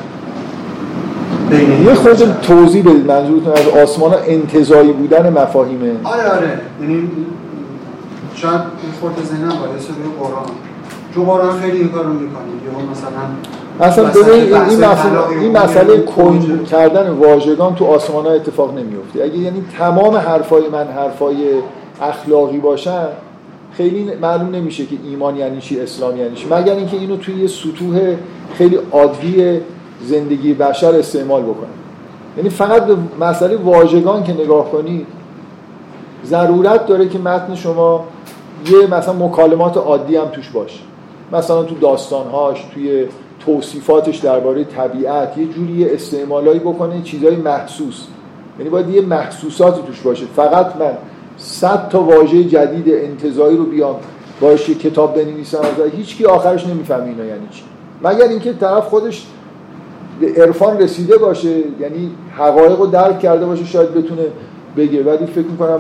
[1.86, 6.62] یه خود توضیح بدید منظورتون از آسمان ها انتظایی بودن مفاهیمه آره آره.
[6.82, 7.10] یعنی
[8.36, 10.46] شاید این خورد ذهنم باید روی قرآن.
[11.16, 12.46] چون قرآن خیلی این کار رو می‌کنه.
[12.66, 13.10] یا مثلا
[13.82, 19.38] اصلا ببین این مسئله این مسئله کوین کردن واژگان تو آسمان ها اتفاق نمیفته اگه
[19.38, 21.36] یعنی تمام حرفای من حرفای
[22.02, 23.08] اخلاقی باشن
[23.72, 26.46] خیلی معلوم نمیشه که ایمان یعنی چی اسلام یعنی چی.
[26.46, 28.16] مگر اینکه اینو توی یه سطوح
[28.58, 29.60] خیلی عادی
[30.02, 31.68] زندگی بشر استعمال بکنه
[32.38, 35.06] یعنی فقط به مسئله واژگان که نگاه کنی
[36.26, 38.04] ضرورت داره که متن شما
[38.72, 40.80] یه مثلا مکالمات عادی هم توش باشه.
[41.32, 43.06] مثلا تو داستانهاش توی
[43.46, 48.08] توصیفاتش درباره طبیعت یه جوری استعمالایی بکنه چیزای محسوس.
[48.60, 50.26] یعنی باید یه محسوساتی توش باشه.
[50.36, 50.92] فقط من
[51.38, 53.96] صد تا واژه جدید انتظایی رو بیام
[54.42, 57.64] باشه کتاب بنویسم از هیچکی آخرش نمی‌فهمه اینا یعنی چی.
[58.04, 59.26] مگر اینکه طرف خودش
[60.20, 61.50] به عرفان رسیده باشه
[61.80, 64.22] یعنی حقایق رو درک کرده باشه شاید بتونه
[64.78, 65.04] بگه.
[65.04, 65.80] ولی فکر می‌کنم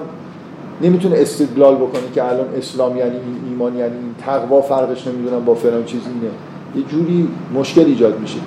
[0.81, 3.15] نمی‌تونه استدلال بکنه که الان اسلام یعنی
[3.49, 6.33] ایمان یعنی این تقوا فرقش نمی‌دونم با فلان چیزی اینه.
[6.77, 8.37] یه جوری مشکل ایجاد میشه.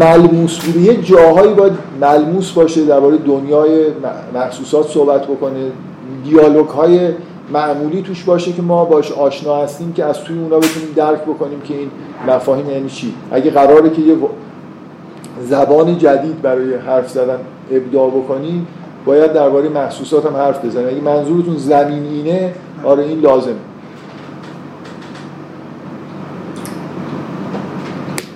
[0.00, 3.86] ملموس بوده یه جاهایی باید ملموس باشه درباره دنیای
[4.34, 5.70] محسوسات صحبت بکنه.
[6.24, 7.10] دیالوگ های
[7.52, 11.60] معمولی توش باشه که ما باش آشنا هستیم که از توی اونا بتونیم درک بکنیم
[11.60, 11.90] که این
[12.28, 13.14] مفاهیم یعنی چی.
[13.32, 14.16] اگه قراره که یه
[15.48, 17.38] زبان جدید برای حرف زدن
[17.72, 18.66] ابداع بکنیم
[19.04, 20.88] باید درباره محسوسات هم حرف بزنیم.
[20.88, 22.52] اگه منظورتون زمین اینه
[22.84, 23.54] آره این لازمه.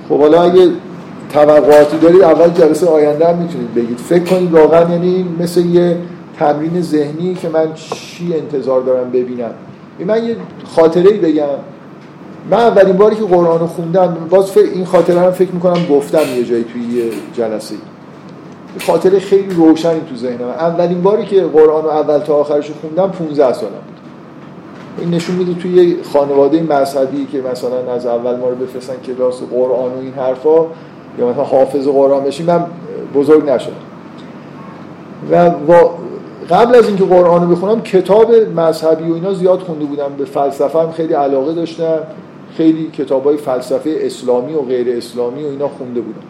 [0.09, 0.69] خب حالا اگه
[1.33, 3.99] توقعاتی دارید اول جلسه آینده هم می‌تونید بگید.
[3.99, 5.97] فکر کنید واقعا یعنی مثل یه
[6.39, 9.51] تمرین ذهنی که من چی انتظار دارم ببینم.
[10.07, 10.37] من یه
[10.77, 11.45] خاطره ای بگم.
[12.51, 16.45] من اولین باری که قرآن رو خوندم باز این خاطره هم فکر می‌کنم گفتم یه
[16.45, 17.75] جایی توی یه جلسه.
[18.87, 20.49] خاطره خیلی روشنی تو ذهنم.
[20.49, 23.98] اولین باری که قرآن رو اول تا آخرش خوندم 15 سالم بود.
[25.01, 29.43] این نشون میده توی یه خانواده مذهبی که مثلا از اول ما رو بفرستن کلاس
[29.43, 30.67] قرآن و این حرفا
[31.19, 32.65] یا مثلا حافظ قرآن بشیم من
[33.15, 33.73] بزرگ نشدم.
[35.31, 35.53] و
[36.51, 40.09] قبل از اینکه قرآن رو بخونم کتاب مذهبی و اینا زیاد خونده بودم.
[40.19, 41.99] به فلسفه هم خیلی علاقه داشتم.
[42.57, 46.21] خیلی کتاب های فلسفه اسلامی و غیر اسلامی و اینا خونده بودم.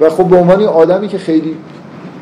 [0.00, 1.56] و خب به عنوان آدمی که خیلی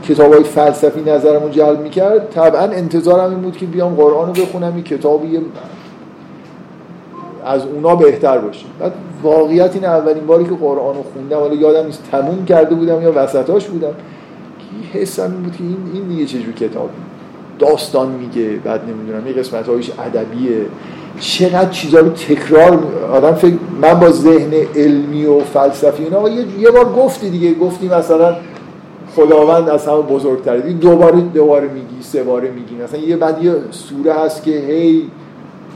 [0.09, 2.31] کتاب های فلسفی نظرمو جلب می‌کرد.
[2.31, 5.39] طبعا انتظارم این بود که بیام قرآن رو بخونم این کتابی
[7.47, 8.67] از اونا بهتر باشه.
[8.81, 13.03] بعد واقعیت این اولین باری که قرآن رو خوندم حالا یادم نیست تموم کرده بودم
[13.03, 13.93] یا وسطاش بودم
[14.59, 16.91] که حسم این بود که این, این دیگه چجور کتاب
[17.59, 20.67] داستان میگه بعد نمی‌دونم یه قسمت هایش ادبیه.
[21.21, 22.79] چقدر چیزا رو تکرار
[23.13, 26.29] آدم فکر من با ذهن علمی و فلسفی اینا
[26.59, 27.55] یه بار گفتی دیگه.
[27.55, 28.37] گفتی مثلا
[29.17, 30.61] خداوند از همه بزرگتره.
[30.61, 32.77] دوباره دوباره میگی سه باره میگی.
[32.77, 35.11] مثلا یه بعد یه سوره هست که هی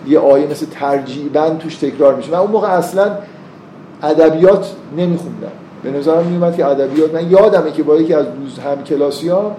[0.07, 2.33] یه آیه مثل ترجیبا توش تکرار میشه.
[2.33, 3.11] من اون موقع اصلا
[4.03, 5.53] ادبیات نمیخوندم.
[5.83, 9.57] به نظرم میومد که ادبیات من یادمه که با یکی از دوست هم کلاسی ها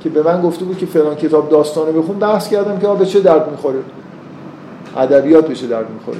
[0.00, 3.20] که به من گفته بود که فلان کتاب داستانه بخون بحث کردم که به چه
[3.20, 3.78] درد می‌خوره؟
[4.96, 6.18] ادبیات بشه درد می‌خوره؟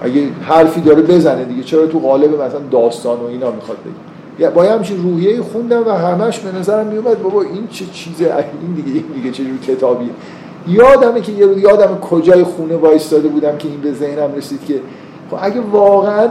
[0.00, 4.09] اگه حرفی داره بزنه دیگه چرا تو قالب مثلا داستان و اینا می‌خواد بگه؟
[4.48, 8.24] با همچین روحیه خوندم و همش به نظرم میومد بابا این چه چیزه؟
[8.62, 10.10] این دیگه این دیگه چه کتابیه؟
[10.68, 14.80] یادمه که یه یادم کجای خونه وایستاده بودم که این به ذهنم رسید که
[15.30, 16.28] خب اگه واقعا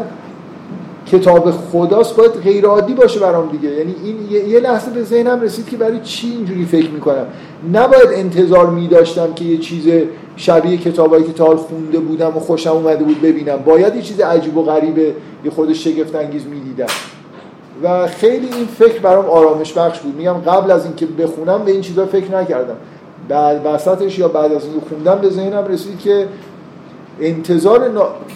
[1.12, 3.70] کتاب خداست باید غیر عادی باشه برام دیگه.
[3.70, 7.26] یعنی این یه لحظه به ذهنم رسید که برای چی اینجوری فکر می‌کنم؟
[7.74, 9.88] نباید انتظار میداشتم که یه چیز
[10.36, 13.58] شبیه کتابایی که تا خونده بودم و خوشم اومده بود ببینم.
[13.58, 15.14] باید یه چیز عجیب و غریبه
[15.46, 16.88] یه خود شگفت انگیز می‌دیدم.
[17.84, 20.16] و خیلی این فکر برام آرامش بخش بود.
[20.16, 22.76] میگم قبل از اینکه بخونم به این چیزا فکر نکردم.
[23.30, 26.28] بعد وسطش یا بعد از اینکه خوندم به ذهنم رسید که
[27.20, 27.92] انتظار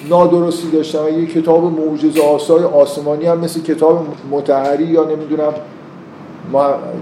[0.10, 1.20] نادرستی داشتم.
[1.20, 5.54] یه کتاب معجزه آسای آسمانی هم مثل کتاب متحری یا نمی‌دونم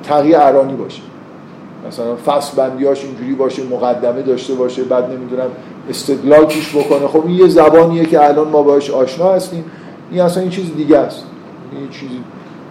[0.04, 1.02] تغییر ارانی باشه.
[1.88, 5.50] مثلا فصل بندیاش اینجوری باشه مقدمه داشته باشه بعد نمی‌دونم
[5.90, 7.08] استدلال توش بکنه.
[7.08, 9.66] خب این یه زبانیه که الان ما باش آشنا هستیم.
[10.12, 11.24] این اصلا این چیز دیگه است.
[11.72, 12.20] این چیزی.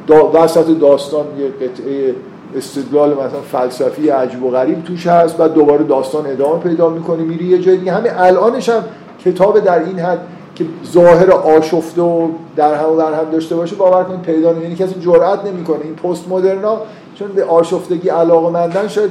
[0.07, 2.15] دا وسط داستان یه قطعه
[2.57, 7.45] استدلال مثلا فلسفی عجب و غریب توش هست بعد دوباره داستان ادامه پیدا می‌کنه میری
[7.45, 7.93] یه جای دیگه.
[7.93, 8.85] همین الانش هم
[9.25, 10.19] کتاب در این حد
[10.55, 14.75] که ظاهر آشفته و در هم و در هم داشته باشه باور کنید پیدا یعنی
[14.75, 15.81] کسی جرئت نمی‌کنه.
[15.85, 16.79] این پست مدرنا
[17.15, 19.11] چون به آشفتگی علاقه مندن شاید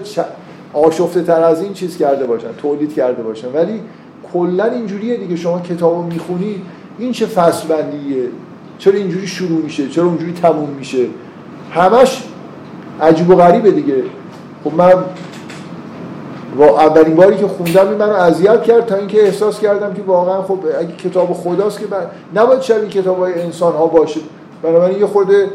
[0.74, 3.48] آشفته تر از این چیز کرده باشن تولید کرده باشن.
[3.54, 3.82] ولی
[4.34, 6.62] کلا اینجوریه دیگه شما کتابو می‌خونی
[7.00, 8.24] این چه فصل بندیه
[8.80, 11.06] چرا اینجوری شروع میشه؟ چرا اونجوری تموم میشه؟
[11.72, 12.24] همش
[13.02, 14.04] عجیب و غریبه دیگه.
[14.64, 14.94] خب من
[16.58, 20.60] و اولین باری که خوندم منو اذیت کرد تا اینکه احساس کردم که واقعا خب
[20.80, 22.08] اگه کتاب خداست که بر...
[22.36, 24.20] نباید شبیه کتاب های انسان ها باشه.
[24.64, 25.50] بنابراین یه خورده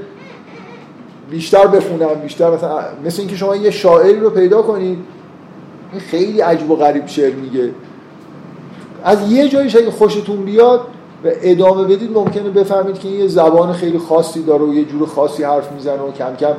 [1.30, 4.98] بیشتر بخونم بیشتر مثلا مثل اینکه شما یه شاعری رو پیدا کنید
[6.10, 7.70] خیلی عجب و غریب شعر میگه.
[9.04, 10.80] از یه جایش اگه خوشتون بیاد
[11.24, 15.08] و ادامه بدید ممکنه بفهمید که این یه زبان خیلی خاصی داره و یه جور
[15.08, 16.54] خاصی حرف می‌زنه و کم کم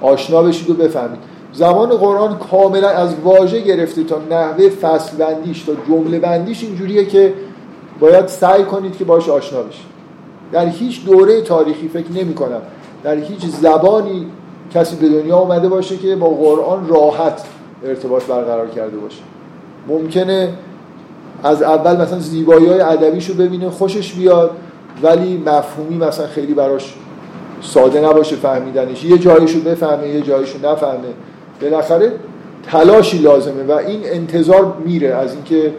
[0.00, 1.18] آشنا بشید و بفهمید.
[1.52, 7.32] زبان قرآن کاملا از واژه گرفته تا نحوه فصل بندیش تا جمله بندیش اینجوریه که
[8.00, 9.86] باید سعی کنید که باش آشنا بشید.
[10.52, 12.62] در هیچ دوره تاریخی فکر نمی کنم
[13.02, 14.26] در هیچ زبانی
[14.74, 17.42] کسی به دنیا اومده باشه که با قرآن راحت
[17.84, 19.22] ارتباط برقرار کرده باشه.
[19.88, 20.48] ممکنه
[21.44, 24.50] از اول مثلا زیبایی های ادبیشو ببینه خوشش بیاد
[25.02, 26.94] ولی مفهومی مثلا خیلی براش
[27.62, 29.04] ساده نباشه فهمیدنش.
[29.04, 30.98] یه جایشو بفهمه یه جایشو نفهمه.
[31.62, 32.12] بالاخره
[32.70, 35.08] تلاشی لازمه و این انتظار میره.
[35.08, 35.72] از اینکه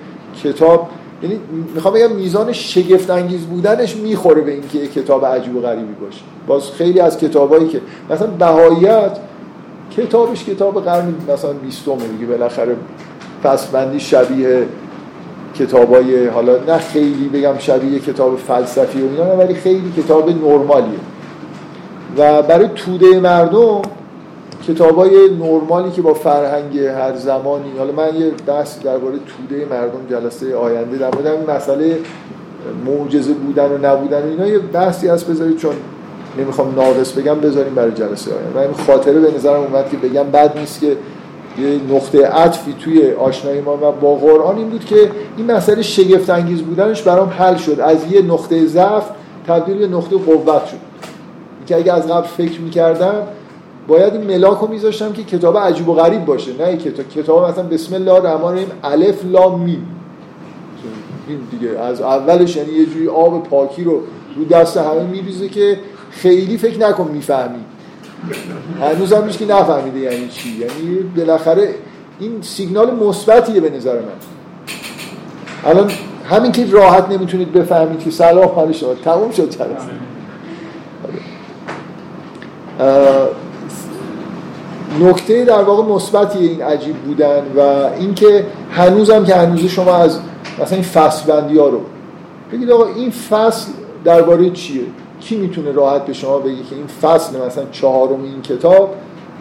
[0.44, 0.90] کتاب
[1.24, 1.40] یعنی
[1.76, 6.22] می‌خوام بگم میزان شگفت انگیز بودنش می‌خوره به اینکه یه کتاب عجیب و غریبی باشه.
[6.48, 9.18] باز خیلی از کتابایی که مثلا بهاییت
[9.98, 12.26] کتابش کتاب قرن مثلا 20 دیگه.
[12.26, 12.76] بالاخره
[13.74, 14.66] بندی شبیه
[15.60, 21.00] کتابای حالا نه خیلی بگم شبیه کتاب فلسفی و اینا ولی خیلی کتاب نرمالیه.
[22.18, 23.82] و برای توده مردم
[24.68, 30.56] کتابای نرمالی که با فرهنگ هر زمانی حالا من یه بحث درباره توده مردم جلسه
[30.56, 31.98] آینده در مورد مسئله
[32.86, 35.74] معجزه بودن و نبودن و اینا یه بحثی هست بذارید چون
[36.38, 38.60] نمی‌خوام ناقص بگم بذاریم برای جلسه آینده.
[38.60, 40.98] من خاطره به نظرم اومد که بگم بد نیست که
[41.60, 46.30] یه نقطه عطفی توی آشنایی ما و با قرآن این بود که این مسئله شگفت
[46.30, 47.80] انگیز بودنش برام حل شد.
[47.80, 49.10] از یه نقطه ضعف
[49.48, 50.78] تبدیل به نقطه قوت شد.
[51.68, 53.16] که اگه از قبل فکر می‌کردم
[53.88, 57.64] باید این ملاک رو میذاشتم که کتاب عجیب و غریب باشه نه کتاب کتاب مثلا
[57.64, 59.88] بسم الله الرحمن الرحیم الف لام میم.
[61.52, 64.02] دیگه از اولش یعنی یه جوری آب پاکی رو
[64.38, 65.80] رو دست همه میریزه که
[66.12, 67.60] خیلی فکر نکن می‌فهمی.
[68.82, 70.50] هنوز هم که نفهمیده یعنی چی.
[70.50, 71.76] یعنی بالاخره
[72.20, 74.02] این سیگنال مثبتیه به نظر من.
[75.66, 75.92] الان
[76.30, 79.92] همین که راحت نمی‌تونید بفهمید که صلاح حال شما تموم شد جلسه
[85.02, 87.60] نکته در واقع مثبتی این عجیب بودن و
[88.00, 90.20] اینکه هنوزم که هنوز شما از
[90.62, 91.82] مثلا این فصل بندی ها رو
[92.52, 93.72] بگید آقا این فصل
[94.04, 94.84] درباره چیه؟
[95.26, 98.96] کی می‌تونه راحت به شما بگه که این فصل مثلا چهارم این کتاب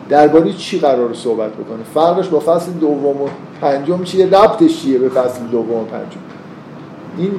[0.08, 3.28] درباره چی قرار صحبت بکنه؟ فرقش با فصل دوم و
[3.60, 6.20] پنجم چیه؟ ربطش چیه به فصل دوم و پنجم؟
[7.18, 7.32] این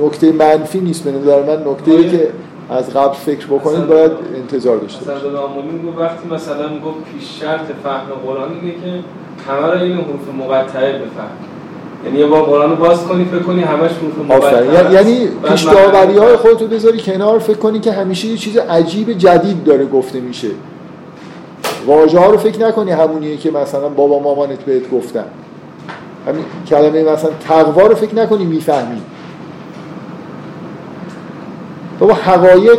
[0.00, 1.68] نکته منفی نیست به نظر من.
[1.68, 2.28] نکته که
[2.70, 5.26] از قبل فکر بکنید باید انتظار داشته باشید.
[5.26, 9.04] مثلا وقتی مثلا گفت پیش شرط فهم قرآن اینه که
[9.48, 11.30] همه را این حروف مقطعه بفهم
[12.04, 13.90] یعنی یه بار قرآن باز کنی فکر کنی همش
[14.28, 19.12] مقطعه یعنی پیش داوری های خودتو بذاری کنار فکر کنی که همیشه یه چیز عجیب
[19.12, 20.48] جدید داره گفته میشه.
[21.86, 25.24] واژه ها رو فکر نکنی همونیه که مثلا بابا مامانت بهت گفتن.
[26.26, 29.02] همین کلمه مثلا تقوا رو فکر نکنی می‌فهمی.
[32.00, 32.78] بابا حقایق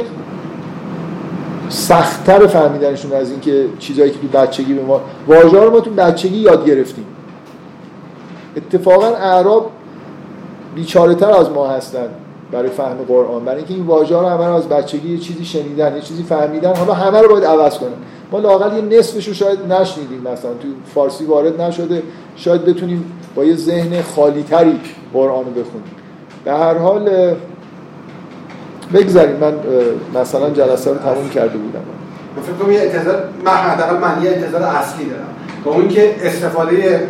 [1.69, 6.37] سختتر فهمیدنشون از اینکه چیزایی که تو بچگی به ما واژه رو ما تو بچگی
[6.37, 7.05] یاد گرفتیم.
[8.57, 9.71] اتفاقا اعراب
[10.75, 12.07] بیچاره تر از ما هستن
[12.51, 13.45] برای فهم قرآن.
[13.45, 16.93] برای اینکه این واژه رو همه از بچگی یه چیزی شنیدن یه چیزی فهمیدن حالا
[16.93, 17.89] همه رو باید عوض کنن.
[18.31, 20.51] ما لاقل یه نصفش رو شاید نشنیدیم مثلا.
[20.51, 22.03] تو فارسی وارد نشده
[22.35, 24.79] شاید بتونیم با یه ذهن خالی تری
[25.13, 25.91] قرآن رو بخونیم.
[26.45, 27.33] به هر حال
[28.93, 29.35] بگذاریم.
[29.35, 29.53] من
[30.21, 31.79] مثلا جلسه رو تموم کرده بودم.
[32.43, 35.27] فکر کنم یه انتظار من حداقل من یه انتظار اصلی دارم.
[35.67, 37.07] اون که استفاده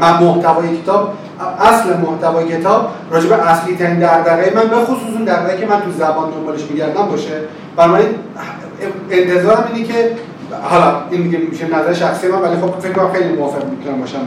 [0.00, 1.14] محتوای کتاب
[1.60, 5.80] اصل محتوای کتاب راجع به اصلی ترین دغدغه من به خصوص اون دغدغه‌ای که من
[5.80, 7.40] تو زبان دنبالش میگردم باشه.
[7.76, 8.08] بنابراین
[9.10, 10.10] انتظارم اینه که
[10.62, 14.18] حالا این میگه میشه نظر شخصی من ولی خب فکر کنم خیلی موافق می‌تونم باشم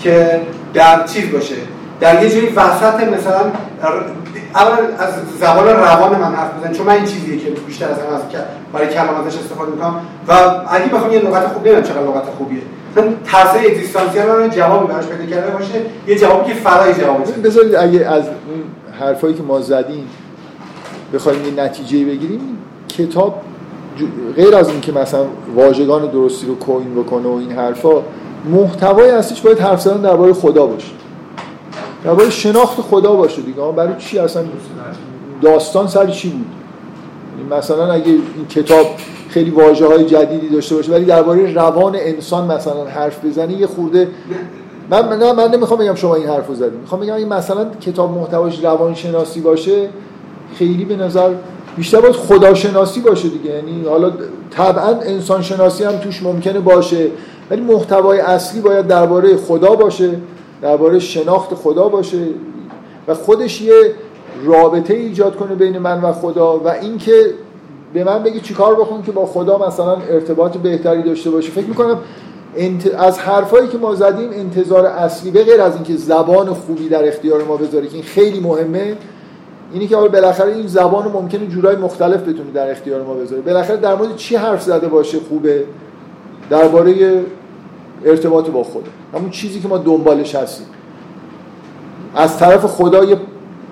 [0.00, 0.40] که
[0.74, 1.54] در چیز باشه.
[2.00, 3.40] در یه جایی وسط مثلا
[4.54, 8.44] اول از زبان روان من حرف بزنم چون من این چیزیه که بیشتر از همه
[8.72, 10.00] برای کلماتش استفاده می‌کنم.
[10.28, 10.32] و
[10.70, 12.62] اگه بخوام یه لغت خوب نمی‌دونم چقدر لغت خوبیه.
[13.24, 15.74] ترسه اگزیستانسیال من جوابی براش پیدا کرده باشه
[16.06, 18.62] یه جوابی که فرای جواب بذارید اگه از اون
[19.00, 20.08] حرفایی که ما زدیم
[21.14, 22.58] بخوایم یه نتیجه بگیریم
[22.88, 23.42] کتاب
[24.36, 25.24] غیر از این که مثلا
[25.54, 28.02] واژگان درستی رو کوین بکنه و این حرفا
[28.50, 30.92] محتوای اصلیش باید حرف زدن درباره خدا باشه.
[32.04, 33.72] درباره شناخت خدا باشه دیگه.
[33.76, 34.42] برای چی اصلا؟
[35.42, 36.46] داستان سر چی بود؟
[37.58, 38.86] مثلا اگه این کتاب
[39.28, 44.08] خیلی واجه های جدیدی داشته باشه ولی درباره روان انسان مثلا حرف بزنه یه خورده
[44.90, 48.64] من من, من نمی‌خوام بگم شما این حرفو زدید می‌خوام بگم این مثلا کتاب محتواش
[48.64, 49.88] روانشناسی باشه
[50.58, 51.30] خیلی به نظر
[51.76, 53.50] بیشتر باید خداشناسی باشه دیگه.
[53.50, 54.12] یعنی حالا
[54.50, 57.06] طبعا انسان شناسی هم توش ممکنه باشه
[57.50, 60.10] ولی محتوای اصلی باید درباره خدا باشه
[60.62, 62.18] درباره شناخت خدا باشه
[63.08, 63.94] و خودش یه
[64.44, 67.12] رابطه ایجاد کنه بین من و خدا و اینکه
[67.96, 71.50] به من بگی چیکار بکن که با خدا مثلا ارتباط بهتری داشته باشه.
[71.50, 71.98] فکر می‌کنم
[72.98, 77.44] از حرفایی که ما زدیم انتظار اصلی به غیر از اینکه زبان خوبی در اختیار
[77.44, 78.96] ما بذاره که این خیلی مهمه
[79.72, 83.42] اینی که بالاخره این زبان رو ممکنه جورای مختلف بتونه در اختیار ما بذاره.
[83.42, 85.64] بالاخره در مورد چی حرف زده باشه خوبه؟
[86.50, 87.24] درباره
[88.04, 88.90] ارتباط با خدا.
[89.14, 90.66] همون چیزی که ما دنبالش هستیم.
[92.14, 93.16] از طرف خدا یه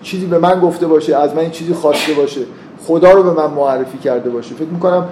[0.02, 2.40] چیزی به من گفته باشه از من این چیزی خواسته باشه.
[2.86, 4.54] خدا رو به من معرفی کرده باشه.
[4.54, 5.08] فکر می‌کنم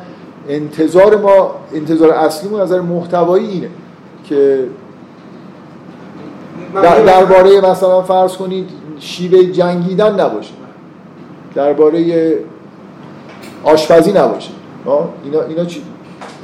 [0.49, 3.69] انتظار ما انتظار اصلیمون از نظر محتوایی اینه
[4.25, 4.67] که
[7.07, 8.69] درباره مثلا فرض کنید
[8.99, 10.53] شیوه جنگیدن نباشه.
[11.55, 12.35] درباره
[13.65, 14.51] آشپزی نباشه.
[15.25, 15.83] اینا اینا چی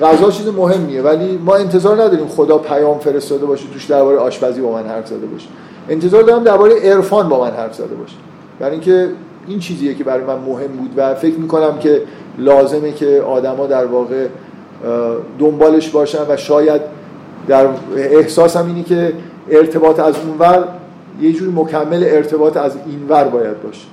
[0.03, 1.03] غذا چیز مهمیه.
[1.03, 5.27] ولی ما انتظار نداریم خدا پیام فرستاده باشه توش درباره آشپزی با من حرف زده
[5.27, 5.49] باشه.
[5.89, 8.17] انتظار دارم درباره عرفان با من حرف زده باشه.
[8.59, 9.09] برای اینکه
[9.49, 12.03] این چیزیه که برای من مهم بود و فکر می‌کنم که
[12.39, 14.27] لازمه که آدما در واقع
[15.39, 16.81] دنبالش باشن و شاید
[17.49, 17.67] در
[17.97, 19.13] احساسم اینی که
[19.51, 20.69] ارتباط از اونور
[21.21, 23.87] یه جوری مکمل ارتباط از اینور باید باشه.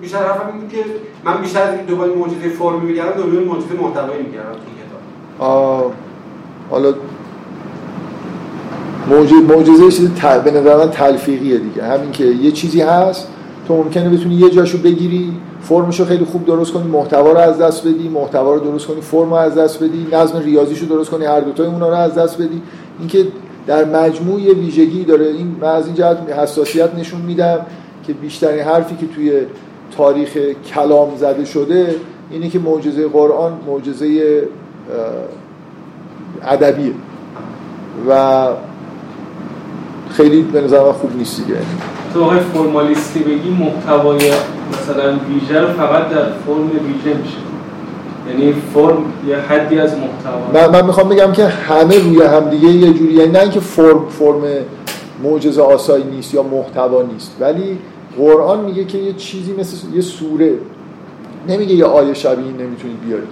[0.00, 0.78] بیشتر حرفم اینه که
[1.24, 4.54] من بیشتر از این دنبال معجزه فرمی میگردم دنبال معجزه محتوایی میگردم
[6.70, 6.94] حالا
[9.48, 10.08] معجزه چیز
[10.44, 11.84] به نظر من تلفیقیه دیگه.
[11.84, 13.28] همین که یه چیزی هست
[13.68, 17.86] تو ممکنه بتونی یه جاشو بگیری فرمشو خیلی خوب درست کنی محتوا رو از دست
[17.86, 21.40] بدی محتوا رو درست کنی فرم رو از دست بدی نظم ریاضیشو درست کنی هر
[21.40, 22.62] دوتای اونا رو از دست بدی.
[22.98, 23.26] اینکه
[23.66, 25.26] در مجموع یه ویژگی داره.
[25.26, 27.58] این من از این جهت حساسیت نشون میدم
[28.06, 29.32] که بیشترین حرفی که توی
[29.96, 30.38] تاریخ
[30.74, 31.94] کلام زده شده
[32.30, 34.42] اینه که معجزه قرآن معجزه
[36.42, 36.92] ادبیه.
[38.08, 38.46] و
[40.16, 41.58] خیلی به نظر خوب نیست دیگه.
[42.14, 47.36] تو آقای فرمالیستی بگی محتوای مثلا ویژه رو فقط در فرم ویژه میشه.
[48.28, 50.70] یعنی فرم یه حدی از محتوا.
[50.70, 54.42] من, من می‌خوام بگم که همه روی همدیگه یه جوری یعنی نه اینکه فرم فرم
[55.22, 57.78] معجزه آسایی نیست یا محتوا نیست ولی
[58.18, 60.52] قرآن میگه که یه چیزی مثل یه سوره
[61.48, 63.28] نمیگه یه آیه شبیه نمی‌تونید بیارید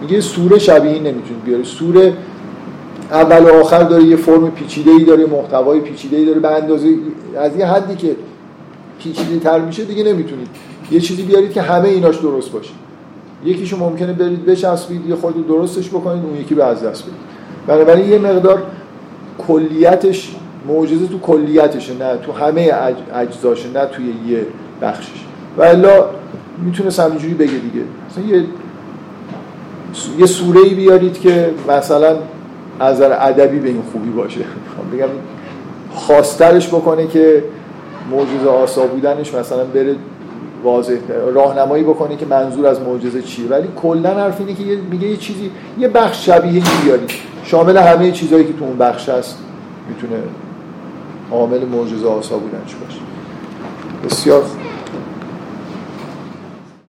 [0.00, 2.12] میگه یه سوره شبیه نمی‌تونید بیارید سوره
[3.12, 6.40] اول و آخر داره یه فرم پیچیده ای داره محتوای پیچیده ای داره.
[6.40, 6.94] به اندازه
[7.36, 8.16] از یه حدی که
[8.98, 10.48] پیچیده تر میشه دیگه نمی‌تونید.
[10.90, 12.70] یه چیزی بیارید که همه ایناش درست باشه.
[13.44, 17.14] یکیشو ممکنه برید بچسبید یه خود درستش بکنید اون یکی به از دست بدید.
[17.66, 18.62] بنابراین یه مقدار
[19.48, 20.34] کلیتش
[20.68, 22.72] معجزه تو کلیتشه نه تو همه
[23.14, 24.46] اجزاشه نه توی یه
[24.82, 25.24] بخشش.
[25.58, 26.04] و الا
[26.64, 27.84] می‌تونست همینجوری بگه دیگه.
[28.10, 28.44] مثلا یه
[30.18, 32.16] یه سوره ای بیارید که مثلا
[32.82, 34.40] از نظر ادبی به این خوبی باشه.
[34.92, 35.08] بگم
[35.94, 37.44] خواسترش بکنه که
[38.10, 39.96] معجزه آسا بودنش مثلا بره
[40.64, 40.96] واضح
[41.34, 43.48] راهنمایی بکنه که منظور از معجزه چیه.
[43.48, 47.10] ولی کلا حرف اینه که میگه یه چیزی یه بخش شبیه این بیارید
[47.44, 49.38] شامل همه چیزهایی که تو اون بخش هست
[49.88, 50.22] می‌تونه
[51.32, 53.00] عامل معجزه آسا بودنش باشه.
[54.04, 54.44] بسیار